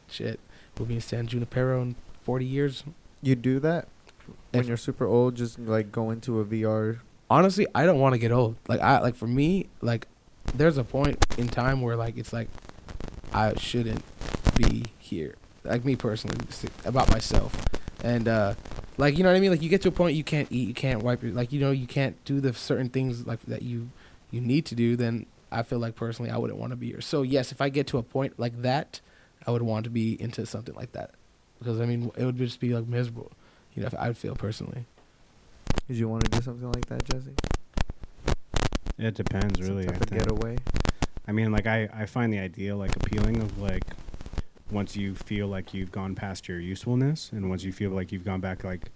shit, 0.08 0.40
we'll 0.78 0.86
be 0.86 0.94
in 0.94 1.00
San 1.02 1.26
Junipero 1.26 1.82
in 1.82 1.96
forty 2.22 2.46
years. 2.46 2.82
You 3.20 3.34
do 3.36 3.60
that 3.60 3.88
when 4.52 4.62
If- 4.62 4.68
you're 4.68 4.76
super 4.76 5.06
old, 5.06 5.34
just 5.34 5.58
like 5.58 5.90
go 5.92 6.10
into 6.10 6.40
a 6.40 6.44
VR. 6.44 6.98
Honestly, 7.30 7.66
I 7.74 7.86
don't 7.86 7.98
want 8.00 8.14
to 8.14 8.18
get 8.18 8.30
old. 8.32 8.56
Like 8.68 8.80
I 8.80 9.00
like 9.00 9.16
for 9.16 9.26
me, 9.26 9.66
like 9.80 10.06
there's 10.54 10.76
a 10.76 10.84
point 10.84 11.24
in 11.38 11.48
time 11.48 11.80
where 11.80 11.96
like 11.96 12.16
it's 12.16 12.32
like 12.32 12.48
I 13.32 13.54
shouldn't 13.56 14.02
be 14.56 14.84
here. 14.98 15.34
Like 15.64 15.84
me 15.84 15.96
personally, 15.96 16.36
about 16.84 17.10
myself, 17.10 17.56
and 18.02 18.28
uh 18.28 18.54
like 18.98 19.16
you 19.16 19.24
know 19.24 19.30
what 19.30 19.36
I 19.36 19.40
mean. 19.40 19.50
Like 19.50 19.62
you 19.62 19.70
get 19.70 19.80
to 19.82 19.88
a 19.88 19.92
point 19.92 20.14
you 20.16 20.22
can't 20.24 20.46
eat, 20.52 20.68
you 20.68 20.74
can't 20.74 21.02
wipe 21.02 21.22
your 21.22 21.32
like 21.32 21.52
you 21.52 21.60
know 21.60 21.70
you 21.70 21.86
can't 21.86 22.22
do 22.24 22.40
the 22.40 22.52
certain 22.52 22.90
things 22.90 23.26
like 23.26 23.40
that 23.46 23.62
you 23.62 23.88
you 24.30 24.40
need 24.42 24.66
to 24.66 24.74
do. 24.74 24.94
Then 24.94 25.24
I 25.50 25.62
feel 25.62 25.78
like 25.78 25.96
personally 25.96 26.30
I 26.30 26.36
wouldn't 26.36 26.58
want 26.58 26.72
to 26.72 26.76
be 26.76 26.88
here. 26.88 27.00
So 27.00 27.22
yes, 27.22 27.50
if 27.50 27.60
I 27.62 27.70
get 27.70 27.86
to 27.88 27.98
a 27.98 28.02
point 28.02 28.38
like 28.38 28.60
that, 28.62 29.00
I 29.46 29.50
would 29.50 29.62
want 29.62 29.84
to 29.84 29.90
be 29.90 30.20
into 30.20 30.44
something 30.44 30.74
like 30.74 30.92
that 30.92 31.12
because 31.58 31.80
I 31.80 31.86
mean 31.86 32.10
it 32.16 32.24
would 32.26 32.36
just 32.36 32.60
be 32.60 32.74
like 32.74 32.86
miserable. 32.86 33.32
You 33.74 33.82
know, 33.82 33.86
if 33.88 33.94
I'd 33.98 34.16
feel 34.16 34.34
personally. 34.34 34.84
Did 35.88 35.96
you 35.98 36.08
want 36.08 36.24
to 36.24 36.30
do 36.30 36.40
something 36.42 36.70
like 36.70 36.86
that, 36.86 37.04
Jesse? 37.04 37.34
It 38.98 39.14
depends, 39.14 39.58
Some 39.58 39.68
really. 39.68 39.84
I 39.88 39.92
type 39.92 40.00
of 40.02 40.08
think. 40.08 40.22
getaway. 40.22 40.56
I 41.26 41.32
mean, 41.32 41.50
like 41.52 41.66
I, 41.66 41.88
I 41.92 42.06
find 42.06 42.32
the 42.32 42.38
idea 42.38 42.76
like 42.76 42.94
appealing 42.96 43.40
of 43.40 43.58
like 43.58 43.82
once 44.70 44.96
you 44.96 45.14
feel 45.14 45.46
like 45.48 45.74
you've 45.74 45.90
gone 45.92 46.14
past 46.14 46.48
your 46.48 46.60
usefulness 46.60 47.30
and 47.32 47.48
once 47.50 47.64
you 47.64 47.72
feel 47.72 47.90
like 47.90 48.12
you've 48.12 48.24
gone 48.24 48.40
back 48.40 48.64
like 48.64 48.90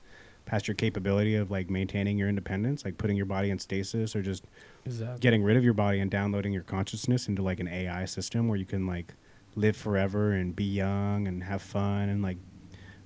past 0.46 0.66
your 0.66 0.74
capability 0.74 1.34
of 1.34 1.50
like 1.50 1.68
maintaining 1.68 2.16
your 2.16 2.28
independence, 2.28 2.84
like 2.84 2.96
putting 2.96 3.16
your 3.16 3.26
body 3.26 3.50
in 3.50 3.58
stasis 3.58 4.14
or 4.16 4.22
just 4.22 4.44
Exactly. 4.86 5.18
getting 5.20 5.42
rid 5.42 5.56
of 5.56 5.64
your 5.64 5.74
body 5.74 6.00
and 6.00 6.10
downloading 6.10 6.52
your 6.52 6.62
consciousness 6.62 7.28
into 7.28 7.42
like 7.42 7.60
an 7.60 7.68
AI 7.68 8.04
system 8.06 8.48
where 8.48 8.56
you 8.58 8.64
can 8.64 8.86
like 8.86 9.14
live 9.56 9.76
forever 9.76 10.32
and 10.32 10.54
be 10.56 10.64
young 10.64 11.26
and 11.26 11.44
have 11.44 11.60
fun 11.60 12.08
and 12.08 12.22
like 12.22 12.38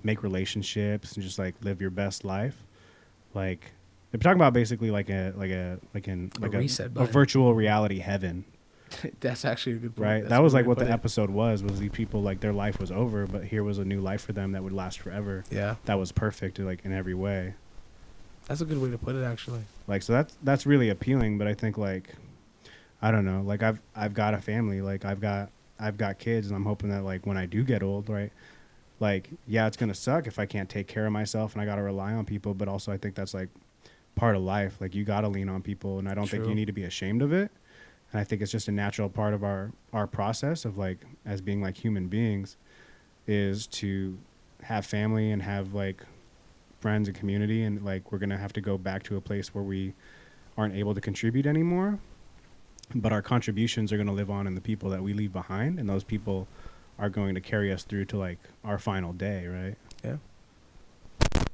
make 0.05 0.23
relationships 0.23 1.15
and 1.15 1.23
just 1.23 1.39
like 1.39 1.55
live 1.63 1.81
your 1.81 1.91
best 1.91 2.25
life. 2.25 2.63
Like 3.35 3.73
they're 4.11 4.19
talking 4.21 4.37
about 4.39 4.53
basically 4.53 4.91
like 4.91 5.09
a 5.11 5.33
like 5.37 5.51
a 5.51 5.79
like 5.95 6.07
an 6.09 6.31
A 6.39 6.41
like 6.41 6.55
a, 6.55 6.59
reset 6.59 6.87
a 6.87 6.91
button. 6.91 7.13
virtual 7.13 7.55
reality 7.55 7.99
heaven 8.01 8.45
That's 9.21 9.47
actually 9.47 9.77
a 9.77 9.79
good 9.79 9.97
point. 9.97 10.07
right 10.07 10.21
That's 10.21 10.29
that 10.31 10.43
was 10.43 10.53
like 10.53 10.67
what 10.67 10.79
the 10.79 10.85
it. 10.85 10.91
episode 10.91 11.31
was 11.31 11.63
was 11.63 11.81
these 11.81 11.91
people 11.91 12.21
like 12.21 12.41
their 12.41 12.53
life 12.53 12.79
was 12.79 12.93
over 12.93 13.27
but 13.27 13.45
here 13.45 13.65
was 13.65 13.79
a 13.79 13.85
new 13.87 14.03
life 14.03 14.21
for 14.23 14.35
them 14.35 14.53
that 14.53 14.63
would 14.63 14.73
last 14.75 14.99
forever 15.01 15.45
Yeah, 15.51 15.77
that 15.87 15.99
was 15.99 16.13
perfect 16.13 16.59
like 16.59 16.85
in 16.85 16.93
every 16.93 17.15
way 17.15 17.55
that's 18.47 18.61
a 18.61 18.67
good 18.67 18.77
way 18.83 18.91
to 18.91 18.99
put 18.99 19.15
it. 19.15 19.25
Actually, 19.25 19.63
like 19.87 20.03
so 20.03 20.13
that's 20.13 20.37
that's 20.43 20.67
really 20.67 20.91
appealing 20.91 21.39
but 21.39 21.47
i 21.47 21.55
think 21.55 21.79
like 21.79 22.15
i 23.01 23.11
don't 23.11 23.25
know 23.25 23.41
like 23.41 23.63
i've 23.63 23.81
i've 23.97 24.13
got 24.13 24.35
a 24.35 24.39
family 24.43 24.83
like 24.83 25.07
i've 25.07 25.21
got 25.23 25.49
i've 25.81 25.97
got 25.97 26.19
kids 26.19 26.49
and 26.49 26.55
i'm 26.57 26.65
hoping 26.67 26.91
that 26.91 27.03
like 27.03 27.25
when 27.27 27.39
i 27.39 27.47
do 27.47 27.65
get 27.65 27.83
old 27.83 28.11
right 28.11 28.31
like 29.03 29.31
yeah 29.47 29.67
it's 29.67 29.77
gonna 29.77 29.95
suck 29.95 30.27
if 30.27 30.39
i 30.39 30.47
can't 30.47 30.69
take 30.71 30.87
care 30.87 31.05
of 31.05 31.13
myself 31.13 31.53
and 31.53 31.61
i 31.61 31.67
gotta 31.67 31.83
rely 31.83 32.13
on 32.13 32.25
people 32.25 32.55
but 32.55 32.69
also 32.69 32.93
i 32.93 32.97
think 32.97 33.15
that's 33.15 33.35
like 33.35 33.49
part 34.15 34.37
of 34.37 34.43
life. 34.43 34.77
Like 34.81 34.95
you 34.95 35.05
gotta 35.05 35.29
lean 35.29 35.49
on 35.49 35.63
people 35.63 35.99
and 35.99 36.09
i 36.09 36.15
don't 36.15 36.29
think 36.29 36.47
you 36.47 36.55
need 36.55 36.67
to 36.67 36.73
be 36.73 36.85
ashamed 36.85 37.23
of 37.23 37.33
it. 37.33 37.51
And 38.13 38.21
i 38.21 38.25
think 38.25 38.43
it's 38.43 38.53
just 38.53 38.69
a 38.69 38.73
natural 38.73 39.09
part 39.09 39.35
of 39.35 39.43
our 39.43 39.73
our 39.93 40.07
process 40.07 40.65
of 40.65 40.79
like 40.79 40.99
as 41.25 41.41
being 41.41 41.63
like 41.63 41.77
human 41.77 42.09
beings 42.09 42.57
is 43.27 43.67
to 43.69 44.19
have 44.63 44.87
family 44.87 45.31
and 45.31 45.43
have 45.43 45.75
like 45.75 46.03
friends 46.81 47.09
and 47.09 47.17
community 47.17 47.63
and 47.63 47.85
like 47.85 48.13
we're 48.13 48.19
gonna 48.19 48.39
have 48.39 48.53
to 48.53 48.61
go 48.61 48.77
back 48.77 49.03
to 49.05 49.17
a 49.17 49.21
place 49.21 49.55
where 49.55 49.65
we 49.65 49.95
aren't 50.57 50.75
able 50.75 50.95
to 50.95 51.01
contribute 51.01 51.47
anymore. 51.47 51.99
But 52.95 53.13
our 53.13 53.23
contributions 53.23 53.91
are 53.91 53.97
going 53.97 54.09
to 54.09 54.13
live 54.13 54.31
on 54.31 54.47
in 54.47 54.55
the 54.55 54.61
people 54.61 54.91
that 54.91 55.03
we 55.03 55.15
leave 55.15 55.33
behind 55.33 55.79
and 55.79 55.89
those 55.89 56.05
people 56.05 56.47
are 57.03 57.11
going 57.11 57.35
to 57.35 57.41
carry 57.41 57.73
us 57.73 57.83
through 57.83 58.05
to 58.07 58.17
like 58.17 58.39
our 58.65 58.79
final 58.79 59.13
day 59.13 59.47
right 59.47 59.77
Yeah. 60.05 60.17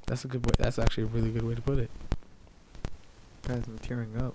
that's 0.07 0.25
a 0.25 0.29
good 0.29 0.45
way. 0.47 0.53
That's 0.59 0.79
actually 0.79 1.05
a 1.05 1.07
really 1.07 1.31
good 1.31 1.43
way 1.43 1.55
to 1.55 1.63
put 1.63 1.79
it. 1.79 1.91
Guys, 3.47 3.63
I'm 3.67 3.79
tearing 3.79 4.15
up. 4.21 4.35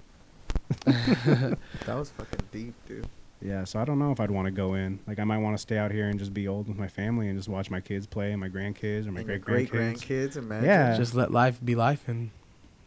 that 0.85 1.57
was 1.87 2.09
fucking 2.09 2.39
deep, 2.51 2.73
dude. 2.87 3.07
yeah 3.41 3.63
so 3.63 3.79
i 3.79 3.85
don't 3.85 3.99
know 3.99 4.11
if 4.11 4.19
i'd 4.19 4.31
want 4.31 4.45
to 4.45 4.51
go 4.51 4.73
in 4.75 4.97
like 5.07 5.19
i 5.19 5.23
might 5.23 5.37
want 5.39 5.55
to 5.55 5.61
stay 5.61 5.77
out 5.77 5.91
here 5.91 6.07
and 6.07 6.17
just 6.17 6.33
be 6.33 6.47
old 6.47 6.67
with 6.67 6.77
my 6.77 6.87
family 6.87 7.27
and 7.27 7.37
just 7.37 7.49
watch 7.49 7.69
my 7.69 7.81
kids 7.81 8.07
play 8.07 8.31
and 8.31 8.39
my 8.39 8.47
grandkids 8.49 9.05
or 9.05 9.11
my 9.11 9.19
And 9.19 9.29
your 9.29 9.39
great 9.39 9.69
great 9.69 9.95
grandkids 9.95 10.29
grandkids, 10.33 10.37
imagine. 10.37 10.65
Yeah. 10.65 10.95
Just 10.97 11.13
let 11.13 11.31
life 11.31 11.59
be 11.63 11.75
life, 11.75 12.07
and 12.07 12.31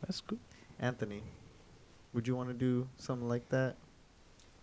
that's 0.01 0.21
good. 0.21 0.39
Anthony, 0.81 1.23
would 2.15 2.27
you 2.27 2.35
want 2.35 2.49
to 2.49 2.55
do 2.55 2.89
something 2.99 3.29
like 3.29 3.49
that? 3.51 3.77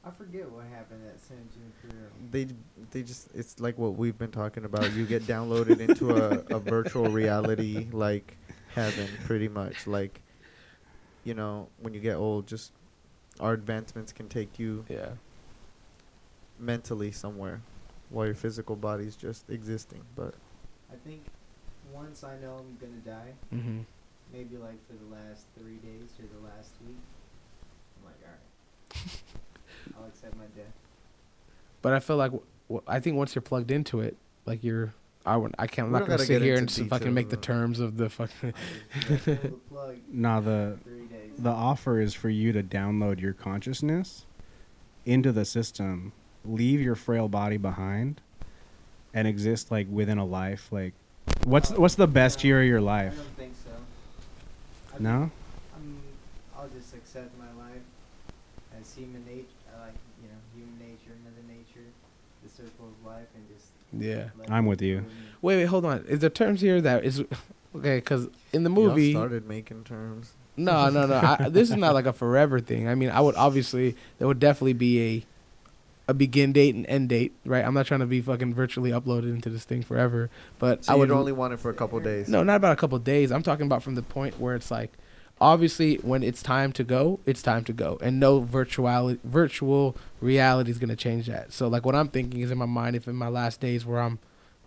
I 0.05 0.11
forget 0.11 0.49
what 0.49 0.65
happened 0.65 1.01
at 1.07 1.19
San 1.21 1.37
Junipero. 1.53 2.09
They 2.31 2.47
they 2.91 3.03
just 3.03 3.29
it's 3.33 3.59
like 3.59 3.77
what 3.77 3.95
we've 3.95 4.17
been 4.17 4.31
talking 4.31 4.65
about. 4.65 4.91
You 4.93 5.05
get 5.05 5.23
downloaded 5.23 5.79
into 5.79 6.15
a, 6.17 6.39
a 6.51 6.59
virtual 6.59 7.09
reality 7.09 7.87
like 7.91 8.37
heaven, 8.75 9.07
pretty 9.25 9.47
much. 9.47 9.87
Like, 9.87 10.21
you 11.23 11.33
know, 11.33 11.69
when 11.81 11.93
you 11.93 12.01
get 12.01 12.15
old, 12.15 12.47
just 12.47 12.73
our 13.39 13.53
advancements 13.53 14.11
can 14.11 14.27
take 14.27 14.59
you 14.59 14.83
Yeah, 14.89 15.11
mentally 16.59 17.11
somewhere, 17.11 17.61
while 18.09 18.25
your 18.25 18.35
physical 18.35 18.75
body's 18.75 19.15
just 19.15 19.49
existing. 19.49 20.01
But 20.15 20.35
I 20.91 20.95
think 21.05 21.23
once 21.93 22.23
I 22.23 22.37
know 22.39 22.55
I'm 22.59 22.77
gonna 22.79 23.01
die, 23.05 23.33
Mm-hmm. 23.53 23.79
maybe 24.33 24.57
like 24.57 24.85
for 24.85 24.93
the 24.93 25.09
last 25.15 25.45
three 25.57 25.77
days 25.77 26.09
or 26.19 26.25
the 26.27 26.45
last 26.45 26.73
week, 26.85 26.97
I'm 27.97 28.05
like, 28.05 28.19
alright, 28.23 29.13
I'll 29.97 30.05
accept 30.07 30.35
my 30.37 30.45
death. 30.55 30.71
But 31.81 31.93
I 31.93 31.99
feel 31.99 32.17
like 32.17 32.31
w- 32.31 32.43
w- 32.69 32.83
I 32.87 32.99
think 32.99 33.17
once 33.17 33.35
you're 33.35 33.41
plugged 33.41 33.71
into 33.71 33.99
it, 34.01 34.15
like 34.45 34.63
you're. 34.63 34.93
I 35.25 35.37
would, 35.37 35.55
I 35.57 35.67
can't. 35.67 35.85
I'm 35.87 35.91
We 35.93 35.93
not 35.93 35.99
don't 35.99 36.07
gonna 36.07 36.17
gotta 36.17 36.25
sit 36.27 36.33
get 36.33 36.41
here 36.41 36.55
into 36.55 36.81
and 36.81 36.87
s- 36.87 36.89
fucking 36.89 37.13
details 37.13 37.15
make 37.15 37.29
the 37.29 37.35
of- 37.37 37.41
terms 37.41 37.79
of 37.79 37.97
the 37.97 38.09
fucking. 38.09 38.53
I'll 38.53 39.01
just 39.01 39.25
pull 39.25 39.35
the 39.35 39.49
plug 39.69 39.95
Nah, 40.11 40.39
the 40.41 40.77
three 40.83 41.05
days. 41.05 41.31
the 41.39 41.49
offer 41.49 41.99
is 42.01 42.13
for 42.13 42.29
you 42.29 42.51
to 42.51 42.61
download 42.63 43.21
your 43.21 43.33
consciousness 43.33 44.25
into 45.05 45.31
the 45.31 45.45
system, 45.45 46.11
leave 46.45 46.81
your 46.81 46.95
frail 46.95 47.27
body 47.29 47.55
behind, 47.57 48.19
and 49.13 49.27
exist 49.27 49.71
like 49.71 49.87
within 49.89 50.17
a 50.17 50.25
life. 50.25 50.67
Like, 50.71 50.93
what's 51.45 51.71
what's 51.71 51.95
the 51.95 52.07
best 52.07 52.43
year 52.43 52.61
of 52.61 52.67
your 52.67 52.79
I 52.79 52.81
life? 52.81 53.15
don't 53.15 53.37
think 53.37 53.53
so. 53.63 53.71
I 54.95 54.99
No. 54.99 55.19
think 55.21 55.31
I'm, 55.77 55.97
I'll 56.57 56.67
just 56.69 56.93
accept 56.95 57.31
my 57.39 57.63
life 57.63 57.81
as 58.79 58.93
human 58.93 59.23
nature. 59.25 59.47
I 59.73 59.85
like 59.85 59.95
you 60.21 60.27
know 60.27 60.39
human 60.53 60.79
nature, 60.79 61.15
mother 61.23 61.47
nature, 61.47 61.87
the 62.43 62.49
circle 62.49 62.87
of 62.91 63.05
life, 63.07 63.27
and 63.35 63.47
just. 63.55 63.67
Yeah. 63.97 64.29
I'm 64.49 64.65
with 64.65 64.81
you. 64.81 65.05
Wait, 65.41 65.57
wait, 65.57 65.65
hold 65.65 65.85
on. 65.85 66.05
Is 66.07 66.19
there 66.19 66.29
terms 66.29 66.61
here 66.61 66.81
that 66.81 67.03
is 67.03 67.21
okay? 67.75 67.97
Because 67.97 68.27
in 68.51 68.63
the 68.63 68.69
Y'all 68.69 68.89
movie, 68.89 69.11
started 69.11 69.47
making 69.47 69.83
terms. 69.83 70.33
no, 70.57 70.89
no, 70.89 71.05
no. 71.05 71.15
I, 71.15 71.47
this 71.49 71.69
is 71.69 71.75
not 71.77 71.93
like 71.93 72.05
a 72.05 72.13
forever 72.13 72.59
thing. 72.59 72.87
I 72.87 72.95
mean, 72.95 73.09
I 73.09 73.19
would 73.21 73.35
obviously 73.35 73.95
there 74.19 74.27
would 74.27 74.39
definitely 74.39 74.73
be 74.73 75.01
a 75.01 75.25
a 76.07 76.13
begin 76.13 76.51
date 76.51 76.75
and 76.75 76.85
end 76.87 77.09
date, 77.09 77.33
right? 77.45 77.63
I'm 77.63 77.73
not 77.73 77.85
trying 77.85 78.01
to 78.01 78.05
be 78.05 78.19
fucking 78.21 78.53
virtually 78.53 78.91
uploaded 78.91 79.29
into 79.29 79.49
this 79.49 79.63
thing 79.63 79.83
forever, 79.83 80.29
but 80.59 80.83
So 80.85 80.93
I 80.93 80.95
would 80.97 81.07
you'd 81.09 81.15
only 81.15 81.31
want 81.31 81.53
it 81.53 81.59
for 81.61 81.69
a 81.69 81.73
couple 81.73 81.97
days. 82.01 82.27
No, 82.27 82.43
not 82.43 82.55
about 82.57 82.73
a 82.73 82.75
couple 82.75 82.99
days. 82.99 83.31
I'm 83.31 83.41
talking 83.43 83.65
about 83.65 83.83
from 83.83 83.95
the 83.95 84.01
point 84.01 84.37
where 84.39 84.53
it's 84.53 84.69
like, 84.69 84.91
obviously, 85.41 85.95
when 85.97 86.23
it's 86.23 86.41
time 86.43 86.71
to 86.73 86.83
go, 86.83 87.19
it's 87.25 87.41
time 87.41 87.63
to 87.65 87.73
go, 87.73 87.97
and 88.01 88.19
no 88.19 88.41
virtuality, 88.41 89.19
virtual 89.23 89.95
reality 90.21 90.71
is 90.71 90.77
gonna 90.77 90.95
change 90.95 91.27
that. 91.27 91.51
So, 91.53 91.67
like, 91.67 91.85
what 91.85 91.95
I'm 91.95 92.07
thinking 92.09 92.41
is 92.41 92.51
in 92.51 92.57
my 92.57 92.65
mind, 92.65 92.95
if 92.95 93.07
in 93.07 93.15
my 93.15 93.27
last 93.27 93.59
days 93.59 93.85
where 93.85 93.99
I'm, 93.99 94.19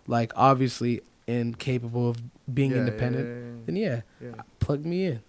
like, 0.07 0.31
obviously 0.35 1.01
incapable 1.27 2.09
of 2.09 2.21
being 2.53 2.71
Yeah, 2.71 2.77
yeah, 2.77 2.83
independent, 2.83 3.65
then 3.65 3.75
yeah, 3.75 4.01
Yeah, 4.21 4.29
yeah. 4.35 4.41
plug 4.59 4.85
me 4.85 5.05
in. 5.05 5.19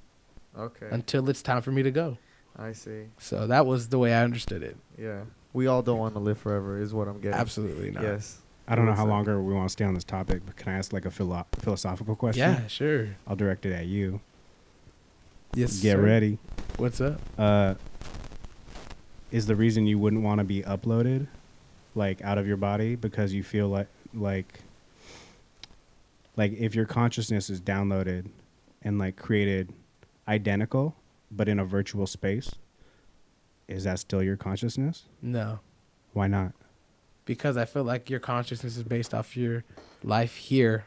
Okay. 0.56 0.88
until 0.90 1.28
it's 1.28 1.40
time 1.42 1.62
for 1.62 1.70
me 1.70 1.82
to 1.84 1.90
go. 1.92 2.18
I 2.56 2.72
see. 2.72 3.04
So 3.18 3.46
that 3.46 3.64
was 3.64 3.88
the 3.90 3.98
way 3.98 4.12
I 4.12 4.24
understood 4.24 4.62
it. 4.64 4.76
Yeah. 4.98 5.20
We 5.52 5.68
all 5.68 5.82
don't 5.82 5.98
want 6.00 6.14
to 6.14 6.20
live 6.20 6.38
forever, 6.38 6.80
is 6.80 6.92
what 6.92 7.06
I'm 7.06 7.20
getting. 7.20 7.38
Absolutely 7.38 7.92
not. 7.92 8.02
Yes. 8.02 8.38
I 8.66 8.74
don't 8.74 8.84
know 8.84 8.92
how 8.92 9.06
longer 9.06 9.40
we 9.40 9.54
want 9.54 9.68
to 9.68 9.72
stay 9.72 9.84
on 9.84 9.94
this 9.94 10.04
topic, 10.04 10.42
but 10.44 10.56
can 10.56 10.72
I 10.72 10.76
ask 10.78 10.92
like 10.92 11.04
a 11.06 11.10
philo- 11.12 11.46
philosophical 11.60 12.16
question? 12.16 12.50
Yeah, 12.50 12.66
sure. 12.66 13.08
I'll 13.26 13.36
direct 13.36 13.64
it 13.66 13.72
at 13.72 13.86
you. 13.86 14.20
Yes. 15.54 15.80
Get 15.80 15.96
sir. 15.96 16.02
ready. 16.02 16.38
What's 16.76 17.00
up? 17.00 17.20
Uh, 17.36 17.74
is 19.30 19.46
the 19.46 19.56
reason 19.56 19.86
you 19.86 19.98
wouldn't 19.98 20.22
want 20.22 20.38
to 20.38 20.44
be 20.44 20.62
uploaded, 20.62 21.26
like 21.94 22.22
out 22.22 22.38
of 22.38 22.46
your 22.46 22.56
body, 22.56 22.96
because 22.96 23.32
you 23.32 23.42
feel 23.42 23.68
like 23.68 23.88
like 24.14 24.60
like 26.36 26.52
if 26.52 26.74
your 26.74 26.86
consciousness 26.86 27.50
is 27.50 27.60
downloaded 27.60 28.28
and 28.82 28.98
like 28.98 29.16
created 29.16 29.72
identical, 30.26 30.94
but 31.30 31.48
in 31.48 31.58
a 31.58 31.64
virtual 31.64 32.06
space, 32.06 32.54
is 33.66 33.84
that 33.84 33.98
still 33.98 34.22
your 34.22 34.36
consciousness? 34.36 35.04
No. 35.20 35.60
Why 36.12 36.26
not? 36.26 36.52
because 37.28 37.58
I 37.58 37.66
feel 37.66 37.84
like 37.84 38.08
your 38.08 38.20
consciousness 38.20 38.78
is 38.78 38.82
based 38.82 39.12
off 39.12 39.36
your 39.36 39.62
life 40.02 40.36
here 40.36 40.86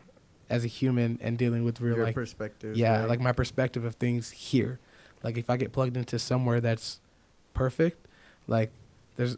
as 0.51 0.63
a 0.65 0.67
human 0.67 1.17
and 1.21 1.37
dealing 1.37 1.63
with 1.63 1.79
real 1.81 1.95
Your 1.95 2.05
like 2.05 2.13
perspective. 2.15 2.75
yeah, 2.75 2.99
right? 2.99 3.09
like 3.09 3.19
my 3.21 3.31
perspective 3.31 3.85
of 3.85 3.95
things 3.95 4.29
here. 4.31 4.79
Like 5.23 5.37
if 5.37 5.49
I 5.49 5.57
get 5.57 5.71
plugged 5.71 5.95
into 5.97 6.19
somewhere 6.19 6.59
that's 6.59 6.99
perfect, 7.53 8.05
like 8.47 8.69
there's 9.15 9.37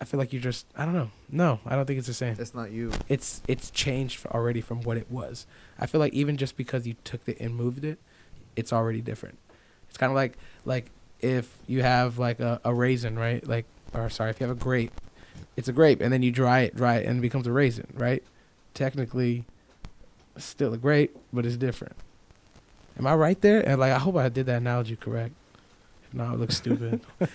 I 0.00 0.04
feel 0.04 0.18
like 0.18 0.32
you 0.32 0.40
just 0.40 0.66
I 0.76 0.84
don't 0.84 0.94
know. 0.94 1.10
No, 1.30 1.60
I 1.66 1.76
don't 1.76 1.84
think 1.86 1.98
it's 1.98 2.06
the 2.08 2.14
same. 2.14 2.34
That's 2.34 2.54
not 2.54 2.70
you. 2.70 2.92
It's 3.08 3.42
it's 3.46 3.70
changed 3.70 4.24
already 4.26 4.60
from 4.60 4.80
what 4.82 4.96
it 4.96 5.10
was. 5.10 5.46
I 5.78 5.86
feel 5.86 6.00
like 6.00 6.14
even 6.14 6.36
just 6.36 6.56
because 6.56 6.86
you 6.86 6.94
took 7.04 7.20
it 7.28 7.38
and 7.40 7.54
moved 7.54 7.84
it, 7.84 7.98
it's 8.56 8.72
already 8.72 9.00
different. 9.02 9.38
It's 9.88 9.98
kind 9.98 10.10
of 10.10 10.16
like 10.16 10.38
like 10.64 10.90
if 11.20 11.58
you 11.66 11.82
have 11.82 12.18
like 12.18 12.40
a, 12.40 12.60
a 12.64 12.72
raisin, 12.72 13.18
right? 13.18 13.46
Like 13.46 13.66
or 13.92 14.08
sorry, 14.08 14.30
if 14.30 14.40
you 14.40 14.46
have 14.46 14.56
a 14.56 14.60
grape, 14.60 14.92
it's 15.56 15.68
a 15.68 15.72
grape, 15.72 16.00
and 16.00 16.10
then 16.12 16.22
you 16.22 16.30
dry 16.30 16.60
it, 16.60 16.74
dry 16.76 16.96
it, 16.96 17.06
and 17.06 17.18
it 17.18 17.22
becomes 17.22 17.46
a 17.46 17.52
raisin, 17.52 17.88
right? 17.94 18.22
Technically, 18.74 19.44
it's 20.38 20.46
still 20.46 20.72
a 20.72 20.78
grape, 20.78 21.16
but 21.32 21.44
it's 21.44 21.56
different. 21.56 21.96
Am 22.98 23.06
I 23.06 23.14
right 23.14 23.40
there? 23.40 23.60
And 23.60 23.78
like, 23.80 23.92
I 23.92 23.98
hope 23.98 24.16
I 24.16 24.28
did 24.28 24.46
that 24.46 24.56
analogy 24.58 24.96
correct. 24.96 25.34
If 26.06 26.14
not, 26.14 26.34
it 26.34 26.38
looks 26.40 26.56
stupid. 26.56 27.00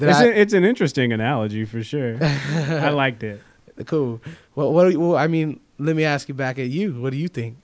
It's, 0.00 0.18
I- 0.18 0.24
a, 0.26 0.28
it's 0.28 0.52
an 0.52 0.64
interesting 0.64 1.14
analogy 1.14 1.64
for 1.64 1.82
sure. 1.82 2.18
I 2.22 2.90
liked 2.90 3.22
it. 3.22 3.40
cool. 3.86 4.20
Well, 4.54 4.70
what? 4.72 4.84
do 4.84 4.90
you- 4.90 5.00
Well, 5.00 5.16
I 5.16 5.26
mean, 5.28 5.60
let 5.78 5.96
me 5.96 6.04
ask 6.04 6.28
you 6.28 6.34
back 6.34 6.58
at 6.58 6.68
you. 6.68 6.92
What 7.00 7.10
do 7.10 7.16
you 7.16 7.26
think? 7.26 7.56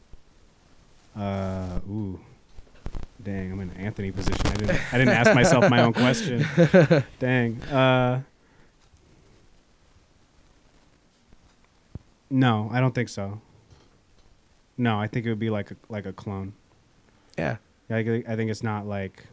Uh, 1.15 1.81
ooh, 1.89 2.19
dang, 3.23 3.53
I'm 3.53 3.61
in 3.61 3.69
an 3.71 3.77
Anthony 3.77 4.11
position. 4.11 4.41
I 4.47 4.55
didn't, 4.55 4.95
I 4.95 4.99
didn't 4.99 5.15
ask 5.15 5.35
myself 5.35 5.69
my 5.69 5.83
own 5.83 5.93
question. 5.93 6.45
Dang. 7.21 7.61
Uh, 7.65 8.23
no, 12.31 12.71
I 12.73 12.81
don't 12.81 12.95
think 12.95 13.11
so. 13.11 13.41
No, 14.77 14.99
I 14.99 15.07
think 15.07 15.27
it 15.27 15.29
would 15.29 15.39
be 15.39 15.51
like 15.51 15.71
a, 15.71 15.77
like 15.89 16.07
a 16.07 16.13
clone. 16.13 16.53
Yeah. 17.39 17.57
I 17.91 18.03
think, 18.03 18.29
I 18.29 18.37
think 18.37 18.51
it's 18.51 18.63
not 18.63 18.87
like. 18.87 19.25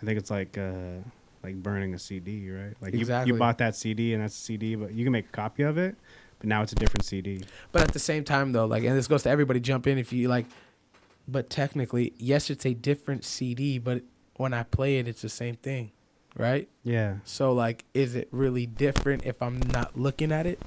I 0.00 0.06
think 0.06 0.18
it's 0.18 0.30
like 0.30 0.58
uh, 0.58 0.98
like 1.42 1.62
burning 1.62 1.94
a 1.94 1.98
CD, 1.98 2.50
right? 2.50 2.74
Like 2.80 2.94
you, 2.94 3.06
you 3.24 3.34
bought 3.34 3.58
that 3.58 3.76
CD 3.76 4.14
and 4.14 4.22
that's 4.22 4.36
a 4.36 4.40
CD, 4.40 4.74
but 4.74 4.92
you 4.92 5.04
can 5.04 5.12
make 5.12 5.26
a 5.26 5.32
copy 5.32 5.62
of 5.62 5.78
it, 5.78 5.96
but 6.38 6.48
now 6.48 6.62
it's 6.62 6.72
a 6.72 6.76
different 6.76 7.04
CD. 7.04 7.42
But 7.72 7.82
at 7.82 7.92
the 7.92 7.98
same 7.98 8.24
time, 8.24 8.52
though, 8.52 8.66
like, 8.66 8.82
and 8.84 8.96
this 8.96 9.06
goes 9.06 9.22
to 9.24 9.30
everybody. 9.30 9.60
Jump 9.60 9.86
in 9.86 9.98
if 9.98 10.12
you 10.12 10.28
like. 10.28 10.46
But 11.26 11.48
technically, 11.48 12.12
yes, 12.18 12.50
it's 12.50 12.66
a 12.66 12.74
different 12.74 13.24
CD, 13.24 13.78
but 13.78 14.02
when 14.36 14.52
I 14.52 14.64
play 14.64 14.98
it, 14.98 15.08
it's 15.08 15.22
the 15.22 15.30
same 15.30 15.56
thing, 15.56 15.90
right? 16.36 16.68
Yeah. 16.82 17.16
So, 17.24 17.52
like, 17.52 17.84
is 17.94 18.14
it 18.14 18.28
really 18.30 18.66
different 18.66 19.24
if 19.24 19.40
I'm 19.40 19.58
not 19.58 19.98
looking 19.98 20.32
at 20.32 20.46
it? 20.46 20.60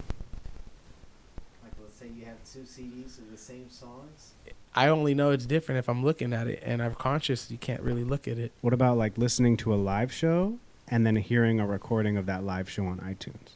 Like 1.62 1.74
let's 1.80 1.96
say 1.96 2.08
you 2.08 2.26
have 2.26 2.38
two 2.58 2.64
CDs 2.64 3.18
of 3.20 3.30
the 3.32 3.38
same 3.38 3.70
songs. 3.70 4.34
I 4.74 4.88
only 4.90 5.14
know 5.14 5.32
it's 5.32 5.46
different 5.46 5.80
if 5.80 5.90
I'm 5.90 6.04
looking 6.04 6.34
at 6.34 6.48
it, 6.48 6.62
and 6.64 6.82
I'm 6.82 6.96
conscious. 6.96 7.50
You 7.50 7.58
can't 7.58 7.82
really 7.82 8.04
look 8.04 8.28
at 8.28 8.38
it. 8.38 8.52
What 8.62 8.74
about 8.74 8.98
like 8.98 9.18
listening 9.18 9.58
to 9.58 9.74
a 9.74 9.76
live 9.76 10.12
show 10.12 10.60
and 10.88 11.06
then 11.06 11.16
hearing 11.18 11.60
a 11.60 11.66
recording 11.66 12.18
of 12.18 12.26
that 12.28 12.44
live 12.44 12.70
show 12.70 12.86
on 12.86 13.00
iTunes? 13.00 13.56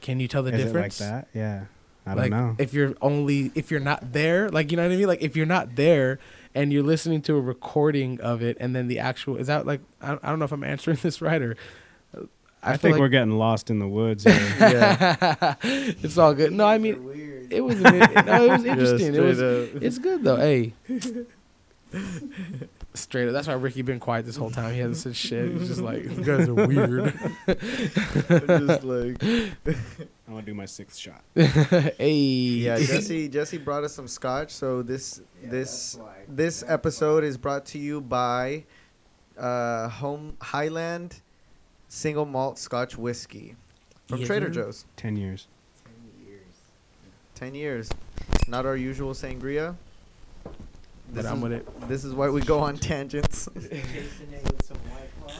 Can 0.00 0.20
you 0.20 0.28
tell 0.28 0.42
the 0.42 0.52
Is 0.54 0.64
difference? 0.64 1.00
it 1.00 1.04
like 1.04 1.10
that? 1.12 1.28
Yeah. 1.38 1.64
I 2.06 2.14
like, 2.14 2.30
don't 2.30 2.40
know. 2.40 2.56
If 2.58 2.72
you're 2.72 2.94
only 3.02 3.52
if 3.54 3.70
you're 3.70 3.80
not 3.80 4.12
there, 4.12 4.48
like 4.48 4.70
you 4.70 4.76
know 4.76 4.84
what 4.84 4.92
I 4.92 4.96
mean. 4.96 5.06
Like 5.06 5.22
if 5.22 5.36
you're 5.36 5.46
not 5.46 5.76
there 5.76 6.18
and 6.54 6.72
you're 6.72 6.82
listening 6.82 7.22
to 7.22 7.36
a 7.36 7.40
recording 7.40 8.20
of 8.20 8.42
it, 8.42 8.56
and 8.60 8.74
then 8.74 8.88
the 8.88 8.98
actual 8.98 9.36
is 9.36 9.46
that 9.48 9.66
like 9.66 9.80
I, 10.00 10.12
I 10.22 10.28
don't 10.30 10.38
know 10.38 10.44
if 10.46 10.52
I'm 10.52 10.64
answering 10.64 10.98
this 11.02 11.20
right 11.20 11.42
or. 11.42 11.56
uh, 12.16 12.22
I, 12.62 12.76
think 12.76 12.94
like- 12.94 13.00
we're 13.00 13.08
getting 13.08 13.38
lost 13.38 13.70
in 13.70 13.78
the 13.78 13.86
woods 13.86 14.24
here. 14.24 14.56
Yeah. 14.58 15.54
it's 15.62 16.18
all 16.18 16.34
good. 16.34 16.52
No, 16.52 16.66
I 16.66 16.78
mean 16.78 17.04
weird. 17.04 17.37
It 17.50 17.60
was 17.62 17.80
no, 17.80 17.90
it 17.90 18.50
was 18.50 18.64
Yeah, 18.64 18.72
interesting. 18.72 19.14
it 19.14 19.20
was 19.20 19.40
up. 19.40 19.82
it's 19.82 19.98
good 19.98 20.24
though. 20.24 20.36
Hey, 20.36 20.72
straight 22.94 23.28
up. 23.28 23.32
That's 23.32 23.46
why 23.48 23.54
Ricky 23.54 23.82
been 23.82 24.00
quiet 24.00 24.26
this 24.26 24.36
whole 24.36 24.50
time. 24.50 24.74
He 24.74 24.80
hasn't 24.80 24.96
said 24.96 25.16
shit. 25.16 25.52
He's 25.52 25.68
just 25.68 25.80
like 25.80 26.04
you 26.04 26.24
guys 26.24 26.48
are 26.48 26.54
weird. 26.54 27.14
just 27.46 28.84
like 28.84 29.22
I'm 29.22 29.54
gonna 30.28 30.42
do 30.42 30.54
my 30.54 30.66
sixth 30.66 30.98
shot. 30.98 31.22
hey, 31.34 32.12
yeah. 32.14 32.78
Jesse 32.78 33.28
Jesse 33.28 33.58
brought 33.58 33.84
us 33.84 33.94
some 33.94 34.08
scotch. 34.08 34.50
So 34.50 34.82
this 34.82 35.20
Yeah, 35.42 35.50
this 35.50 35.94
that's 35.94 36.08
this 36.28 36.64
episode 36.66 37.24
is 37.24 37.36
brought 37.36 37.64
to 37.66 37.78
you 37.78 38.00
by 38.00 38.64
uh, 39.38 39.88
Home 39.88 40.36
Highland 40.40 41.20
Single 41.88 42.26
Malt 42.26 42.58
Scotch 42.58 42.98
Whiskey 42.98 43.54
from 44.08 44.18
Yes, 44.18 44.26
Trader. 44.26 44.50
Joe's. 44.50 44.84
Ten 44.96 45.16
years. 45.16 45.46
Ten 47.38 47.54
years. 47.54 47.88
Not 48.48 48.66
our 48.66 48.76
usual 48.76 49.14
sangria. 49.14 49.76
but 51.14 51.24
I'm 51.24 51.40
with 51.40 51.52
it. 51.52 51.88
This 51.88 52.04
is 52.04 52.12
why 52.12 52.28
we 52.30 52.40
go 52.40 52.58
on 52.58 52.76
tangents. 52.76 53.48
Chasing 53.54 54.32
it 54.32 54.42
with 54.44 54.66
some 54.66 54.76
white 54.78 55.08
claws. 55.22 55.38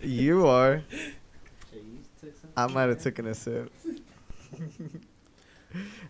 you 0.00 0.46
are. 0.46 0.84
Jay, 0.88 1.82
took 2.20 2.36
some. 2.40 2.50
I 2.56 2.68
might 2.68 2.88
have 2.90 3.02
taken 3.02 3.26
a 3.26 3.34
sip. 3.34 3.72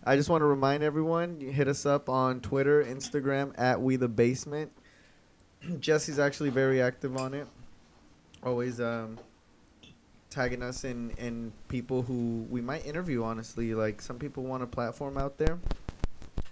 I 0.03 0.15
just 0.15 0.29
want 0.29 0.41
to 0.41 0.45
remind 0.45 0.83
everyone, 0.83 1.41
you 1.41 1.51
hit 1.51 1.67
us 1.67 1.87
up 1.87 2.09
on 2.09 2.39
Twitter, 2.39 2.83
Instagram 2.83 3.53
at 3.57 3.81
We 3.81 3.95
the 3.95 4.07
Basement. 4.09 4.71
Jesse's 5.79 6.19
actually 6.19 6.51
very 6.51 6.79
active 6.79 7.17
on 7.17 7.33
it. 7.33 7.47
Always 8.43 8.79
um, 8.79 9.17
tagging 10.33 10.63
us 10.63 10.83
in 10.83 11.13
and 11.19 11.51
people 11.67 12.01
who 12.01 12.45
we 12.49 12.59
might 12.59 12.85
interview. 12.85 13.23
Honestly, 13.23 13.75
like 13.75 14.01
some 14.01 14.17
people 14.17 14.43
want 14.43 14.63
a 14.63 14.67
platform 14.67 15.17
out 15.17 15.37
there. 15.37 15.59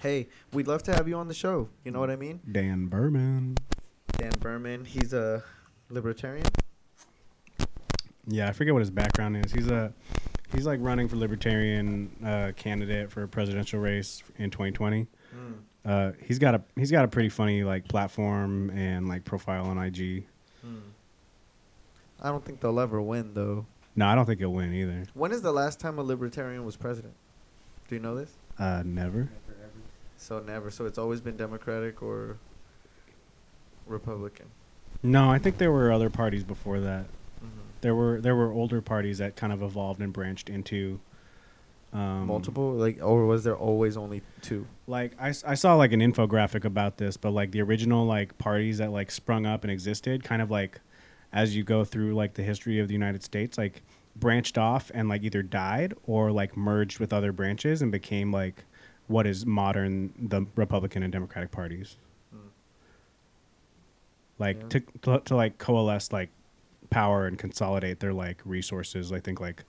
Hey, 0.02 0.28
we'd 0.54 0.68
love 0.68 0.84
to 0.84 0.94
have 0.94 1.08
you 1.08 1.16
on 1.16 1.28
the 1.28 1.34
show. 1.34 1.68
You 1.84 1.92
know 1.92 2.00
what 2.00 2.12
I 2.12 2.16
mean? 2.16 2.40
Dan 2.52 2.88
Behrman. 2.88 3.58
Dan 4.18 4.32
Behrman, 4.40 4.86
he's 4.86 5.14
a 5.14 5.44
libertarian. 5.90 6.48
Yeah, 8.28 8.48
I 8.48 8.52
forget 8.52 8.74
what 8.74 8.82
his 8.82 8.92
background 8.92 9.44
is. 9.44 9.52
He's 9.52 9.68
a 9.68 9.92
he's 10.54 10.66
like 10.66 10.80
running 10.82 11.08
for 11.08 11.16
libertarian 11.16 12.16
uh, 12.24 12.52
candidate 12.56 13.12
for 13.12 13.24
a 13.24 13.28
presidential 13.28 13.80
race 13.80 14.22
in 14.38 14.52
2020. 14.52 15.08
Mm. 15.36 15.54
Uh, 15.84 16.12
he's 16.24 16.38
got 16.38 16.54
a 16.54 16.62
he's 16.76 16.92
got 16.92 17.04
a 17.04 17.08
pretty 17.08 17.30
funny 17.30 17.64
like 17.64 17.88
platform 17.88 18.70
and 18.70 19.08
like 19.08 19.26
profile 19.26 19.66
on 19.66 19.80
IG. 19.80 20.26
Hmm. 20.62 20.78
I 22.22 22.30
don't 22.30 22.43
think 22.45 22.59
they'll 22.59 22.80
ever 22.80 23.01
win 23.01 23.34
though. 23.34 23.65
No, 23.95 24.07
I 24.07 24.15
don't 24.15 24.26
think 24.26 24.39
he'll 24.39 24.53
win 24.53 24.74
either. 24.74 25.03
When 25.13 25.32
is 25.32 25.41
the 25.41 25.51
last 25.51 25.80
time 25.80 25.99
a 25.99 26.03
libertarian 26.03 26.65
was 26.65 26.76
president? 26.76 27.13
Do 27.88 27.95
you 27.95 28.01
know 28.01 28.15
this? 28.15 28.32
Uh, 28.57 28.84
never. 28.86 29.30
So 30.17 30.39
never. 30.39 30.69
So 30.69 30.86
it's 30.86 30.97
always 30.97 31.19
been 31.19 31.36
Democratic 31.36 32.01
or 32.01 32.38
Republican. 33.88 34.45
No, 35.03 35.30
I 35.32 35.39
think 35.39 35.57
there 35.57 35.72
were 35.72 35.91
other 35.91 36.09
parties 36.09 36.43
before 36.43 36.80
that. 36.80 37.05
hmm 37.39 37.47
There 37.82 37.95
were 37.95 38.22
there 38.22 38.36
were 38.36 38.51
older 38.51 38.82
parties 38.82 39.17
that 39.17 39.36
kind 39.36 39.51
of 39.51 39.61
evolved 39.61 39.99
and 40.01 40.13
branched 40.13 40.49
into 40.49 40.99
um, 41.93 42.28
Multiple, 42.28 42.72
like, 42.74 42.99
or 43.03 43.26
was 43.26 43.43
there 43.43 43.57
always 43.57 43.97
only 43.97 44.22
two? 44.41 44.65
Like 44.88 45.11
I, 45.19 45.30
I 45.45 45.55
saw 45.55 45.76
like 45.76 45.91
an 45.91 45.99
infographic 45.99 46.63
about 46.63 46.97
this, 46.97 47.17
but 47.17 47.32
like 47.32 47.51
the 47.51 47.61
original 47.61 48.05
like 48.05 48.38
parties 48.38 48.78
that 48.78 48.91
like 48.91 49.11
sprung 49.11 49.45
up 49.45 49.63
and 49.65 49.72
existed, 49.72 50.24
kind 50.24 50.41
of 50.41 50.49
like 50.49 50.80
as 51.34 51.56
you 51.56 51.64
go 51.64 51.84
through 51.86 52.14
like 52.14 52.34
the 52.34 52.44
history 52.44 52.80
of 52.80 52.88
the 52.88 52.94
United 52.94 53.24
States, 53.24 53.58
like 53.58 53.82
branched 54.16 54.58
off 54.58 54.92
and 54.94 55.08
like 55.08 55.24
either 55.24 55.42
died 55.42 55.94
or 56.06 56.32
like 56.32 56.58
merged 56.58 57.00
with 57.00 57.14
other 57.14 57.32
branches 57.32 57.82
and 57.82 57.92
became 57.92 58.32
like 58.32 58.66
what 59.08 59.26
is 59.26 59.46
modern 59.46 60.14
the 60.18 60.46
Republican 60.56 61.04
and 61.04 61.12
Democratic 61.14 61.52
parties. 61.52 61.98
Hmm. 62.32 62.38
Like 64.40 64.62
Yeah. 64.62 64.68
to, 64.70 64.80
to 65.04 65.20
to 65.26 65.36
like 65.36 65.58
coalesce 65.58 66.12
like 66.12 66.30
power 66.90 67.26
and 67.26 67.38
consolidate 67.38 68.00
their 68.02 68.14
like 68.14 68.42
resources. 68.46 69.12
I 69.14 69.20
think 69.22 69.40
like 69.40 69.64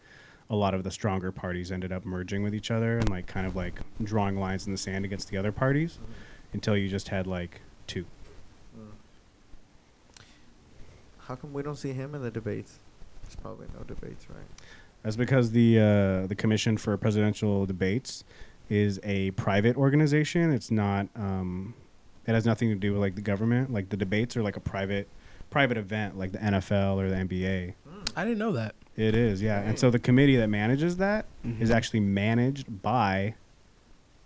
a 0.51 0.57
lot 0.57 0.75
of 0.75 0.83
the 0.85 0.91
stronger 0.91 1.31
parties 1.33 1.71
ended 1.73 1.93
up 1.93 2.05
merging 2.05 2.43
with 2.43 2.55
each 2.55 2.71
other 2.71 2.99
and 2.99 3.09
like 3.09 3.27
kind 3.27 3.47
of 3.47 3.55
like 3.57 3.81
drawing 4.03 4.37
lines 4.37 4.67
in 4.67 4.73
the 4.73 4.79
sand 4.79 5.05
against 5.05 5.29
the 5.29 5.37
other 5.37 5.53
parties 5.53 5.99
until 6.53 6.77
you 6.77 6.89
just 6.89 7.09
had 7.09 7.27
like 7.27 7.61
two. 7.87 8.05
Mm. 8.77 8.91
How 11.27 11.35
come 11.37 11.53
we 11.53 11.63
don't 11.63 11.77
see 11.77 11.93
him 11.93 12.15
in 12.15 12.23
the 12.23 12.31
debates? 12.31 12.79
There's 13.23 13.37
probably 13.37 13.67
no 13.77 13.85
debates, 13.85 14.29
right? 14.29 14.45
That's 15.03 15.17
because 15.17 15.51
the 15.53 15.79
uh, 15.79 16.27
the 16.27 16.35
Commission 16.37 16.77
for 16.77 16.97
Presidential 16.97 17.67
Debates 17.67 18.25
is 18.69 19.01
a 19.03 19.31
private 19.33 19.77
organization. 19.77 20.53
It's 20.53 20.71
not. 20.71 21.09
Um, 21.17 21.75
it 22.27 22.35
has 22.35 22.47
nothing 22.47 22.69
to 22.69 22.75
do 22.77 22.93
with 22.93 23.01
like 23.01 23.15
the 23.17 23.21
government. 23.23 23.73
Like 23.73 23.89
the 23.89 23.97
debates 23.97 24.37
are 24.37 24.43
like 24.43 24.57
a 24.57 24.61
private 24.61 25.09
private 25.51 25.77
event, 25.77 26.17
like 26.19 26.33
the 26.33 26.39
NFL 26.39 26.97
or 26.97 27.09
the 27.11 27.17
NBA. 27.17 27.75
I 28.17 28.25
didn't 28.25 28.39
know 28.39 28.53
that. 28.53 28.75
It 28.97 29.15
is, 29.15 29.41
yeah. 29.43 29.61
And 29.61 29.79
so 29.79 29.91
the 29.91 29.99
committee 29.99 30.37
that 30.37 30.49
manages 30.49 30.99
that 30.99 31.27
is 31.61 31.71
Mhm. 31.71 31.75
actually 31.75 32.01
managed 32.01 32.83
by 32.83 33.35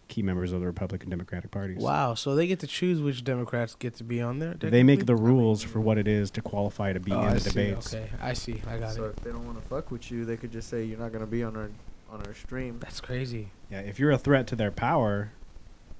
key 0.08 0.22
members 0.22 0.52
of 0.52 0.60
the 0.60 0.66
Republican 0.66 1.10
Democratic 1.10 1.50
parties. 1.50 1.78
Wow, 1.78 2.14
so 2.14 2.34
they 2.34 2.46
get 2.46 2.60
to 2.60 2.66
choose 2.66 3.00
which 3.00 3.24
Democrats 3.24 3.74
get 3.74 3.94
to 3.96 4.04
be 4.04 4.20
on 4.22 4.38
there. 4.38 4.54
They 4.54 4.82
make 4.82 5.06
the 5.06 5.16
rules 5.16 5.62
for 5.62 5.80
what 5.80 5.98
it 5.98 6.06
is 6.06 6.30
to 6.32 6.40
qualify 6.40 6.92
to 6.92 7.00
be 7.00 7.12
Oh, 7.12 7.20
in 7.22 7.28
I 7.28 7.34
the 7.34 7.40
see. 7.40 7.50
debates. 7.50 7.94
Okay, 7.94 8.08
I 8.20 8.32
see. 8.32 8.62
I 8.68 8.78
got 8.78 8.92
so 8.94 9.04
it. 9.04 9.14
if 9.16 9.24
they 9.24 9.30
don't 9.32 9.44
want 9.46 9.60
to 9.60 9.68
fuck 9.68 9.90
with 9.90 10.10
you, 10.10 10.24
they 10.24 10.36
could 10.36 10.52
just 10.52 10.68
say 10.68 10.84
you're 10.84 10.98
not 10.98 11.12
gonna 11.12 11.26
be 11.26 11.42
on 11.42 11.56
our 11.56 11.70
on 12.10 12.24
our 12.26 12.34
stream. 12.34 12.78
That's 12.80 13.00
crazy. 13.00 13.48
Yeah, 13.70 13.80
if 13.80 13.98
you're 13.98 14.12
a 14.12 14.18
threat 14.18 14.46
to 14.48 14.56
their 14.56 14.70
power, 14.70 15.32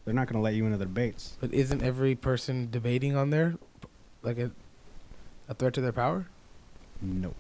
they're 0.04 0.14
not 0.14 0.28
going 0.28 0.36
to 0.38 0.40
let 0.40 0.54
you 0.54 0.64
into 0.64 0.78
the 0.78 0.84
debates. 0.84 1.36
But 1.40 1.52
isn't 1.52 1.82
every 1.82 2.14
person 2.14 2.68
debating 2.70 3.16
on 3.16 3.30
there 3.30 3.57
like 4.22 4.38
a 4.38 4.52
a 5.48 5.54
threat 5.54 5.74
to 5.74 5.80
their 5.80 5.90
power? 5.92 6.26
No. 7.02 7.34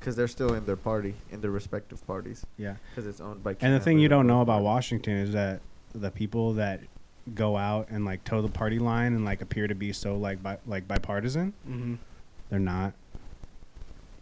Because 0.00 0.16
they're 0.16 0.26
still 0.28 0.54
in 0.54 0.64
their 0.66 0.76
party, 0.76 1.14
in 1.30 1.40
their 1.40 1.52
respective 1.52 2.04
parties. 2.08 2.44
Yeah. 2.56 2.74
Because 2.90 3.06
it's 3.06 3.20
owned 3.20 3.44
by. 3.44 3.56
And 3.60 3.72
the 3.72 3.78
thing 3.80 4.00
you 4.00 4.08
don't 4.08 4.26
know 4.26 4.40
about 4.40 4.54
parties. 4.54 4.64
Washington 4.64 5.16
is 5.16 5.32
that 5.32 5.60
the 5.94 6.10
people 6.10 6.54
that 6.54 6.80
go 7.34 7.56
out 7.56 7.88
and 7.90 8.04
like 8.04 8.24
toe 8.24 8.40
the 8.42 8.48
party 8.48 8.78
line 8.78 9.12
and 9.14 9.24
like 9.24 9.42
appear 9.42 9.66
to 9.68 9.74
be 9.74 9.92
so 9.92 10.16
like 10.16 10.42
bi- 10.42 10.58
like 10.66 10.88
bipartisan, 10.88 11.52
Mm-hmm. 11.68 11.94
they're 12.50 12.58
not. 12.58 12.94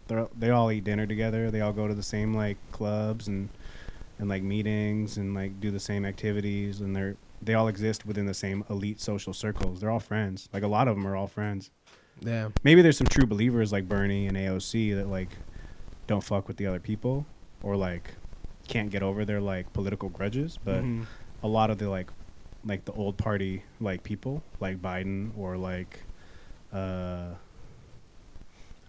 They 0.07 0.25
they 0.37 0.49
all 0.49 0.71
eat 0.71 0.83
dinner 0.83 1.05
together. 1.05 1.51
They 1.51 1.61
all 1.61 1.73
go 1.73 1.87
to 1.87 1.93
the 1.93 2.03
same 2.03 2.33
like 2.33 2.57
clubs 2.71 3.27
and 3.27 3.49
and 4.19 4.29
like 4.29 4.41
meetings 4.43 5.17
and 5.17 5.33
like 5.35 5.59
do 5.59 5.69
the 5.71 5.79
same 5.79 6.05
activities 6.05 6.79
and 6.81 6.95
they're 6.95 7.15
they 7.41 7.53
all 7.53 7.67
exist 7.67 8.05
within 8.05 8.25
the 8.25 8.33
same 8.33 8.63
elite 8.69 8.99
social 9.01 9.33
circles. 9.33 9.81
They're 9.81 9.91
all 9.91 9.99
friends. 9.99 10.49
Like 10.53 10.63
a 10.63 10.67
lot 10.67 10.87
of 10.87 10.95
them 10.95 11.05
are 11.05 11.15
all 11.15 11.27
friends. 11.27 11.69
Yeah. 12.21 12.49
Maybe 12.63 12.81
there's 12.81 12.97
some 12.97 13.07
true 13.07 13.27
believers 13.27 13.71
like 13.71 13.87
Bernie 13.87 14.25
and 14.27 14.35
AOC 14.35 14.95
that 14.95 15.07
like 15.07 15.29
don't 16.07 16.23
fuck 16.23 16.47
with 16.47 16.57
the 16.57 16.65
other 16.65 16.79
people 16.79 17.25
or 17.61 17.75
like 17.75 18.15
can't 18.67 18.89
get 18.89 19.03
over 19.03 19.23
their 19.23 19.39
like 19.41 19.71
political 19.73 20.09
grudges, 20.09 20.57
but 20.63 20.83
Mhm. 20.83 21.05
A 21.43 21.47
lot 21.47 21.69
of 21.69 21.77
the 21.77 21.89
like 21.89 22.09
like 22.65 22.85
the 22.85 22.91
old 22.93 23.17
party 23.17 23.63
like 23.79 24.03
people 24.03 24.43
like 24.59 24.81
Biden 24.81 25.31
or 25.37 25.55
like 25.57 26.01
uh 26.73 27.27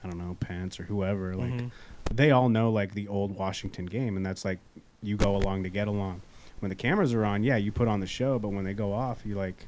I 0.02 0.08
don't 0.08 0.18
know 0.18 0.36
Pence 0.40 0.78
or 0.80 0.84
whoever 0.84 1.34
like 1.34 1.52
Mhm. 1.52 1.70
they 2.12 2.30
all 2.30 2.48
know 2.48 2.70
like 2.70 2.94
the 2.94 3.08
old 3.08 3.36
Washington 3.36 3.86
game 3.86 4.16
and 4.16 4.24
that's 4.24 4.44
like 4.44 4.58
you 5.02 5.16
go 5.16 5.36
along 5.36 5.62
to 5.64 5.68
get 5.68 5.86
along. 5.88 6.22
When 6.60 6.70
the 6.70 6.74
cameras 6.74 7.14
are 7.14 7.24
on, 7.24 7.44
yeah, 7.44 7.56
you 7.56 7.70
put 7.70 7.86
on 7.86 8.00
the 8.00 8.06
show, 8.08 8.36
but 8.40 8.48
when 8.48 8.64
they 8.64 8.74
go 8.74 8.92
off, 8.92 9.22
you 9.24 9.36
like 9.36 9.66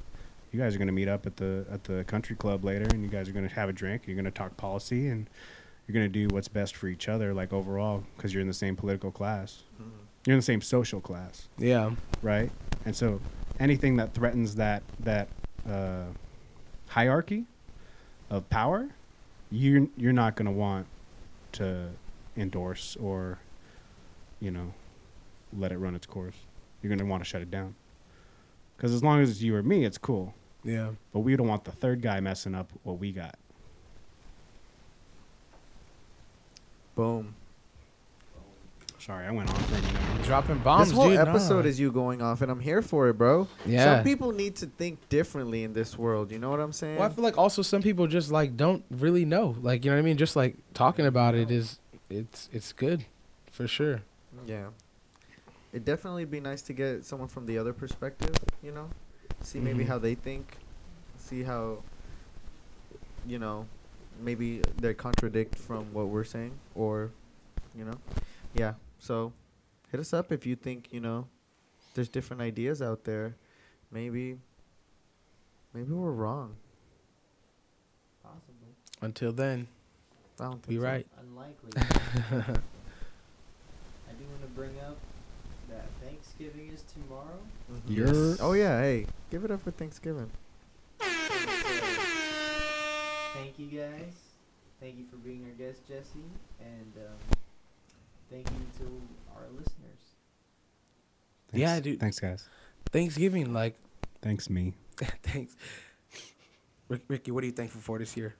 you 0.50 0.58
guys 0.58 0.74
are 0.74 0.78
going 0.78 0.88
to 0.88 0.92
meet 0.92 1.06
up 1.06 1.24
at 1.26 1.36
the 1.36 1.64
at 1.70 1.84
the 1.84 2.02
country 2.04 2.34
club 2.34 2.64
later 2.64 2.86
and 2.92 3.02
you 3.04 3.08
guys 3.08 3.28
are 3.28 3.32
going 3.32 3.48
to 3.48 3.54
have 3.54 3.68
a 3.68 3.72
drink, 3.72 4.02
you're 4.06 4.16
going 4.16 4.24
to 4.24 4.30
talk 4.32 4.56
policy 4.56 5.06
and 5.06 5.28
you're 5.86 5.92
going 5.94 6.10
to 6.10 6.26
do 6.28 6.32
what's 6.34 6.48
best 6.48 6.74
for 6.74 6.88
each 6.88 7.08
other 7.08 7.32
like 7.34 7.52
overall 7.52 8.02
cuz 8.18 8.32
you're 8.34 8.40
in 8.40 8.48
the 8.48 8.54
same 8.54 8.74
political 8.74 9.12
class. 9.12 9.62
Mhm. 9.80 9.90
You're 10.26 10.34
in 10.34 10.38
the 10.38 10.42
same 10.42 10.60
social 10.60 11.00
class 11.00 11.48
Yeah. 11.58 11.92
right? 12.22 12.50
And 12.84 12.96
so 12.96 13.20
anything 13.58 13.96
that 13.96 14.14
threatens 14.14 14.56
that 14.56 14.82
that 15.00 15.28
uh, 15.68 16.04
hierarchy 16.88 17.44
of 18.30 18.48
power, 18.50 18.88
you're 19.50 19.86
you're 19.96 20.12
not 20.12 20.36
going 20.36 20.46
to 20.46 20.52
want 20.52 20.86
to 21.52 21.90
endorse 22.36 22.96
or 22.96 23.38
you 24.40 24.50
know 24.50 24.72
let 25.56 25.72
it 25.72 25.78
run 25.78 25.94
its 25.94 26.06
course. 26.06 26.36
You're 26.82 26.88
going 26.88 26.98
to 26.98 27.04
want 27.04 27.22
to 27.22 27.28
shut 27.28 27.42
it 27.42 27.50
down. 27.50 27.74
Because 28.76 28.94
as 28.94 29.04
long 29.04 29.20
as 29.20 29.30
it's 29.30 29.42
you 29.42 29.54
or 29.54 29.62
me, 29.62 29.84
it's 29.84 29.98
cool. 29.98 30.34
Yeah. 30.64 30.90
But 31.12 31.20
we 31.20 31.36
don't 31.36 31.48
want 31.48 31.64
the 31.64 31.72
third 31.72 32.00
guy 32.00 32.20
messing 32.20 32.54
up 32.54 32.70
what 32.82 32.98
we 32.98 33.12
got. 33.12 33.38
Boom. 36.94 37.34
Sorry, 38.98 39.26
I 39.26 39.30
went 39.30 39.50
on 39.50 39.56
for 39.56 39.74
a 39.74 39.82
minute. 39.82 40.09
Dropping 40.30 40.58
bombs, 40.58 40.90
this 40.90 40.96
whole 40.96 41.08
dude. 41.08 41.18
episode 41.18 41.64
nah. 41.64 41.68
is 41.68 41.80
you 41.80 41.90
going 41.90 42.22
off, 42.22 42.40
and 42.40 42.52
I'm 42.52 42.60
here 42.60 42.82
for 42.82 43.08
it, 43.08 43.14
bro. 43.14 43.48
Yeah. 43.66 43.96
Some 43.96 44.04
people 44.04 44.30
need 44.30 44.54
to 44.56 44.66
think 44.66 45.08
differently 45.08 45.64
in 45.64 45.72
this 45.72 45.98
world. 45.98 46.30
You 46.30 46.38
know 46.38 46.50
what 46.50 46.60
I'm 46.60 46.72
saying? 46.72 46.98
Well, 46.98 47.10
I 47.10 47.12
feel 47.12 47.24
like 47.24 47.36
also 47.36 47.62
some 47.62 47.82
people 47.82 48.06
just 48.06 48.30
like 48.30 48.56
don't 48.56 48.84
really 48.92 49.24
know. 49.24 49.56
Like 49.60 49.84
you 49.84 49.90
know 49.90 49.96
what 49.96 50.02
I 50.02 50.04
mean? 50.04 50.16
Just 50.16 50.36
like 50.36 50.54
talking 50.72 51.04
about 51.04 51.34
it 51.34 51.50
is 51.50 51.80
it's 52.08 52.48
it's 52.52 52.72
good 52.72 53.06
for 53.50 53.66
sure. 53.66 54.02
Yeah. 54.46 54.66
It'd 55.72 55.84
definitely 55.84 56.26
be 56.26 56.38
nice 56.38 56.62
to 56.62 56.74
get 56.74 57.04
someone 57.04 57.26
from 57.26 57.46
the 57.46 57.58
other 57.58 57.72
perspective, 57.72 58.36
you 58.62 58.70
know? 58.70 58.88
See 59.42 59.58
maybe 59.58 59.84
Mhm. 59.84 59.88
how 59.88 59.98
they 59.98 60.14
think. 60.14 60.58
See 61.18 61.42
how, 61.42 61.82
you 63.26 63.40
know, 63.40 63.66
maybe 64.20 64.62
they 64.76 64.94
contradict 64.94 65.56
from 65.56 65.92
what 65.92 66.06
we're 66.06 66.22
saying 66.22 66.52
or, 66.76 67.10
you 67.76 67.84
know? 67.84 67.98
Yeah. 68.54 68.74
So 69.00 69.32
hit 69.90 70.00
us 70.00 70.12
up 70.12 70.32
if 70.32 70.46
you 70.46 70.56
think, 70.56 70.88
you 70.92 71.00
know, 71.00 71.26
there's 71.94 72.08
different 72.08 72.42
ideas 72.42 72.80
out 72.82 73.04
there. 73.04 73.34
Maybe, 73.90 74.38
maybe 75.74 75.90
we're 75.92 76.12
wrong. 76.12 76.56
Possibly. 78.22 78.68
Until 79.00 79.32
then, 79.32 79.66
I 80.38 80.44
don't 80.44 80.62
think 80.62 80.68
be 80.68 80.76
so. 80.76 80.82
right. 80.82 81.06
Unlikely. 81.20 81.70
I 81.76 81.82
do 84.12 84.24
want 84.28 84.42
to 84.42 84.48
bring 84.54 84.78
up 84.86 84.96
that 85.68 85.86
Thanksgiving 86.04 86.68
is 86.72 86.82
tomorrow. 86.92 87.38
Mhm. 87.72 87.80
You're- 87.88 88.36
Oh, 88.40 88.52
yeah. 88.52 88.80
Hey, 88.80 89.06
give 89.30 89.44
it 89.44 89.50
up 89.50 89.62
for 89.62 89.70
Thanksgiving. 89.72 90.30
Thank 93.34 93.58
you 93.58 93.66
guys. 93.68 94.14
Thank 94.80 94.96
you 94.98 95.04
for 95.10 95.16
being 95.16 95.44
our 95.44 95.50
guest, 95.66 95.86
Jesse, 95.86 96.24
and 96.60 96.92
um, 96.96 97.36
thank 98.30 98.48
you 98.50 98.56
to 98.78 99.00
our 99.36 99.46
listeners. 99.50 100.00
Yeah, 101.52 101.68
Thanks- 101.74 101.84
dude. 101.84 102.00
Thanks, 102.00 102.20
guys. 102.20 102.48
Thanksgiving, 102.92 103.52
like 103.52 103.76
Thanks, 104.22 104.50
me. 104.50 104.74
thanks. 105.22 105.56
Rick, 106.88 107.02
Ricky, 107.08 107.30
what 107.30 107.42
are 107.44 107.46
you 107.46 107.52
thankful 107.52 107.80
for 107.80 107.98
this 107.98 108.16
year? 108.16 108.34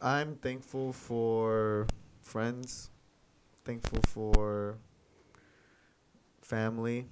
I'm 0.00 0.36
thankful 0.36 0.92
for 0.92 1.86
friends, 2.22 2.90
thankful 3.64 4.00
for 4.08 4.76
family. 6.42 7.06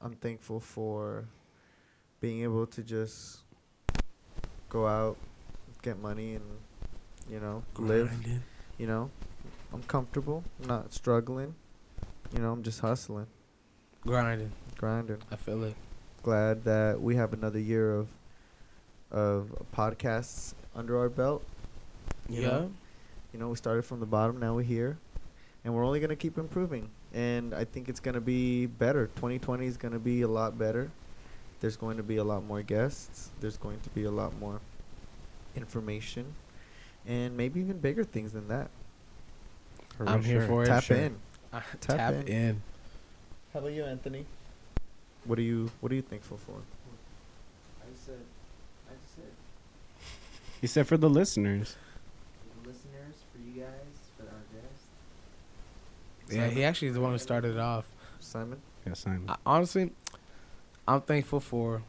I'm 0.00 0.14
thankful 0.14 0.60
for 0.60 1.24
being 2.20 2.42
able 2.42 2.66
to 2.68 2.82
just 2.82 3.40
go 4.68 4.86
out, 4.86 5.16
get 5.82 5.98
money, 6.00 6.34
and 6.36 6.44
you 7.30 7.40
know 7.40 7.62
live. 7.78 8.10
You 8.78 8.86
know, 8.86 9.10
I'm 9.72 9.82
comfortable. 9.84 10.42
I'm 10.62 10.68
not 10.68 10.92
struggling. 10.94 11.54
You 12.34 12.40
know, 12.40 12.52
I'm 12.52 12.62
just 12.62 12.80
hustling, 12.80 13.26
Grinding. 14.06 14.50
grinding. 14.78 15.18
I 15.30 15.36
feel 15.36 15.64
it. 15.64 15.74
Glad 16.22 16.64
that 16.64 17.00
we 17.00 17.16
have 17.16 17.32
another 17.32 17.58
year 17.58 17.94
of 17.94 18.08
of 19.10 19.50
podcasts 19.76 20.54
under 20.74 20.98
our 20.98 21.10
belt. 21.10 21.44
You 22.28 22.40
yeah. 22.42 22.48
know? 22.48 22.72
You 23.34 23.38
know, 23.38 23.48
we 23.48 23.56
started 23.56 23.82
from 23.84 24.00
the 24.00 24.06
bottom, 24.06 24.38
now 24.40 24.54
we're 24.54 24.62
here, 24.62 24.96
and 25.64 25.74
we're 25.74 25.84
only 25.84 26.00
gonna 26.00 26.16
keep 26.16 26.38
improving. 26.38 26.88
And 27.12 27.54
I 27.54 27.64
think 27.64 27.88
it's 27.90 28.00
gonna 28.00 28.20
be 28.20 28.66
better. 28.66 29.06
2020 29.16 29.66
is 29.66 29.76
gonna 29.76 29.98
be 29.98 30.22
a 30.22 30.28
lot 30.28 30.58
better. 30.58 30.90
There's 31.60 31.76
going 31.76 31.96
to 31.96 32.02
be 32.02 32.16
a 32.16 32.24
lot 32.24 32.44
more 32.44 32.60
guests. 32.62 33.30
There's 33.40 33.56
going 33.56 33.78
to 33.82 33.90
be 33.90 34.04
a 34.04 34.10
lot 34.10 34.36
more 34.40 34.58
information, 35.54 36.24
and 37.06 37.36
maybe 37.36 37.60
even 37.60 37.78
bigger 37.78 38.02
things 38.02 38.32
than 38.32 38.48
that. 38.48 38.68
For 39.96 40.08
I'm 40.08 40.24
here 40.24 40.40
sure. 40.40 40.48
for 40.48 40.62
it. 40.64 40.66
Tap 40.66 40.82
Sure. 40.82 40.96
in. 40.96 41.16
Tap 41.80 41.96
Tap, 41.98 42.14
in. 42.14 42.28
in. 42.28 42.62
How 43.52 43.60
about 43.60 43.72
you, 43.72 43.84
Anthony? 43.84 44.24
What 45.24 45.38
are 45.38 45.42
you 45.42 45.70
What 45.80 45.92
are 45.92 45.94
you 45.94 46.02
thankful 46.02 46.38
for? 46.38 46.52
I 47.80 47.84
said, 47.94 48.14
I 48.88 48.94
said, 49.14 49.30
He 50.60 50.66
said 50.66 50.86
for 50.86 50.96
the 50.96 51.10
listeners. 51.10 51.76
for 52.40 52.62
the 52.62 52.68
listeners, 52.70 53.14
for 53.32 53.38
you 53.38 53.60
guys, 53.60 53.68
for 54.16 54.24
our 54.24 54.42
guests. 54.52 54.86
Yeah, 56.34 56.48
he 56.48 56.64
actually 56.64 56.88
is 56.88 56.94
the 56.94 57.00
one 57.00 57.12
who 57.12 57.18
started 57.18 57.52
it 57.52 57.58
off. 57.60 57.86
Simon. 58.20 58.60
Yes, 58.86 59.04
I'm. 59.06 59.26
I, 59.28 59.36
honestly, 59.44 59.90
I'm 60.88 61.02
thankful 61.02 61.40
for 61.40 61.82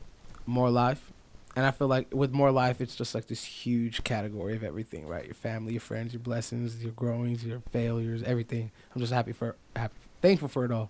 more 0.46 0.70
life. 0.70 1.12
And 1.56 1.66
I 1.66 1.72
feel 1.72 1.88
like 1.88 2.14
with 2.14 2.32
more 2.32 2.52
life, 2.52 2.82
it's 2.82 2.96
just 2.96 3.14
like 3.14 3.28
this 3.28 3.44
huge 3.44 4.04
category 4.04 4.56
of 4.56 4.64
everything, 4.64 5.08
right? 5.08 5.26
Your 5.26 5.36
family, 5.36 5.74
your 5.74 5.82
friends, 5.82 6.14
your 6.14 6.20
blessings, 6.20 6.82
your 6.84 6.94
growings, 6.94 7.46
your 7.46 7.62
failures, 7.72 8.24
everything. 8.24 8.72
I'm 8.94 9.02
just 9.02 9.14
happy 9.14 9.34
for, 9.34 9.56
happy, 9.76 9.94
thankful 10.22 10.48
for 10.48 10.66
it 10.66 10.72
all. 10.72 10.90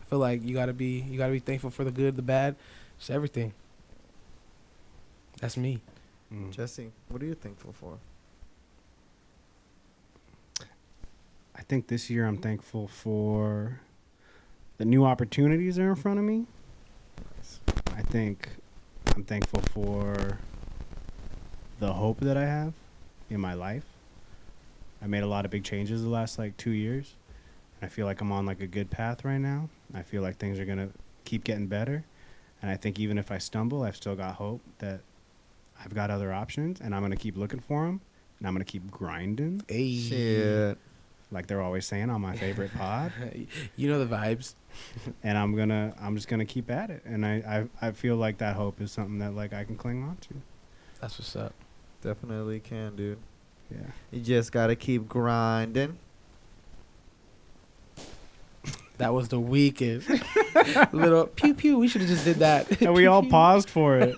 I 0.00 0.04
feel 0.04 0.20
like 0.20 0.44
you 0.44 0.54
gotta 0.54 0.72
be, 0.72 1.00
you 1.00 1.18
gotta 1.18 1.32
be 1.32 1.40
thankful 1.40 1.70
for 1.70 1.82
the 1.82 1.90
good, 1.90 2.14
the 2.14 2.22
bad, 2.22 2.54
just 2.98 3.10
everything. 3.10 3.52
That's 5.40 5.56
me. 5.56 5.80
Mm. 6.32 6.52
Jesse, 6.52 6.92
what 7.08 7.20
are 7.20 7.26
you 7.26 7.34
thankful 7.34 7.72
for? 7.72 7.98
I 11.56 11.62
think 11.62 11.88
this 11.88 12.10
year 12.10 12.26
I'm 12.26 12.38
thankful 12.38 12.86
for 12.86 13.80
the 14.78 14.84
new 14.84 15.04
opportunities 15.04 15.76
that 15.76 15.82
are 15.82 15.90
in 15.90 15.96
front 15.96 16.18
of 16.20 16.24
me. 16.24 16.46
Nice. 17.36 17.60
I 17.96 18.02
think 18.02 18.50
I'm 19.16 19.24
thankful 19.24 19.62
for 19.72 20.38
the 21.80 21.90
hope 21.94 22.20
that 22.20 22.36
I 22.36 22.44
have 22.44 22.74
in 23.30 23.40
my 23.40 23.54
life. 23.54 23.84
I 25.02 25.06
made 25.06 25.22
a 25.22 25.26
lot 25.26 25.46
of 25.46 25.50
big 25.50 25.64
changes 25.64 26.02
the 26.02 26.10
last 26.10 26.38
like 26.38 26.54
two 26.58 26.70
years. 26.70 27.14
And 27.80 27.88
I 27.88 27.90
feel 27.90 28.04
like 28.04 28.20
I'm 28.20 28.30
on 28.30 28.44
like 28.44 28.60
a 28.60 28.66
good 28.66 28.90
path 28.90 29.24
right 29.24 29.38
now. 29.38 29.70
I 29.94 30.02
feel 30.02 30.20
like 30.20 30.36
things 30.36 30.58
are 30.58 30.66
gonna 30.66 30.90
keep 31.24 31.44
getting 31.44 31.66
better. 31.66 32.04
And 32.60 32.70
I 32.70 32.76
think 32.76 32.98
even 32.98 33.16
if 33.16 33.32
I 33.32 33.38
stumble, 33.38 33.82
I've 33.84 33.96
still 33.96 34.16
got 34.16 34.34
hope 34.34 34.60
that 34.80 35.00
I've 35.82 35.94
got 35.94 36.10
other 36.10 36.30
options 36.32 36.80
and 36.82 36.94
I'm 36.94 37.00
gonna 37.00 37.16
keep 37.16 37.38
looking 37.38 37.60
for 37.60 37.86
them. 37.86 38.02
And 38.38 38.46
I'm 38.46 38.52
gonna 38.52 38.66
keep 38.66 38.90
grinding, 38.90 39.62
Hey, 39.66 39.96
Shit. 39.96 40.78
Like 41.36 41.46
they're 41.48 41.60
always 41.60 41.84
saying 41.84 42.08
on 42.08 42.22
my 42.22 42.34
favorite 42.34 42.74
pod. 42.78 43.12
you 43.76 43.88
know 43.88 44.02
the 44.02 44.06
vibes. 44.16 44.54
and 45.22 45.36
I'm 45.36 45.54
gonna 45.54 45.94
I'm 46.00 46.16
just 46.16 46.28
gonna 46.28 46.46
keep 46.46 46.70
at 46.70 46.90
it. 46.90 47.02
And 47.04 47.24
I, 47.26 47.68
I 47.80 47.88
I 47.88 47.92
feel 47.92 48.16
like 48.16 48.38
that 48.38 48.56
hope 48.56 48.80
is 48.80 48.90
something 48.90 49.18
that 49.18 49.34
like 49.34 49.52
I 49.52 49.64
can 49.64 49.76
cling 49.76 50.02
on 50.02 50.16
to. 50.16 50.34
That's 51.00 51.18
what's 51.18 51.36
up. 51.36 51.52
Definitely 52.02 52.60
can, 52.60 52.96
dude. 52.96 53.18
Yeah. 53.70 53.78
You 54.10 54.20
just 54.20 54.50
gotta 54.50 54.76
keep 54.76 55.08
grinding. 55.08 55.98
That 58.98 59.12
was 59.12 59.28
the 59.28 59.38
weakest 59.38 60.08
little 60.92 61.26
pew 61.26 61.52
pew. 61.52 61.78
We 61.78 61.86
should 61.86 62.00
have 62.00 62.08
just 62.08 62.24
did 62.24 62.36
that. 62.36 62.80
And 62.80 62.94
we 62.94 63.06
all 63.06 63.22
paused 63.22 63.68
for 63.68 63.98
it. 63.98 64.16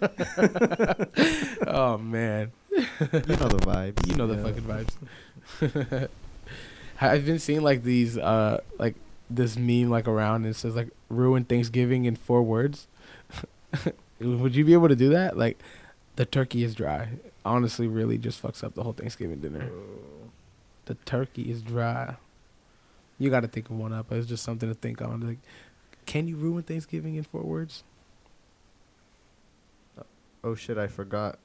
oh 1.66 1.98
man. 1.98 2.52
You 2.76 2.86
know 2.86 3.48
the 3.48 3.58
vibes. 3.60 4.08
You 4.08 4.14
know 4.14 4.28
the 4.28 4.36
fucking 4.36 4.86
vibes. 5.60 6.08
I've 7.01 7.24
been 7.24 7.38
seeing 7.38 7.62
like 7.62 7.82
these, 7.82 8.18
uh, 8.18 8.61
like 8.78 8.96
this 9.30 9.57
meme 9.57 9.90
like 9.90 10.09
around. 10.09 10.44
And 10.44 10.46
it 10.46 10.57
says 10.57 10.74
like 10.74 10.88
"ruin 11.09 11.44
Thanksgiving" 11.44 12.05
in 12.05 12.16
four 12.16 12.42
words. 12.42 12.86
Would 14.20 14.57
you 14.57 14.64
be 14.64 14.72
able 14.72 14.88
to 14.88 14.96
do 14.96 15.11
that? 15.11 15.36
Like, 15.36 15.61
the 16.16 16.26
turkey 16.26 16.64
is 16.64 16.74
dry. 16.74 17.11
Honestly, 17.44 17.86
really 17.86 18.18
just 18.18 18.42
fucks 18.42 18.64
up 18.64 18.74
the 18.74 18.82
whole 18.82 18.92
Thanksgiving 18.92 19.40
dinner. 19.40 19.70
Oh. 19.70 20.30
The 20.86 20.94
turkey 20.94 21.51
is 21.51 21.62
dry. 21.62 22.16
You 23.18 23.30
got 23.30 23.40
to 23.40 23.49
think 23.49 23.70
of 23.70 23.76
one 23.76 23.92
up. 23.92 24.11
It's 24.11 24.26
just 24.26 24.42
something 24.42 24.68
to 24.68 24.74
think 24.74 25.01
on. 25.03 25.20
Like, 25.20 25.38
can 26.07 26.26
you 26.26 26.36
ruin 26.36 26.62
Thanksgiving 26.62 27.16
in 27.16 27.22
four 27.22 27.42
words? 27.42 27.84
Oh 30.42 30.55
shit, 30.55 30.78
I 30.78 30.86
forgot. 30.86 31.38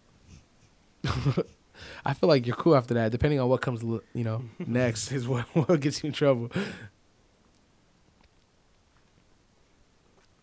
I 2.06 2.14
feel 2.14 2.30
like 2.30 2.46
you're 2.46 2.56
cool 2.56 2.76
after 2.76 2.94
that. 2.94 3.12
Depending 3.12 3.40
on 3.40 3.50
what 3.50 3.62
comes, 3.62 3.82
you 3.84 4.24
know, 4.24 4.44
next 4.60 5.12
is 5.12 5.28
what 5.28 5.46
what 5.56 5.80
gets 5.80 6.04
you 6.04 6.08
in 6.08 6.14
trouble. 6.14 6.50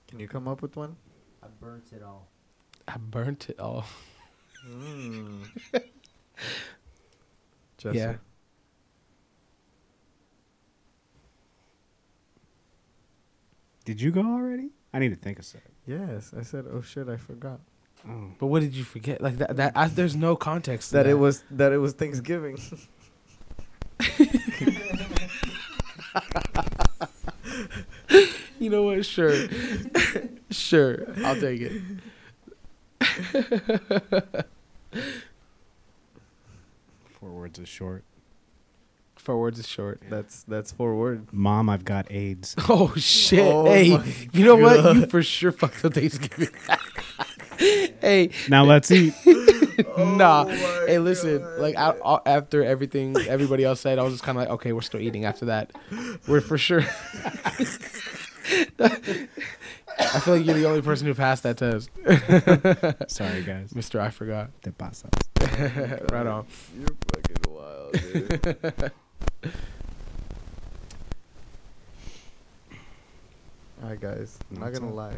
Can 0.08 0.18
you 0.18 0.28
come 0.28 0.48
up 0.48 0.60
with 0.62 0.76
one? 0.76 0.96
I 1.42 1.46
burnt 1.60 1.92
it 1.92 2.02
all. 2.02 2.28
I 2.88 2.96
burnt 2.96 3.48
it 3.50 3.58
all. 3.58 3.84
Mm. 4.68 5.46
Yeah. 7.92 8.16
Did 13.86 14.02
you 14.02 14.10
go 14.10 14.20
already? 14.20 14.70
I 14.92 14.98
need 14.98 15.08
to 15.08 15.16
think 15.16 15.38
of 15.38 15.46
something. 15.46 15.72
Yes, 15.86 16.34
I 16.38 16.42
said. 16.42 16.66
Oh 16.70 16.82
shit, 16.82 17.08
I 17.08 17.16
forgot. 17.16 17.60
But 18.38 18.46
what 18.46 18.60
did 18.60 18.74
you 18.74 18.84
forget? 18.84 19.20
Like 19.20 19.38
that? 19.38 19.56
That 19.56 19.72
I, 19.76 19.88
there's 19.88 20.16
no 20.16 20.36
context. 20.36 20.90
To 20.90 20.96
That 20.96 21.06
it 21.06 21.14
was 21.14 21.44
that 21.50 21.72
it 21.72 21.78
was 21.78 21.92
Thanksgiving. 21.92 22.58
You 28.58 28.68
know 28.68 28.82
what? 28.82 29.06
Sure, 29.06 29.34
sure. 30.50 31.06
I'll 31.24 31.40
take 31.40 31.62
it. 31.62 31.82
Four 37.18 37.30
words 37.30 37.58
is 37.58 37.68
short. 37.68 38.04
Four 39.16 39.40
words 39.40 39.58
is 39.58 39.66
short. 39.66 40.02
that's 40.10 40.42
that's 40.44 40.72
four 40.72 40.94
words. 40.94 41.26
Mom, 41.32 41.70
I've 41.70 41.84
got 41.86 42.10
AIDS. 42.12 42.54
Oh 42.68 42.92
shit! 42.96 43.40
Oh 43.40 43.64
hey, 43.64 43.98
you 44.32 44.44
know 44.44 44.56
what? 44.56 44.94
You 44.94 45.06
for 45.06 45.22
sure 45.22 45.52
fucked 45.52 45.82
up 45.84 45.94
Thanksgiving. 45.94 46.48
hey, 48.00 48.30
Now 48.48 48.64
let's 48.64 48.90
eat. 48.90 49.14
nah. 49.98 50.44
Oh 50.46 50.48
my 50.48 50.84
Hey, 50.86 50.98
listen. 50.98 51.38
God. 51.38 51.58
Like 51.60 51.76
I, 51.76 51.90
I- 52.04 52.20
after 52.26 52.64
everything 52.64 53.16
everybody 53.28 53.64
else 53.64 53.80
said, 53.80 53.98
I 53.98 54.02
was 54.02 54.14
just 54.14 54.22
kind 54.24 54.36
of 54.38 54.42
like, 54.42 54.50
okay, 54.54 54.72
we're 54.72 54.80
still 54.80 55.00
eating. 55.00 55.24
After 55.24 55.44
that, 55.46 55.70
we're 56.26 56.40
for 56.40 56.58
sure. 56.58 56.82
I 59.98 60.18
feel 60.20 60.36
like 60.36 60.46
you're 60.46 60.56
the 60.56 60.66
only 60.66 60.82
person 60.82 61.06
who 61.06 61.14
passed 61.14 61.42
that 61.42 61.58
test, 61.58 61.90
Sorry, 63.14 63.42
guys. 63.42 63.74
Mister. 63.74 64.00
I 64.00 64.08
forgot. 64.10 64.50
Te 64.62 64.70
pasas. 64.70 65.10
right 66.10 66.26
on. 66.26 66.46
You're 66.78 66.88
fucking 67.12 67.52
wild, 67.54 67.92
dude. 67.92 68.92
All 73.82 73.88
right, 73.90 74.00
guys. 74.00 74.38
I'm 74.54 74.60
not 74.60 74.72
gonna 74.72 74.92
lie. 74.92 75.16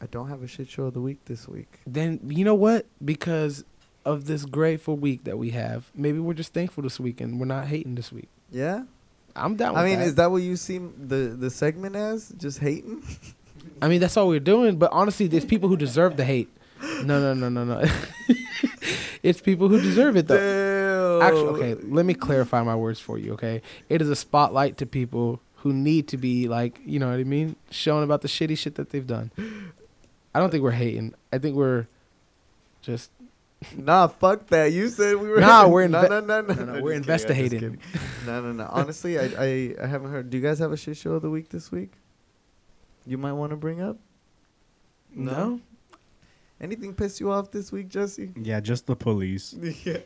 I 0.00 0.06
don't 0.06 0.28
have 0.28 0.42
a 0.42 0.46
shit 0.46 0.68
show 0.68 0.84
of 0.84 0.94
the 0.94 1.00
week 1.00 1.24
this 1.24 1.48
week. 1.48 1.80
Then 1.86 2.20
you 2.28 2.44
know 2.44 2.54
what? 2.54 2.86
Because 3.04 3.64
of 4.04 4.26
this 4.26 4.44
grateful 4.44 4.96
week 4.96 5.24
that 5.24 5.38
we 5.38 5.50
have, 5.50 5.90
maybe 5.94 6.18
we're 6.18 6.34
just 6.34 6.54
thankful 6.54 6.82
this 6.82 7.00
week 7.00 7.20
and 7.20 7.38
we're 7.38 7.46
not 7.46 7.66
hating 7.66 7.94
this 7.94 8.12
week. 8.12 8.28
Yeah. 8.50 8.84
I'm 9.36 9.56
down. 9.56 9.74
With. 9.74 9.82
I 9.82 9.84
mean, 9.84 9.98
that. 9.98 10.06
is 10.06 10.14
that 10.16 10.30
what 10.30 10.42
you 10.42 10.56
see 10.56 10.78
the 10.78 11.36
the 11.38 11.50
segment 11.50 11.96
as? 11.96 12.30
Just 12.36 12.58
hating? 12.58 13.02
I 13.82 13.88
mean, 13.88 14.00
that's 14.00 14.16
all 14.16 14.28
we're 14.28 14.40
doing. 14.40 14.76
But 14.76 14.92
honestly, 14.92 15.26
there's 15.26 15.44
people 15.44 15.68
who 15.68 15.76
deserve 15.76 16.16
the 16.16 16.24
hate. 16.24 16.48
No, 17.04 17.20
no, 17.20 17.34
no, 17.34 17.48
no, 17.48 17.64
no. 17.64 17.84
it's 19.22 19.40
people 19.40 19.68
who 19.68 19.80
deserve 19.80 20.16
it 20.16 20.28
though. 20.28 21.20
Damn. 21.20 21.22
Actually, 21.22 21.72
okay, 21.72 21.86
let 21.88 22.06
me 22.06 22.14
clarify 22.14 22.62
my 22.62 22.76
words 22.76 23.00
for 23.00 23.18
you, 23.18 23.32
okay? 23.32 23.62
It 23.88 24.00
is 24.00 24.08
a 24.08 24.16
spotlight 24.16 24.76
to 24.78 24.86
people 24.86 25.40
who 25.56 25.72
need 25.72 26.06
to 26.08 26.16
be 26.16 26.46
like, 26.46 26.80
you 26.84 26.98
know 26.98 27.10
what 27.10 27.18
I 27.18 27.24
mean, 27.24 27.56
showing 27.70 28.04
about 28.04 28.22
the 28.22 28.28
shitty 28.28 28.56
shit 28.56 28.76
that 28.76 28.90
they've 28.90 29.06
done. 29.06 29.32
I 30.38 30.40
don't 30.40 30.50
think 30.50 30.62
we're 30.62 30.70
hating. 30.70 31.14
I 31.32 31.38
think 31.38 31.56
we're 31.56 31.88
just 32.80 33.10
Nah, 33.76 34.06
fuck 34.06 34.46
that. 34.48 34.66
You 34.72 34.88
said 34.88 35.16
we 35.16 35.28
were. 35.28 35.40
Nah, 35.40 35.66
we're 35.66 35.88
no, 35.88 36.02
inve- 36.02 36.08
no, 36.10 36.20
no, 36.20 36.40
no, 36.42 36.54
No, 36.54 36.64
no, 36.64 36.72
I'm 36.74 36.82
we're 36.82 37.00
just 37.02 37.26
kidding, 37.26 37.42
I'm 37.42 37.48
just 37.48 37.58
investigating. 37.58 37.60
kidding. 37.60 37.78
No, 38.24 38.40
no, 38.40 38.52
no. 38.52 38.68
Honestly, 38.70 39.18
I, 39.18 39.24
I, 39.36 39.74
I 39.82 39.86
haven't 39.88 40.12
heard. 40.12 40.30
Do 40.30 40.36
you 40.36 40.42
guys 40.44 40.60
have 40.60 40.70
a 40.70 40.76
shit 40.76 40.96
show 40.96 41.14
of 41.14 41.22
the 41.22 41.30
week 41.30 41.48
this 41.48 41.72
week? 41.72 41.90
You 43.04 43.18
might 43.18 43.32
want 43.32 43.50
to 43.50 43.56
bring 43.56 43.80
up. 43.80 43.96
No. 45.12 45.60
Anything 46.60 46.94
piss 46.94 47.18
you 47.18 47.32
off 47.32 47.50
this 47.50 47.72
week, 47.72 47.88
Jesse? 47.88 48.30
Yeah, 48.40 48.60
just 48.60 48.86
the 48.86 48.94
police. 48.94 49.54
yeah. 49.84 49.98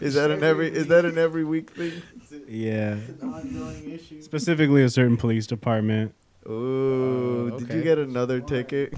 is 0.00 0.14
that 0.14 0.30
an 0.30 0.44
every? 0.44 0.68
Is 0.72 0.86
that 0.86 1.04
an 1.04 1.18
every 1.18 1.42
week 1.44 1.70
thing? 1.70 2.00
Yeah, 2.48 2.94
It's 3.08 3.22
an 3.22 3.32
ongoing 3.34 3.90
issue. 3.90 4.22
specifically 4.22 4.82
a 4.84 4.88
certain 4.88 5.16
police 5.16 5.46
department. 5.48 6.14
Ooh, 6.48 7.50
Oh, 7.54 7.58
did 7.58 7.72
you 7.72 7.82
get 7.82 7.98
another 7.98 8.40
ticket? 8.40 8.94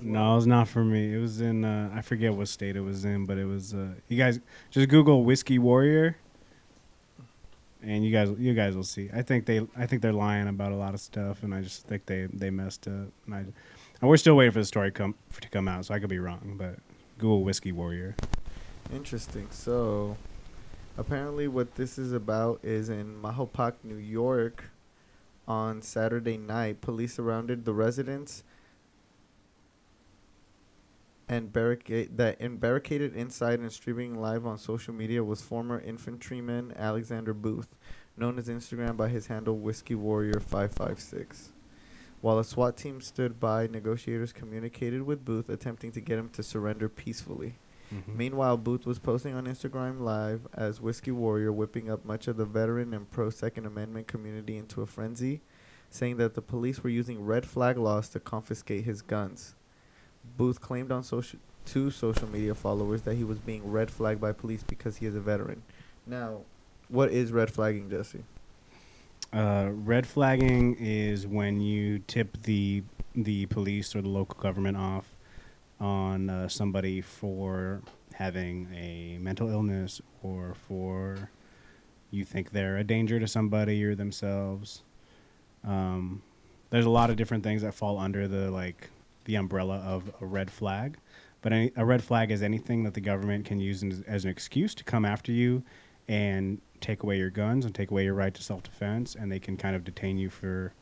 No, 0.00 0.36
it's 0.36 0.46
not 0.46 0.68
for 0.68 0.84
me. 0.84 1.14
It 1.14 1.18
was 1.18 1.40
in 1.40 1.64
uh, 1.64 1.90
I 1.94 2.02
forget 2.02 2.34
what 2.34 2.48
state 2.48 2.76
it 2.76 2.80
was 2.80 3.04
in, 3.04 3.24
but 3.26 3.38
it 3.38 3.46
was. 3.46 3.72
Uh, 3.74 3.94
you 4.08 4.18
guys 4.18 4.40
just 4.70 4.88
Google 4.88 5.24
whiskey 5.24 5.58
warrior, 5.58 6.16
and 7.82 8.04
you 8.04 8.12
guys 8.12 8.30
you 8.38 8.54
guys 8.54 8.76
will 8.76 8.82
see. 8.84 9.08
I 9.14 9.22
think 9.22 9.46
they 9.46 9.66
I 9.76 9.86
think 9.86 10.02
they're 10.02 10.12
lying 10.12 10.48
about 10.48 10.72
a 10.72 10.76
lot 10.76 10.94
of 10.94 11.00
stuff, 11.00 11.42
and 11.42 11.54
I 11.54 11.62
just 11.62 11.86
think 11.86 12.06
they 12.06 12.26
they 12.32 12.50
messed 12.50 12.86
up. 12.86 13.08
And, 13.26 13.34
I, 13.34 13.38
and 13.38 14.10
we're 14.10 14.16
still 14.16 14.34
waiting 14.36 14.52
for 14.52 14.58
the 14.58 14.64
story 14.64 14.90
come 14.90 15.14
to 15.40 15.48
come 15.48 15.68
out, 15.68 15.86
so 15.86 15.94
I 15.94 15.98
could 15.98 16.10
be 16.10 16.18
wrong. 16.18 16.56
But 16.58 16.76
Google 17.18 17.42
whiskey 17.42 17.72
warrior. 17.72 18.16
Interesting. 18.92 19.46
So, 19.50 20.16
apparently, 20.98 21.48
what 21.48 21.74
this 21.76 21.98
is 21.98 22.12
about 22.12 22.60
is 22.62 22.88
in 22.90 23.20
Mahopac, 23.22 23.74
New 23.84 23.96
York. 23.96 24.64
On 25.48 25.82
Saturday 25.82 26.36
night, 26.36 26.80
police 26.80 27.14
surrounded 27.14 27.64
the 27.64 27.72
residence 27.72 28.44
and 31.28 31.52
barricade 31.52 32.16
that 32.18 32.38
and 32.40 32.60
barricaded 32.60 33.16
inside 33.16 33.58
and 33.58 33.72
streaming 33.72 34.20
live 34.20 34.46
on 34.46 34.58
social 34.58 34.92
media 34.92 35.24
was 35.24 35.40
former 35.40 35.80
infantryman 35.80 36.72
Alexander 36.76 37.32
Booth, 37.32 37.74
known 38.16 38.38
as 38.38 38.48
Instagram 38.48 38.96
by 38.96 39.08
his 39.08 39.26
handle 39.26 39.56
Whiskey 39.56 39.94
Warrior 39.94 40.40
556. 40.40 41.52
While 42.20 42.38
a 42.38 42.44
SWAT 42.44 42.76
team 42.76 43.00
stood 43.00 43.40
by, 43.40 43.66
negotiators 43.66 44.32
communicated 44.32 45.02
with 45.02 45.24
Booth, 45.24 45.48
attempting 45.48 45.90
to 45.92 46.00
get 46.00 46.18
him 46.18 46.28
to 46.30 46.42
surrender 46.42 46.88
peacefully. 46.88 47.54
Mhm. 47.92 48.16
Meanwhile, 48.16 48.56
Booth 48.56 48.86
was 48.86 48.98
posting 48.98 49.34
on 49.34 49.46
Instagram 49.46 50.00
Live 50.00 50.46
as 50.54 50.80
Whiskey 50.80 51.10
Warrior, 51.10 51.52
whipping 51.52 51.90
up 51.90 52.04
much 52.04 52.26
of 52.26 52.36
the 52.36 52.46
veteran 52.46 52.94
and 52.94 53.10
pro 53.10 53.28
Second 53.28 53.66
Amendment 53.66 54.06
community 54.06 54.56
into 54.56 54.80
a 54.80 54.86
frenzy, 54.86 55.42
saying 55.90 56.16
that 56.16 56.34
the 56.34 56.42
police 56.42 56.82
were 56.82 56.90
using 56.90 57.24
red 57.24 57.44
flag 57.44 57.76
laws 57.76 58.08
to 58.10 58.20
confiscate 58.20 58.84
his 58.84 59.02
guns. 59.02 59.54
Booth 60.36 60.60
claimed 60.60 60.90
on 60.90 61.02
social 61.02 61.38
to 61.64 61.90
social 61.90 62.28
media 62.28 62.54
followers 62.54 63.02
that 63.02 63.14
he 63.14 63.22
was 63.24 63.38
being 63.38 63.70
red 63.70 63.90
flagged 63.90 64.20
by 64.20 64.32
police 64.32 64.64
because 64.64 64.96
he 64.96 65.06
is 65.06 65.14
a 65.14 65.20
veteran. 65.20 65.62
Now, 66.06 66.40
what 66.88 67.10
is 67.10 67.30
red 67.30 67.52
flagging, 67.52 67.88
Jesse? 67.88 68.24
Uh, 69.32 69.70
red 69.70 70.06
flagging 70.06 70.76
is 70.80 71.26
when 71.26 71.60
you 71.60 72.00
tip 72.00 72.42
the 72.42 72.82
the 73.14 73.44
police 73.46 73.94
or 73.94 74.00
the 74.00 74.08
local 74.08 74.40
government 74.40 74.76
off 74.76 75.11
on 75.82 76.30
uh, 76.30 76.48
somebody 76.48 77.00
for 77.00 77.82
having 78.14 78.68
a 78.72 79.18
mental 79.20 79.50
illness 79.50 80.00
or 80.22 80.54
for 80.54 81.30
you 82.10 82.24
think 82.24 82.52
they're 82.52 82.76
a 82.76 82.84
danger 82.84 83.18
to 83.18 83.26
somebody 83.26 83.82
or 83.82 83.94
themselves. 83.94 84.82
Um, 85.64 86.22
there's 86.70 86.86
a 86.86 86.90
lot 86.90 87.10
of 87.10 87.16
different 87.16 87.42
things 87.42 87.62
that 87.62 87.74
fall 87.74 87.98
under 87.98 88.28
the 88.28 88.50
like 88.50 88.90
the 89.24 89.34
umbrella 89.34 89.78
of 89.78 90.10
a 90.20 90.26
red 90.26 90.50
flag. 90.50 90.98
But 91.40 91.52
any, 91.52 91.72
a 91.76 91.84
red 91.84 92.04
flag 92.04 92.30
is 92.30 92.42
anything 92.42 92.84
that 92.84 92.94
the 92.94 93.00
government 93.00 93.44
can 93.44 93.58
use 93.58 93.82
as, 93.82 94.02
as 94.02 94.24
an 94.24 94.30
excuse 94.30 94.74
to 94.76 94.84
come 94.84 95.04
after 95.04 95.32
you 95.32 95.64
and 96.06 96.60
take 96.80 97.02
away 97.02 97.18
your 97.18 97.30
guns 97.30 97.64
and 97.64 97.74
take 97.74 97.90
away 97.90 98.04
your 98.04 98.14
right 98.14 98.32
to 98.34 98.42
self 98.42 98.62
defense, 98.62 99.16
and 99.16 99.32
they 99.32 99.40
can 99.40 99.56
kind 99.56 99.74
of 99.74 99.82
detain 99.82 100.18
you 100.18 100.30
for 100.30 100.72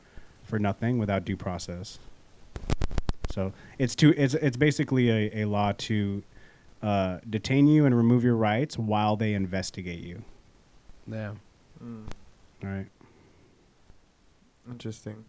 for 0.43 0.59
nothing 0.59 0.99
without 0.99 1.25
due 1.25 1.37
process. 1.37 1.99
So 3.31 3.53
it's 3.79 3.95
to 3.97 4.13
it's 4.21 4.35
it's 4.35 4.57
basically 4.57 5.09
a, 5.11 5.43
a 5.43 5.45
law 5.47 5.73
to 5.73 6.23
uh, 6.83 7.19
detain 7.29 7.67
you 7.69 7.85
and 7.87 7.97
remove 7.97 8.25
your 8.25 8.37
rights 8.37 8.77
while 8.79 9.17
they 9.17 9.35
investigate 9.35 10.01
you. 10.01 10.23
Yeah. 11.07 11.33
Mm, 11.83 12.05
All 12.65 12.71
right. 12.71 12.87
interesting. 14.71 15.25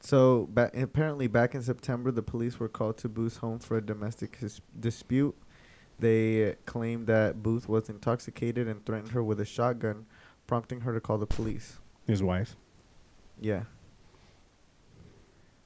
So, 0.00 0.48
ba- 0.52 0.70
apparently, 0.74 1.26
back 1.28 1.54
in 1.54 1.62
September, 1.62 2.10
the 2.10 2.22
police 2.22 2.60
were 2.60 2.68
called 2.68 2.98
to 2.98 3.08
Booth's 3.08 3.38
home 3.38 3.58
for 3.58 3.78
a 3.78 3.80
domestic 3.80 4.36
his- 4.36 4.60
dispute. 4.78 5.34
They 5.98 6.56
claimed 6.66 7.06
that 7.06 7.42
Booth 7.42 7.68
was 7.68 7.88
intoxicated 7.88 8.68
and 8.68 8.84
threatened 8.84 9.12
her 9.12 9.24
with 9.24 9.40
a 9.40 9.44
shotgun, 9.46 10.04
prompting 10.46 10.80
her 10.82 10.92
to 10.92 11.00
call 11.00 11.16
the 11.16 11.26
police. 11.26 11.78
His 12.06 12.22
wife. 12.22 12.54
Yeah. 13.40 13.62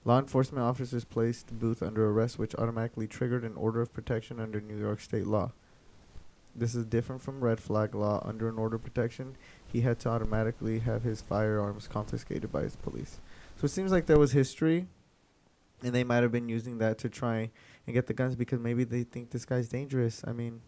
Law 0.08 0.18
enforcement 0.18 0.64
officers 0.64 1.04
placed 1.04 1.58
Booth 1.58 1.82
under 1.82 2.08
arrest, 2.08 2.38
which 2.38 2.54
automatically 2.54 3.06
triggered 3.06 3.44
an 3.44 3.54
order 3.56 3.82
of 3.82 3.92
protection 3.92 4.40
under 4.40 4.58
New 4.58 4.78
York 4.78 5.00
state 5.00 5.26
law. 5.26 5.52
This 6.56 6.74
is 6.74 6.86
different 6.86 7.20
from 7.20 7.44
red 7.44 7.60
flag 7.60 7.94
law. 7.94 8.22
Under 8.24 8.48
an 8.48 8.56
order 8.56 8.76
of 8.76 8.82
protection, 8.82 9.36
he 9.70 9.82
had 9.82 9.98
to 9.98 10.08
automatically 10.08 10.78
have 10.78 11.02
his 11.02 11.20
firearms 11.20 11.86
confiscated 11.86 12.50
by 12.50 12.62
his 12.62 12.74
police. 12.74 13.20
So 13.60 13.66
it 13.66 13.68
seems 13.68 13.92
like 13.92 14.06
there 14.06 14.18
was 14.18 14.32
history, 14.32 14.86
and 15.82 15.94
they 15.94 16.04
might 16.04 16.22
have 16.22 16.32
been 16.32 16.48
using 16.48 16.78
that 16.78 16.96
to 17.00 17.10
try 17.10 17.50
and 17.86 17.92
get 17.92 18.06
the 18.06 18.14
guns 18.14 18.34
because 18.34 18.60
maybe 18.60 18.84
they 18.84 19.02
think 19.02 19.28
this 19.28 19.44
guy's 19.44 19.68
dangerous. 19.68 20.22
I 20.26 20.32
mean, 20.32 20.62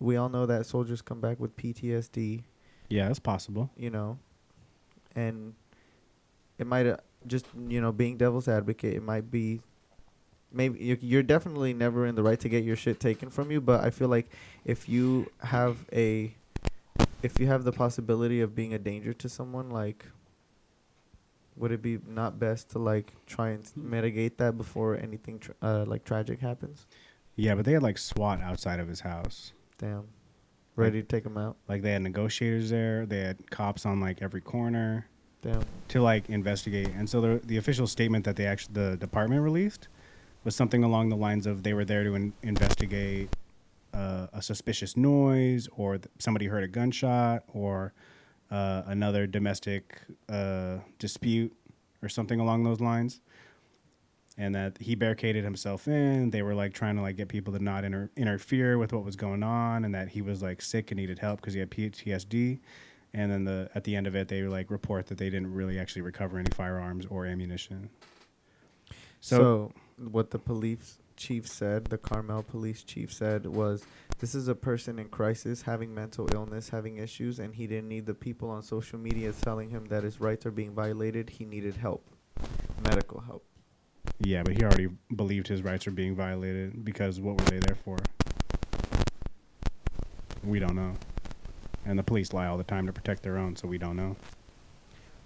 we 0.00 0.16
all 0.16 0.30
know 0.30 0.46
that 0.46 0.64
soldiers 0.64 1.02
come 1.02 1.20
back 1.20 1.38
with 1.38 1.54
PTSD 1.58 2.44
Yeah, 2.88 3.10
it's 3.10 3.18
possible. 3.18 3.68
you 3.76 3.90
know, 3.90 4.18
and 5.14 5.52
it 6.56 6.66
might 6.66 6.86
uh, 6.86 6.96
just 7.26 7.46
you 7.68 7.80
know 7.80 7.92
being 7.92 8.16
devil's 8.16 8.48
advocate. 8.48 8.94
It 8.94 9.02
might 9.02 9.30
be 9.30 9.60
maybe 10.52 10.78
you're, 10.78 10.98
you're 11.00 11.22
definitely 11.22 11.74
never 11.74 12.06
in 12.06 12.14
the 12.14 12.22
right 12.22 12.38
to 12.40 12.48
get 12.48 12.64
your 12.64 12.76
shit 12.76 13.00
taken 13.00 13.30
from 13.30 13.50
you. 13.50 13.60
But 13.60 13.84
I 13.84 13.90
feel 13.90 14.08
like 14.08 14.30
if 14.64 14.88
you 14.88 15.30
have 15.42 15.76
a 15.92 16.34
if 17.22 17.40
you 17.40 17.46
have 17.46 17.64
the 17.64 17.72
possibility 17.72 18.40
of 18.40 18.54
being 18.54 18.74
a 18.74 18.78
danger 18.78 19.12
to 19.12 19.28
someone, 19.28 19.70
like 19.70 20.06
would 21.56 21.72
it 21.72 21.82
be 21.82 21.98
not 22.06 22.38
best 22.38 22.70
to 22.70 22.78
like 22.78 23.12
try 23.26 23.50
and 23.50 23.64
s- 23.64 23.72
mitigate 23.74 24.38
that 24.38 24.56
before 24.56 24.96
anything 24.96 25.40
tr- 25.40 25.52
uh, 25.60 25.84
like 25.86 26.04
tragic 26.04 26.38
happens? 26.40 26.86
Yeah, 27.34 27.54
but 27.56 27.64
they 27.64 27.72
had 27.72 27.82
like 27.82 27.98
SWAT 27.98 28.40
outside 28.40 28.78
of 28.80 28.88
his 28.88 29.00
house. 29.00 29.52
Damn, 29.76 30.04
ready 30.76 31.00
to 31.00 31.06
take 31.06 31.24
him 31.24 31.36
out. 31.36 31.56
Like 31.68 31.82
they 31.82 31.92
had 31.92 32.02
negotiators 32.02 32.70
there. 32.70 33.06
They 33.06 33.20
had 33.20 33.50
cops 33.50 33.84
on 33.84 34.00
like 34.00 34.22
every 34.22 34.40
corner. 34.40 35.06
Damn. 35.42 35.64
to 35.88 36.02
like 36.02 36.28
investigate. 36.28 36.88
And 36.96 37.08
so 37.08 37.20
the 37.20 37.40
the 37.44 37.56
official 37.56 37.86
statement 37.86 38.24
that 38.24 38.36
they 38.36 38.46
actually 38.46 38.74
the 38.74 38.96
department 38.96 39.42
released 39.42 39.88
was 40.44 40.56
something 40.56 40.82
along 40.82 41.08
the 41.10 41.16
lines 41.16 41.46
of 41.46 41.62
they 41.62 41.74
were 41.74 41.84
there 41.84 42.04
to 42.04 42.14
in, 42.14 42.32
investigate 42.42 43.34
uh, 43.94 44.26
a 44.32 44.42
suspicious 44.42 44.96
noise 44.96 45.68
or 45.76 45.98
th- 45.98 46.08
somebody 46.18 46.46
heard 46.46 46.64
a 46.64 46.68
gunshot 46.68 47.42
or 47.52 47.92
uh, 48.50 48.82
another 48.86 49.26
domestic 49.26 50.00
uh, 50.28 50.78
dispute 50.98 51.54
or 52.02 52.08
something 52.08 52.40
along 52.40 52.64
those 52.64 52.80
lines. 52.80 53.20
And 54.36 54.54
that 54.54 54.78
he 54.78 54.94
barricaded 54.94 55.42
himself 55.42 55.88
in. 55.88 56.30
They 56.30 56.42
were 56.42 56.54
like 56.54 56.72
trying 56.72 56.94
to 56.94 57.02
like 57.02 57.16
get 57.16 57.26
people 57.26 57.52
to 57.54 57.58
not 57.62 57.84
inter- 57.84 58.10
interfere 58.16 58.78
with 58.78 58.92
what 58.92 59.04
was 59.04 59.16
going 59.16 59.42
on, 59.42 59.84
and 59.84 59.92
that 59.96 60.10
he 60.10 60.22
was 60.22 60.42
like 60.42 60.62
sick 60.62 60.92
and 60.92 61.00
needed 61.00 61.18
help 61.18 61.40
because 61.40 61.54
he 61.54 61.60
had 61.60 61.70
PTSD 61.70 62.60
and 63.14 63.30
then 63.32 63.44
the 63.44 63.70
at 63.74 63.84
the 63.84 63.96
end 63.96 64.06
of 64.06 64.14
it 64.14 64.28
they 64.28 64.42
like 64.42 64.70
report 64.70 65.06
that 65.06 65.18
they 65.18 65.30
didn't 65.30 65.52
really 65.52 65.78
actually 65.78 66.02
recover 66.02 66.38
any 66.38 66.50
firearms 66.54 67.06
or 67.06 67.26
ammunition 67.26 67.90
So, 69.20 69.36
so, 69.36 69.72
what 70.10 70.30
the 70.30 70.38
police 70.38 70.98
chief 71.16 71.46
said, 71.48 71.86
the 71.86 71.98
Carmel 71.98 72.42
police 72.44 72.82
chief 72.84 73.12
said 73.12 73.46
was 73.46 73.84
this 74.18 74.34
is 74.34 74.48
a 74.48 74.54
person 74.54 74.98
in 74.98 75.08
crisis, 75.08 75.62
having 75.62 75.92
mental 75.94 76.28
illness, 76.32 76.68
having 76.68 76.98
issues, 76.98 77.38
and 77.40 77.54
he 77.54 77.66
didn't 77.66 77.88
need 77.88 78.06
the 78.06 78.14
people 78.14 78.50
on 78.50 78.62
social 78.62 78.98
media 78.98 79.32
telling 79.32 79.68
him 79.70 79.84
that 79.86 80.04
his 80.04 80.20
rights 80.20 80.46
are 80.46 80.50
being 80.52 80.72
violated. 80.74 81.28
He 81.30 81.44
needed 81.44 81.76
help, 81.76 82.04
medical 82.84 83.20
help. 83.20 83.44
yeah 84.20 84.42
but 84.42 84.56
he 84.56 84.62
already 84.64 84.88
believed 85.16 85.48
his 85.48 85.62
rights 85.62 85.86
were 85.86 85.92
being 85.92 86.14
violated 86.16 86.84
because 86.84 87.20
what 87.20 87.38
were 87.38 87.44
they 87.50 87.58
there 87.60 87.76
for 87.76 87.96
we 90.44 90.58
don't 90.58 90.74
know 90.76 90.94
and 91.88 91.98
the 91.98 92.02
police 92.02 92.32
lie 92.32 92.46
all 92.46 92.58
the 92.58 92.64
time 92.64 92.86
to 92.86 92.92
protect 92.92 93.22
their 93.22 93.38
own 93.38 93.56
so 93.56 93.66
we 93.66 93.78
don't 93.78 93.96
know 93.96 94.14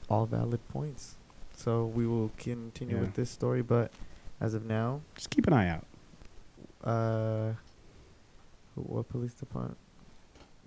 All 0.08 0.26
valid 0.26 0.60
points. 0.68 1.16
So 1.56 1.86
we 1.86 2.06
will 2.06 2.30
continue 2.38 2.96
Yeah. 2.96 3.00
with 3.02 3.14
this 3.14 3.30
story, 3.30 3.62
but 3.62 3.92
as 4.40 4.54
of 4.54 4.64
now, 4.64 5.00
just 5.14 5.30
keep 5.30 5.46
an 5.46 5.52
eye 5.52 5.68
out 5.68 5.86
uh, 6.84 7.52
what 8.74 9.08
police 9.08 9.34
department? 9.34 9.78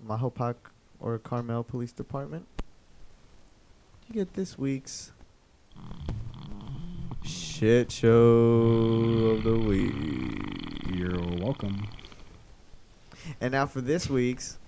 Mahopac 0.06 0.54
or 1.00 1.18
Carmel 1.18 1.62
Police 1.64 1.92
Department. 1.92 2.46
You 4.08 4.14
get 4.14 4.34
this 4.34 4.56
week's 4.58 5.12
shit 7.24 7.90
show 7.90 9.34
of 9.36 9.42
the 9.44 9.58
week. 9.58 10.94
you're 10.94 11.20
welcome 11.38 11.88
And 13.40 13.52
now 13.52 13.66
for 13.66 13.80
this 13.80 14.08
week's 14.08 14.58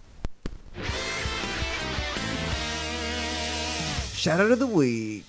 shout 4.19 4.41
out 4.41 4.51
of 4.51 4.59
the 4.59 4.67
week. 4.67 5.25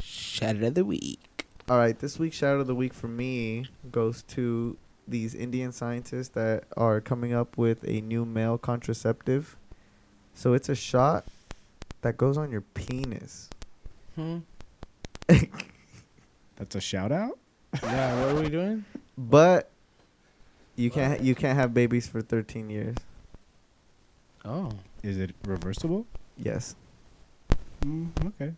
Shout 0.00 0.56
out 0.56 0.62
of 0.62 0.74
the 0.74 0.84
week. 0.84 1.46
All 1.68 1.78
right, 1.78 1.98
this 1.98 2.16
week's 2.16 2.36
shout 2.36 2.54
out 2.54 2.60
of 2.60 2.68
the 2.68 2.76
week 2.76 2.94
for 2.94 3.08
me 3.08 3.66
goes 3.90 4.22
to 4.28 4.76
these 5.08 5.34
Indian 5.34 5.72
scientists 5.72 6.28
that 6.28 6.64
are 6.76 7.00
coming 7.00 7.34
up 7.34 7.58
with 7.58 7.82
a 7.88 8.00
new 8.02 8.24
male 8.24 8.56
contraceptive. 8.56 9.56
So 10.34 10.52
it's 10.52 10.68
a 10.68 10.76
shot 10.76 11.24
that 12.02 12.16
goes 12.16 12.38
on 12.38 12.52
your 12.52 12.60
penis. 12.60 13.50
Hmm. 14.14 14.38
That's 15.26 16.76
a 16.76 16.80
shout 16.80 17.10
out. 17.10 17.38
Yeah. 17.82 18.20
What 18.20 18.36
are 18.36 18.42
we 18.42 18.48
doing? 18.48 18.84
But 19.18 19.70
you 20.76 20.90
can't 20.90 21.20
you 21.20 21.34
can't 21.34 21.58
have 21.58 21.74
babies 21.74 22.06
for 22.06 22.20
13 22.20 22.70
years. 22.70 22.96
Oh. 24.44 24.70
Is 25.02 25.18
it 25.18 25.34
reversible? 25.44 26.06
Yes. 26.36 26.76
Mm, 27.84 28.26
okay. 28.26 28.52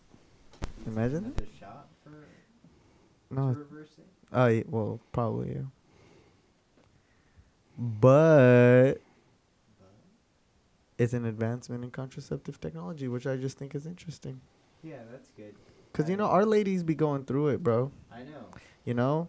Imagine. 0.86 1.24
Another 1.24 1.46
shot 1.58 1.88
for 2.04 2.26
No. 3.30 3.52
to 3.52 3.58
reverse 3.58 3.90
it. 3.98 4.06
Oh, 4.32 4.46
yeah, 4.46 4.62
well, 4.68 5.00
probably 5.12 5.54
yeah. 5.54 5.62
But 7.78 8.94
it's 10.98 11.12
an 11.12 11.24
advancement 11.26 11.84
in 11.84 11.90
contraceptive 11.90 12.60
technology, 12.60 13.08
which 13.08 13.26
I 13.26 13.36
just 13.36 13.58
think 13.58 13.74
is 13.74 13.86
interesting. 13.86 14.40
Yeah, 14.82 14.96
that's 15.10 15.28
good. 15.36 15.54
Cause 15.92 16.10
you 16.10 16.16
know 16.16 16.26
our 16.26 16.44
ladies 16.44 16.82
be 16.82 16.94
going 16.94 17.24
through 17.24 17.48
it, 17.48 17.62
bro. 17.62 17.90
I 18.12 18.18
know. 18.18 18.46
You 18.84 18.94
know, 18.94 19.28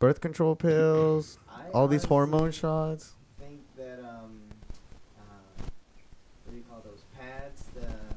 birth 0.00 0.20
control 0.20 0.56
pills, 0.56 1.38
all 1.72 1.86
these 1.86 2.04
hormone 2.04 2.50
shots. 2.50 3.14
think 3.38 3.60
that 3.76 4.00
um, 4.00 4.40
uh, 5.16 5.62
what 6.44 6.50
do 6.50 6.56
you 6.56 6.64
call 6.68 6.82
those 6.84 7.04
pads? 7.16 7.64
The 7.74 8.13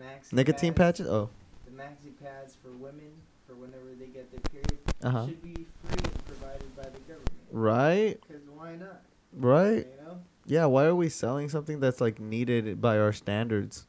maxi 0.00 0.32
Nicotine 0.32 0.74
pads, 0.74 0.98
patches. 0.98 1.10
Oh, 1.12 1.30
The 1.64 1.70
maxi 1.72 2.12
pads 2.22 2.56
for 2.62 2.70
women 2.72 3.10
for 3.46 3.54
whenever 3.54 3.94
they 3.98 4.06
get 4.06 4.30
their 4.30 4.40
period 4.40 4.78
Uh-huh. 5.02 5.26
should 5.26 5.42
be 5.42 5.54
free 5.84 6.04
and 6.04 6.24
provided 6.26 6.76
by 6.76 6.84
the 6.84 6.98
government. 7.00 7.30
right, 7.50 8.18
Because 8.26 8.42
why 8.48 8.74
not? 8.76 9.02
right. 9.32 9.86
You 9.86 10.04
know 10.06 10.18
Yeah. 10.46 10.66
Why 10.66 10.84
are 10.84 10.94
we 10.94 11.08
selling 11.08 11.48
something 11.48 11.80
that's 11.80 12.00
like 12.00 12.20
needed 12.20 12.80
by 12.80 12.98
our 12.98 13.12
standards? 13.12 13.86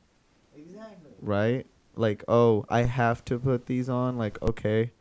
exactly. 0.55 1.11
right? 1.21 1.65
Like, 1.95 2.23
oh, 2.27 2.65
I 2.69 2.83
have 2.83 3.23
to 3.25 3.39
put 3.39 3.65
these 3.67 3.87
on. 3.89 4.17
Like, 4.17 4.41
okay, 4.41 4.91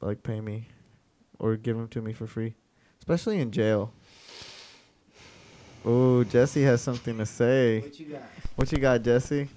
like 0.00 0.22
pay 0.22 0.40
me, 0.40 0.68
or 1.38 1.56
give 1.56 1.76
them 1.76 1.88
to 1.88 2.02
me 2.02 2.12
for 2.12 2.26
free, 2.26 2.54
especially 2.98 3.38
in 3.40 3.50
jail. 3.50 3.92
Oh, 5.84 6.24
Jesse 6.24 6.62
has 6.62 6.82
something 6.82 7.16
to 7.18 7.26
say. 7.26 7.80
What 7.80 7.98
you 7.98 8.06
got? 8.06 8.22
What 8.56 8.72
you 8.72 8.78
got, 8.78 9.02
Jesse? 9.02 9.48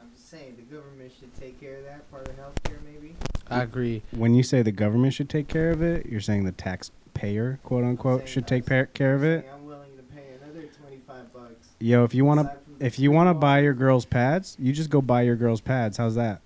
I'm 0.00 0.10
just 0.14 0.30
saying 0.30 0.56
the 0.56 0.74
government 0.74 1.12
should 1.18 1.34
take 1.38 1.60
care 1.60 1.76
of 1.76 1.84
that 1.84 2.10
part 2.10 2.28
of 2.28 2.36
healthcare, 2.36 2.78
maybe. 2.84 3.14
I 3.50 3.62
agree. 3.62 4.02
When 4.12 4.34
you 4.34 4.42
say 4.42 4.62
the 4.62 4.72
government 4.72 5.12
should 5.14 5.28
take 5.28 5.48
care 5.48 5.70
of 5.70 5.82
it, 5.82 6.06
you're 6.06 6.20
saying 6.22 6.44
the 6.44 6.52
taxpayer, 6.52 7.58
quote 7.64 7.84
unquote, 7.84 8.20
saying 8.20 8.28
should 8.32 8.46
take 8.46 8.64
that's- 8.64 8.88
care 8.94 9.14
of 9.14 9.22
it. 9.22 9.46
I'm 9.52 9.66
willing 9.66 9.94
to 9.96 10.02
pay 10.02 10.24
another 10.42 10.66
25 10.80 11.32
bucks. 11.34 11.68
Yo, 11.78 12.04
if 12.04 12.14
you 12.14 12.24
want 12.24 12.40
to, 12.40 12.46
aside 12.46 12.58
from 12.64 12.78
the 12.78 12.86
if 12.86 12.98
you 12.98 13.10
want 13.10 13.28
to 13.28 13.34
buy 13.34 13.60
your 13.60 13.74
girls 13.74 14.04
pads, 14.06 14.56
you 14.58 14.72
just 14.72 14.88
go 14.88 15.02
buy 15.02 15.22
your 15.22 15.36
girls 15.36 15.60
pads. 15.60 15.98
How's 15.98 16.14
that? 16.14 16.40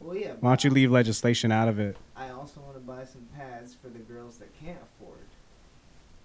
Well, 0.00 0.16
yeah. 0.16 0.32
Why 0.40 0.50
don't 0.50 0.64
you 0.64 0.70
leave 0.70 0.90
legislation 0.90 1.52
out 1.52 1.68
of 1.68 1.78
it? 1.78 1.96
I 2.16 2.30
also 2.30 2.60
want 2.60 2.74
to 2.74 2.80
buy 2.80 3.04
some 3.04 3.28
pads 3.36 3.74
for 3.74 3.88
the 3.88 3.98
girls 4.00 4.38
that 4.38 4.48
can't 4.58 4.78
afford. 4.82 5.18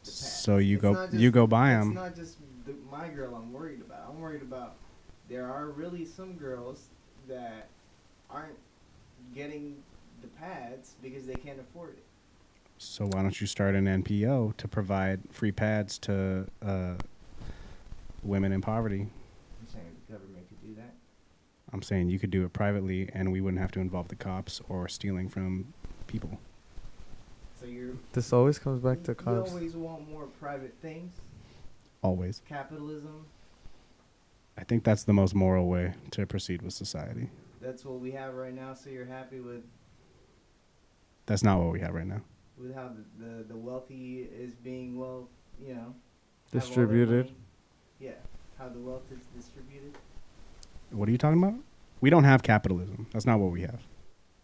The 0.03 0.11
pads. 0.11 0.36
So 0.47 0.59
you 0.59 0.75
It's 0.77 0.81
go, 0.81 0.93
not 0.93 1.13
you 1.13 1.29
go 1.29 1.45
buy 1.45 1.73
It's 1.75 1.83
them. 1.85 1.93
not 1.93 2.15
just 2.15 2.37
the, 2.65 2.73
my 2.89 3.09
girl 3.09 3.35
I'm 3.35 3.51
worried 3.51 3.81
about. 3.81 4.05
I'm 4.07 4.21
worried 4.21 4.41
about 4.41 4.75
there 5.27 5.51
are 5.51 5.65
really 5.65 6.05
some 6.05 6.35
girls 6.35 6.87
that 7.27 7.67
aren't 8.29 8.55
getting 9.35 9.75
the 10.21 10.29
pads 10.29 10.93
because 11.03 11.25
they 11.25 11.33
can't 11.33 11.59
afford 11.59 11.95
it. 11.97 12.03
So 12.77 13.07
why 13.07 13.23
don't 13.23 13.41
you 13.41 13.45
start 13.45 13.75
an 13.75 13.87
NPO 13.87 14.55
to 14.55 14.67
provide 14.69 15.19
free 15.31 15.51
pads 15.51 15.97
to 15.99 16.47
uh, 16.65 16.93
women 18.23 18.53
in 18.53 18.61
poverty? 18.61 19.01
I'm 19.01 19.67
saying 19.67 19.97
the 20.07 20.13
government 20.13 20.47
could 20.47 20.61
do 20.65 20.75
that. 20.75 20.93
I'm 21.73 21.81
saying 21.81 22.07
you 22.07 22.19
could 22.19 22.31
do 22.31 22.45
it 22.45 22.53
privately, 22.53 23.09
and 23.13 23.33
we 23.33 23.41
wouldn't 23.41 23.59
have 23.59 23.71
to 23.71 23.81
involve 23.81 24.07
the 24.07 24.15
cops 24.15 24.61
or 24.69 24.87
stealing 24.87 25.27
from 25.27 25.73
people. 26.07 26.39
So 27.59 27.65
you're 27.65 27.93
This 28.13 28.31
always 28.33 28.59
comes 28.59 28.81
back 28.81 29.03
to 29.03 29.15
you 29.25 29.31
always 29.31 29.75
want 29.75 30.09
more 30.09 30.27
private 30.39 30.75
things. 30.81 31.13
Always. 32.03 32.41
Capitalism. 32.47 33.25
I 34.57 34.63
think 34.63 34.83
that's 34.83 35.03
the 35.03 35.13
most 35.13 35.33
moral 35.35 35.67
way 35.67 35.93
to 36.11 36.25
proceed 36.25 36.61
with 36.61 36.73
society. 36.73 37.29
That's 37.61 37.83
what 37.83 37.99
we 37.99 38.11
have 38.11 38.35
right 38.35 38.53
now. 38.53 38.73
So 38.73 38.89
you're 38.89 39.05
happy 39.05 39.39
with 39.39 39.63
That's 41.25 41.43
not 41.43 41.59
what 41.59 41.71
we 41.71 41.79
have 41.79 41.93
right 41.93 42.07
now. 42.07 42.21
with 42.57 42.73
how 42.75 42.89
the, 42.89 43.25
the, 43.25 43.43
the 43.43 43.57
wealthy 43.57 44.27
is 44.31 44.53
being 44.55 44.97
well, 44.97 45.29
you 45.59 45.73
know, 45.73 45.75
have 45.75 45.83
all 45.83 45.95
their 46.51 46.61
Distributed. 46.61 47.31
Yeah, 47.99 48.11
how 48.59 48.69
the 48.69 48.79
wealth 48.79 49.03
is 49.11 49.19
distributed. 49.35 49.97
What 50.91 51.09
are 51.09 51.11
you 51.11 51.17
talking 51.17 51.41
about? 51.41 51.55
We 52.01 52.09
don't 52.09 52.23
have 52.23 52.43
capitalism. 52.43 53.07
That's 53.11 53.25
not 53.25 53.39
what 53.39 53.51
we 53.51 53.61
have. 53.61 53.81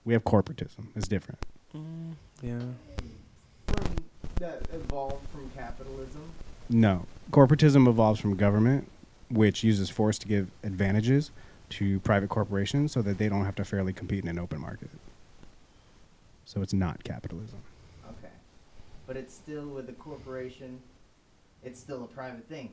We 0.03 0.13
have 0.13 0.23
corporatism. 0.23 0.87
It's 0.95 1.07
different. 1.07 1.39
Mm, 1.75 2.13
yeah. 2.41 2.59
From 3.67 3.95
that 4.37 4.61
evolved 4.73 5.27
from 5.29 5.49
capitalism. 5.55 6.21
No. 6.69 7.05
Corporatism 7.31 7.87
evolves 7.87 8.19
from 8.19 8.35
government, 8.35 8.89
which 9.29 9.63
uses 9.63 9.89
force 9.89 10.17
to 10.19 10.27
give 10.27 10.49
advantages 10.63 11.31
to 11.69 11.99
private 12.01 12.29
corporations 12.29 12.91
so 12.91 13.01
that 13.01 13.17
they 13.17 13.29
don't 13.29 13.45
have 13.45 13.55
to 13.55 13.65
fairly 13.65 13.93
compete 13.93 14.23
in 14.23 14.29
an 14.29 14.37
open 14.37 14.59
market. 14.61 14.89
So 16.45 16.61
it's 16.61 16.73
not 16.73 17.03
capitalism. 17.03 17.59
Okay, 18.07 18.33
but 19.07 19.17
it's 19.17 19.33
still 19.33 19.65
with 19.67 19.89
a 19.89 19.93
corporation. 19.93 20.79
It's 21.63 21.79
still 21.79 22.03
a 22.03 22.07
private 22.07 22.47
thing. 22.47 22.71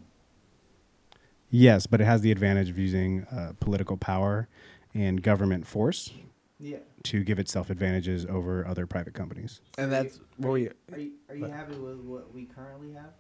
Yes, 1.51 1.87
but 1.87 2.01
it 2.01 2.05
has 2.05 2.21
the 2.21 2.31
advantage 2.33 2.69
of 2.69 2.79
using 2.79 3.25
uh, 3.25 3.53
political 3.61 3.97
power 3.97 4.49
and 4.95 5.23
government 5.23 5.67
force 5.67 6.11
Yeah. 6.59 6.79
To 7.05 7.25
give 7.25 7.39
itself 7.39 7.71
advantages 7.71 8.27
over 8.27 8.67
other 8.67 8.87
private 8.87 9.15
companies. 9.15 9.61
And 9.79 9.91
that's 9.91 10.21
what 10.37 10.53
we. 10.53 10.69
Are 10.93 10.99
you 10.99 11.13
are 11.29 11.35
you 11.37 11.47
happy 11.47 11.77
with 11.77 11.99
what 12.01 12.33
we 12.35 12.45
currently 12.45 12.93
have? 12.93 13.13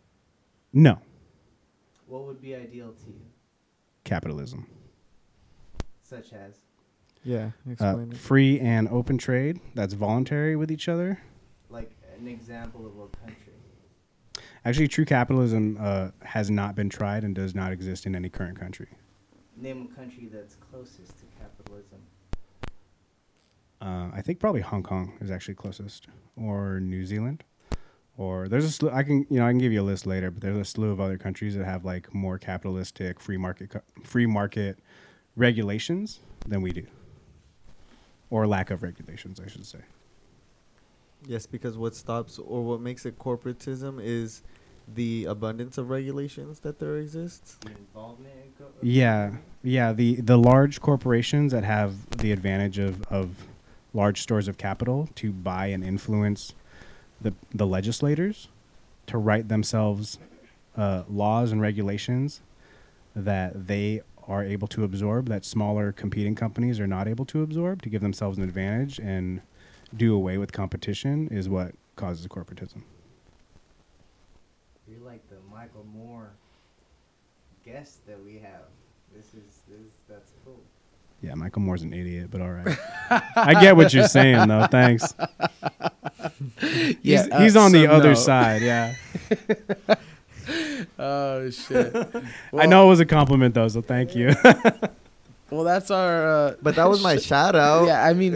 No, 0.73 0.99
What 2.07 2.27
would 2.27 2.41
be 2.41 2.55
ideal 2.55 2.93
to 2.93 3.07
you, 3.11 3.21
capitalism. 4.05 4.67
such 6.03 6.33
as? 6.33 6.55
Yeah, 7.25 7.51
Uh, 7.67 7.71
explain 7.73 8.13
it. 8.13 8.17
free 8.17 8.61
and 8.61 8.89
open 8.89 9.19
trade 9.19 9.61
that's 9.75 9.95
voluntary 9.95 10.57
with 10.57 10.71
each 10.71 10.89
other. 10.89 11.21
Like 11.69 11.91
an 12.19 12.27
example 12.29 12.87
of 12.87 12.95
what 12.97 13.13
country? 13.13 13.53
Actually, 14.65 14.89
true 14.89 15.05
capitalism 15.05 15.77
uh, 15.81 16.11
has 16.23 16.51
not 16.51 16.75
been 16.75 16.89
tried 16.89 17.25
and 17.25 17.35
does 17.35 17.55
not 17.55 17.73
exist 17.73 18.07
in 18.07 18.15
any 18.15 18.29
current 18.29 18.59
country. 18.59 18.89
Name 19.57 19.89
a 19.93 19.95
country 19.95 20.29
that's 20.33 20.55
closest 20.57 21.19
to 21.19 21.25
capitalism. 21.41 21.99
Uh, 23.81 24.09
I 24.13 24.21
think 24.23 24.39
probably 24.39 24.61
Hong 24.61 24.83
Kong 24.83 25.15
is 25.21 25.31
actually 25.31 25.55
closest, 25.55 26.07
or 26.37 26.81
New 26.81 27.05
Zealand, 27.07 27.45
or 28.19 28.47
there's 28.49 28.65
a 28.65 28.71
slew. 28.71 28.91
I 28.91 29.03
can 29.03 29.27
you 29.31 29.39
know 29.39 29.47
I 29.47 29.51
can 29.51 29.59
give 29.59 29.73
you 29.73 29.81
a 29.81 29.85
list 29.85 30.07
later, 30.07 30.31
but 30.31 30.43
there's 30.43 30.57
a 30.57 30.65
slew 30.65 30.91
of 30.91 31.01
other 31.01 31.17
countries 31.17 31.55
that 31.57 31.65
have 31.65 31.85
like 31.85 32.13
more 32.13 32.39
capitalistic 32.39 33.19
free 33.21 33.39
market 33.39 33.71
co- 33.71 33.83
free 34.05 34.27
market 34.27 34.79
regulations 35.35 36.21
than 36.47 36.61
we 36.61 36.73
do, 36.73 36.87
or 38.29 38.47
lack 38.47 38.71
of 38.71 38.83
regulations, 38.83 39.41
I 39.41 39.49
should 39.49 39.65
say. 39.67 39.81
Yes, 41.27 41.47
because 41.47 41.77
what 41.79 41.95
stops 41.95 42.39
or 42.39 42.63
what 42.63 42.81
makes 42.81 43.07
it 43.07 43.19
corporatism 43.19 43.99
is 44.03 44.43
the 44.95 45.27
abundance 45.27 45.79
of 45.79 45.89
regulations 45.91 46.61
that 46.61 46.79
there 46.79 46.97
exists. 46.99 47.59
The 47.61 47.71
involvement 47.73 48.35
in 48.45 48.51
go- 48.59 48.67
of 48.67 48.85
Yeah, 48.85 49.37
yeah. 49.63 49.93
The 49.95 50.17
the 50.21 50.37
large 50.37 50.81
corporations 50.81 51.53
that 51.53 51.65
have 51.65 52.11
the 52.19 52.33
advantage 52.33 52.79
of 52.79 53.03
of 53.05 53.47
large 53.93 54.21
stores 54.21 54.49
of 54.49 54.59
capital 54.59 55.09
to 55.17 55.33
buy 55.33 55.67
and 55.67 55.85
influence 55.85 56.55
the 57.21 57.35
the 57.53 57.67
legislators 57.67 58.49
to 59.07 59.19
write 59.19 59.49
themselves 59.49 60.19
uh, 60.77 61.03
laws 61.09 61.53
and 61.53 61.61
regulations 61.61 62.41
that 63.15 63.67
they 63.67 64.01
are 64.29 64.45
able 64.45 64.69
to 64.69 64.85
absorb 64.85 65.29
that 65.29 65.45
smaller 65.45 65.91
competing 65.91 66.35
companies 66.35 66.79
are 66.79 66.87
not 66.87 67.09
able 67.09 67.25
to 67.25 67.43
absorb 67.43 67.83
to 67.83 67.89
give 67.89 68.01
themselves 68.01 68.39
an 68.39 68.45
advantage 68.45 68.99
and 69.01 69.43
do 69.97 70.15
away 70.15 70.39
with 70.39 70.53
competition 70.53 71.27
is 71.29 71.49
what 71.49 71.75
causes 71.97 72.27
corporatism. 72.29 72.83
You're 74.89 75.01
like 75.01 75.29
the 75.29 75.37
Michael 75.51 75.85
Moore 75.93 76.31
guest 77.65 78.07
that 78.07 78.23
we 78.25 78.35
have. 78.35 78.69
This 79.15 79.27
is 79.35 79.63
this 79.69 79.93
that's 80.09 80.31
cool. 80.45 80.61
Yeah, 81.23 81.35
Michael 81.35 81.63
Moore's 81.63 81.83
an 81.83 81.93
idiot, 81.93 82.29
but 82.31 82.41
all 82.41 82.51
right. 82.51 82.79
I 83.37 83.61
get 83.61 83.77
what 83.77 83.93
you're 83.93 84.09
saying 84.09 84.49
though. 84.49 84.67
Thanks. 84.71 85.15
Yeah, 87.03 87.25
he's, 87.25 87.31
uh, 87.31 87.41
he's 87.41 87.57
on 87.57 87.73
the 87.73 87.85
so 87.85 87.91
other 87.91 88.09
no. 88.11 88.15
side. 88.15 88.63
Yeah, 88.63 88.95
Oh 90.99 91.51
shit. 91.51 91.95
I 92.57 92.67
know 92.67 92.87
it 92.87 92.89
was 92.89 93.01
a 93.01 93.07
compliment 93.07 93.55
though, 93.55 93.69
so 93.69 93.83
thank 93.83 94.15
you. 94.15 94.35
Well, 95.51 95.65
that's 95.65 95.91
our. 95.91 96.29
Uh, 96.29 96.55
But 96.63 96.77
that 96.77 96.89
was 96.89 97.03
my 97.03 97.17
shout 97.17 97.57
out. 97.57 97.87
Yeah, 97.87 98.05
I 98.05 98.13
mean, 98.13 98.35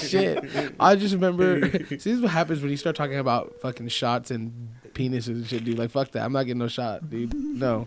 shit. 0.00 0.74
I 0.80 0.96
just 0.96 1.14
remember. 1.14 1.70
See, 1.70 1.94
this 1.94 2.06
is 2.06 2.20
what 2.20 2.32
happens 2.32 2.60
when 2.60 2.72
you 2.72 2.76
start 2.76 2.96
talking 2.96 3.18
about 3.18 3.60
fucking 3.60 3.86
shots 3.86 4.32
and 4.32 4.74
penises 4.94 5.28
and 5.28 5.46
shit, 5.46 5.62
dude. 5.62 5.78
Like, 5.78 5.90
fuck 5.90 6.10
that. 6.10 6.24
I'm 6.24 6.32
not 6.32 6.42
getting 6.42 6.58
no 6.58 6.66
shot, 6.66 7.08
dude. 7.08 7.32
No. 7.32 7.86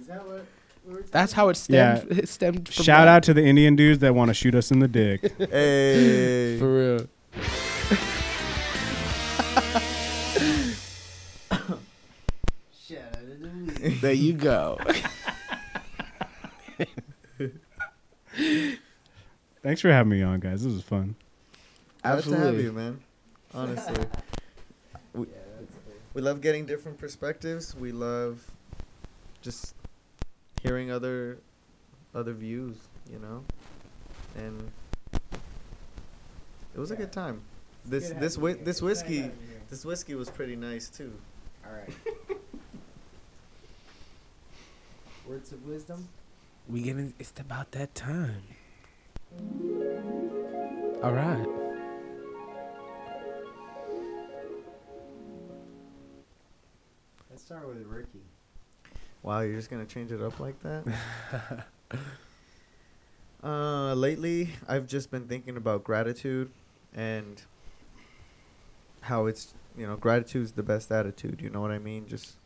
Is 0.00 0.06
that 0.06 0.24
what 0.24 0.26
we 0.26 0.32
were 0.36 0.46
That's 1.10 1.32
how 1.32 1.48
it 1.48 1.62
Yeah. 1.68 1.96
stemmed. 1.96 2.12
It 2.18 2.28
stemmed 2.28 2.68
from 2.68 2.84
Shout 2.84 3.06
that. 3.06 3.08
out 3.08 3.22
to 3.24 3.34
the 3.34 3.44
Indian 3.44 3.76
dudes 3.76 3.98
that 4.00 4.14
want 4.14 4.28
to 4.28 4.34
shoot 4.34 4.54
us 4.54 4.70
in 4.70 4.78
the 4.80 4.88
dick. 4.88 5.20
Hey. 5.50 6.56
For 6.60 6.74
real. 6.98 7.06
Shout 12.86 12.98
out 12.98 13.12
to 13.14 13.18
the 13.20 13.48
week. 13.88 14.00
There 14.00 14.12
you 14.12 14.32
go. 14.34 14.78
Thanks 19.62 19.80
for 19.80 19.90
having 19.90 20.10
me 20.10 20.22
on, 20.22 20.40
guys. 20.40 20.62
This 20.64 20.72
was 20.72 20.82
fun. 20.82 21.16
Glad 22.02 22.22
to 22.22 22.30
have 22.30 22.38
Absolutely. 22.38 22.62
you, 22.64 22.72
man. 22.72 23.00
Honestly, 23.54 23.94
Yeah, 25.18 25.24
we 26.14 26.22
love 26.22 26.40
getting 26.40 26.66
different 26.66 26.98
perspectives. 26.98 27.74
We 27.74 27.90
love 27.92 28.48
just 29.42 29.74
hearing 30.62 30.90
other 30.90 31.38
other 32.14 32.32
views, 32.32 32.76
you 33.10 33.18
know. 33.18 33.44
And 34.36 34.70
it 36.74 36.78
was 36.78 36.90
a 36.90 36.96
good 36.96 37.12
time. 37.12 37.42
This 37.84 38.08
good 38.08 38.20
this 38.20 38.34
having 38.36 38.42
whi- 38.42 38.50
you 38.50 38.56
here. 38.56 38.64
this 38.64 38.82
whiskey 38.82 39.16
having 39.16 39.30
you 39.40 39.46
here. 39.48 39.60
this 39.70 39.84
whiskey 39.84 40.14
was 40.14 40.30
pretty 40.30 40.56
nice 40.56 40.88
too. 40.88 41.12
All 41.66 41.72
right. 41.72 41.88
Words 45.28 45.52
of 45.52 45.66
wisdom. 45.66 46.08
We 46.68 46.82
getting. 46.82 47.14
It's 47.18 47.32
about 47.40 47.72
that 47.72 47.94
time. 47.94 48.42
All 51.02 51.12
right. 51.12 51.46
Let's 57.30 57.42
start 57.42 57.68
with 57.68 57.84
Ricky. 57.86 58.22
Wow, 59.26 59.40
you're 59.40 59.56
just 59.56 59.70
gonna 59.70 59.84
change 59.84 60.12
it 60.12 60.22
up 60.22 60.38
like 60.38 60.54
that? 60.62 61.66
uh, 63.42 63.92
lately, 63.94 64.50
I've 64.68 64.86
just 64.86 65.10
been 65.10 65.26
thinking 65.26 65.56
about 65.56 65.82
gratitude 65.82 66.48
and 66.94 67.42
how 69.00 69.26
it's 69.26 69.52
you 69.76 69.84
know 69.84 69.96
gratitude 69.96 70.44
is 70.44 70.52
the 70.52 70.62
best 70.62 70.92
attitude. 70.92 71.40
You 71.42 71.50
know 71.50 71.60
what 71.60 71.72
I 71.72 71.80
mean? 71.80 72.06
Just 72.06 72.36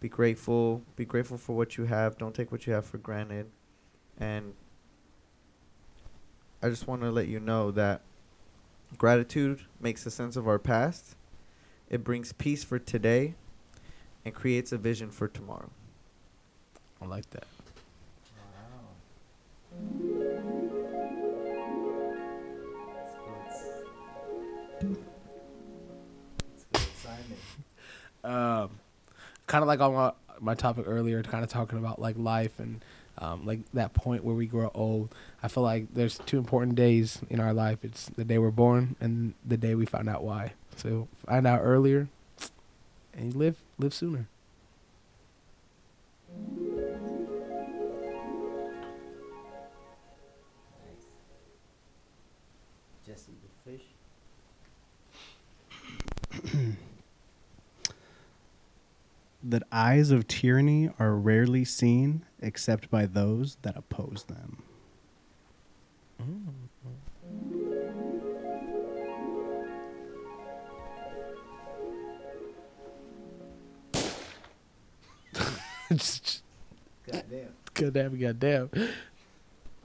be 0.00 0.08
grateful. 0.08 0.80
Be 0.96 1.04
grateful 1.04 1.36
for 1.36 1.54
what 1.54 1.76
you 1.76 1.84
have. 1.84 2.16
Don't 2.16 2.34
take 2.34 2.50
what 2.50 2.66
you 2.66 2.72
have 2.72 2.86
for 2.86 2.96
granted. 2.96 3.50
And 4.18 4.54
I 6.62 6.70
just 6.70 6.86
want 6.86 7.02
to 7.02 7.10
let 7.10 7.28
you 7.28 7.40
know 7.40 7.70
that 7.72 8.00
gratitude 8.96 9.60
makes 9.82 10.06
a 10.06 10.10
sense 10.10 10.36
of 10.36 10.48
our 10.48 10.58
past. 10.58 11.14
It 11.90 12.02
brings 12.02 12.32
peace 12.32 12.64
for 12.64 12.78
today 12.78 13.34
and 14.24 14.34
creates 14.34 14.72
a 14.72 14.78
vision 14.78 15.10
for 15.10 15.28
tomorrow. 15.28 15.68
I 17.02 17.06
like 17.06 17.28
that. 17.30 17.46
Wow. 28.24 28.62
Um, 28.64 28.70
kind 29.46 29.62
of 29.62 29.68
like 29.68 29.80
on 29.80 29.94
my, 29.94 30.12
my 30.40 30.54
topic 30.54 30.84
earlier, 30.86 31.22
kind 31.22 31.42
of 31.42 31.50
talking 31.50 31.78
about 31.78 32.00
like 32.00 32.16
life 32.16 32.58
and 32.60 32.84
um, 33.18 33.44
like 33.44 33.60
that 33.74 33.94
point 33.94 34.24
where 34.24 34.34
we 34.34 34.46
grow 34.46 34.70
old. 34.74 35.12
I 35.42 35.48
feel 35.48 35.62
like 35.64 35.92
there's 35.92 36.18
two 36.18 36.38
important 36.38 36.76
days 36.76 37.20
in 37.28 37.40
our 37.40 37.52
life. 37.52 37.84
It's 37.84 38.06
the 38.06 38.24
day 38.24 38.38
we're 38.38 38.50
born 38.50 38.96
and 39.00 39.34
the 39.44 39.56
day 39.56 39.74
we 39.74 39.86
find 39.86 40.08
out 40.08 40.22
why. 40.22 40.52
So 40.76 41.08
find 41.26 41.46
out 41.46 41.60
earlier 41.62 42.08
and 43.12 43.34
live 43.34 43.56
live 43.78 43.92
sooner. 43.92 44.28
That 59.44 59.64
eyes 59.72 60.10
of 60.10 60.28
tyranny 60.28 60.90
are 60.98 61.14
rarely 61.16 61.64
seen 61.64 62.24
except 62.40 62.90
by 62.90 63.06
those 63.06 63.56
that 63.62 63.76
oppose 63.76 64.24
them. 64.28 64.62
Goddamn. 77.10 77.52
goddamn, 77.74 78.18
goddamn. 78.18 78.70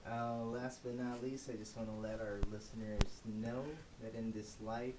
Uh, 0.10 0.43
last 0.45 0.80
but 0.84 0.97
not 0.97 1.22
least, 1.22 1.49
I 1.51 1.58
just 1.58 1.76
want 1.76 1.89
to 1.89 2.08
let 2.08 2.22
our 2.22 2.39
listeners 2.51 3.01
know 3.41 3.64
that 4.01 4.16
in 4.16 4.32
this 4.32 4.55
life, 4.64 4.93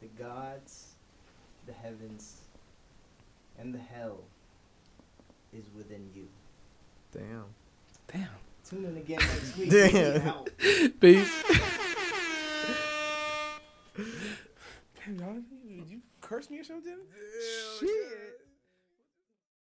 the 0.00 0.08
gods, 0.20 0.94
the 1.66 1.72
heavens, 1.72 2.41
and 3.58 3.74
the 3.74 3.78
hell 3.78 4.24
is 5.52 5.64
within 5.76 6.10
you. 6.14 6.28
Damn. 7.12 7.44
Damn. 8.12 8.28
Tune 8.68 8.84
in 8.84 8.96
again 8.96 9.18
next 9.18 9.56
week. 9.56 9.70
Damn. 9.92 10.28
Out. 10.28 10.48
Peace. 11.00 11.42
Damn, 13.96 15.18
y'all, 15.18 15.34
did 15.66 15.90
you 15.90 16.00
curse 16.20 16.48
me 16.48 16.58
or 16.60 16.64
something? 16.64 16.96
Shit. 17.80 18.41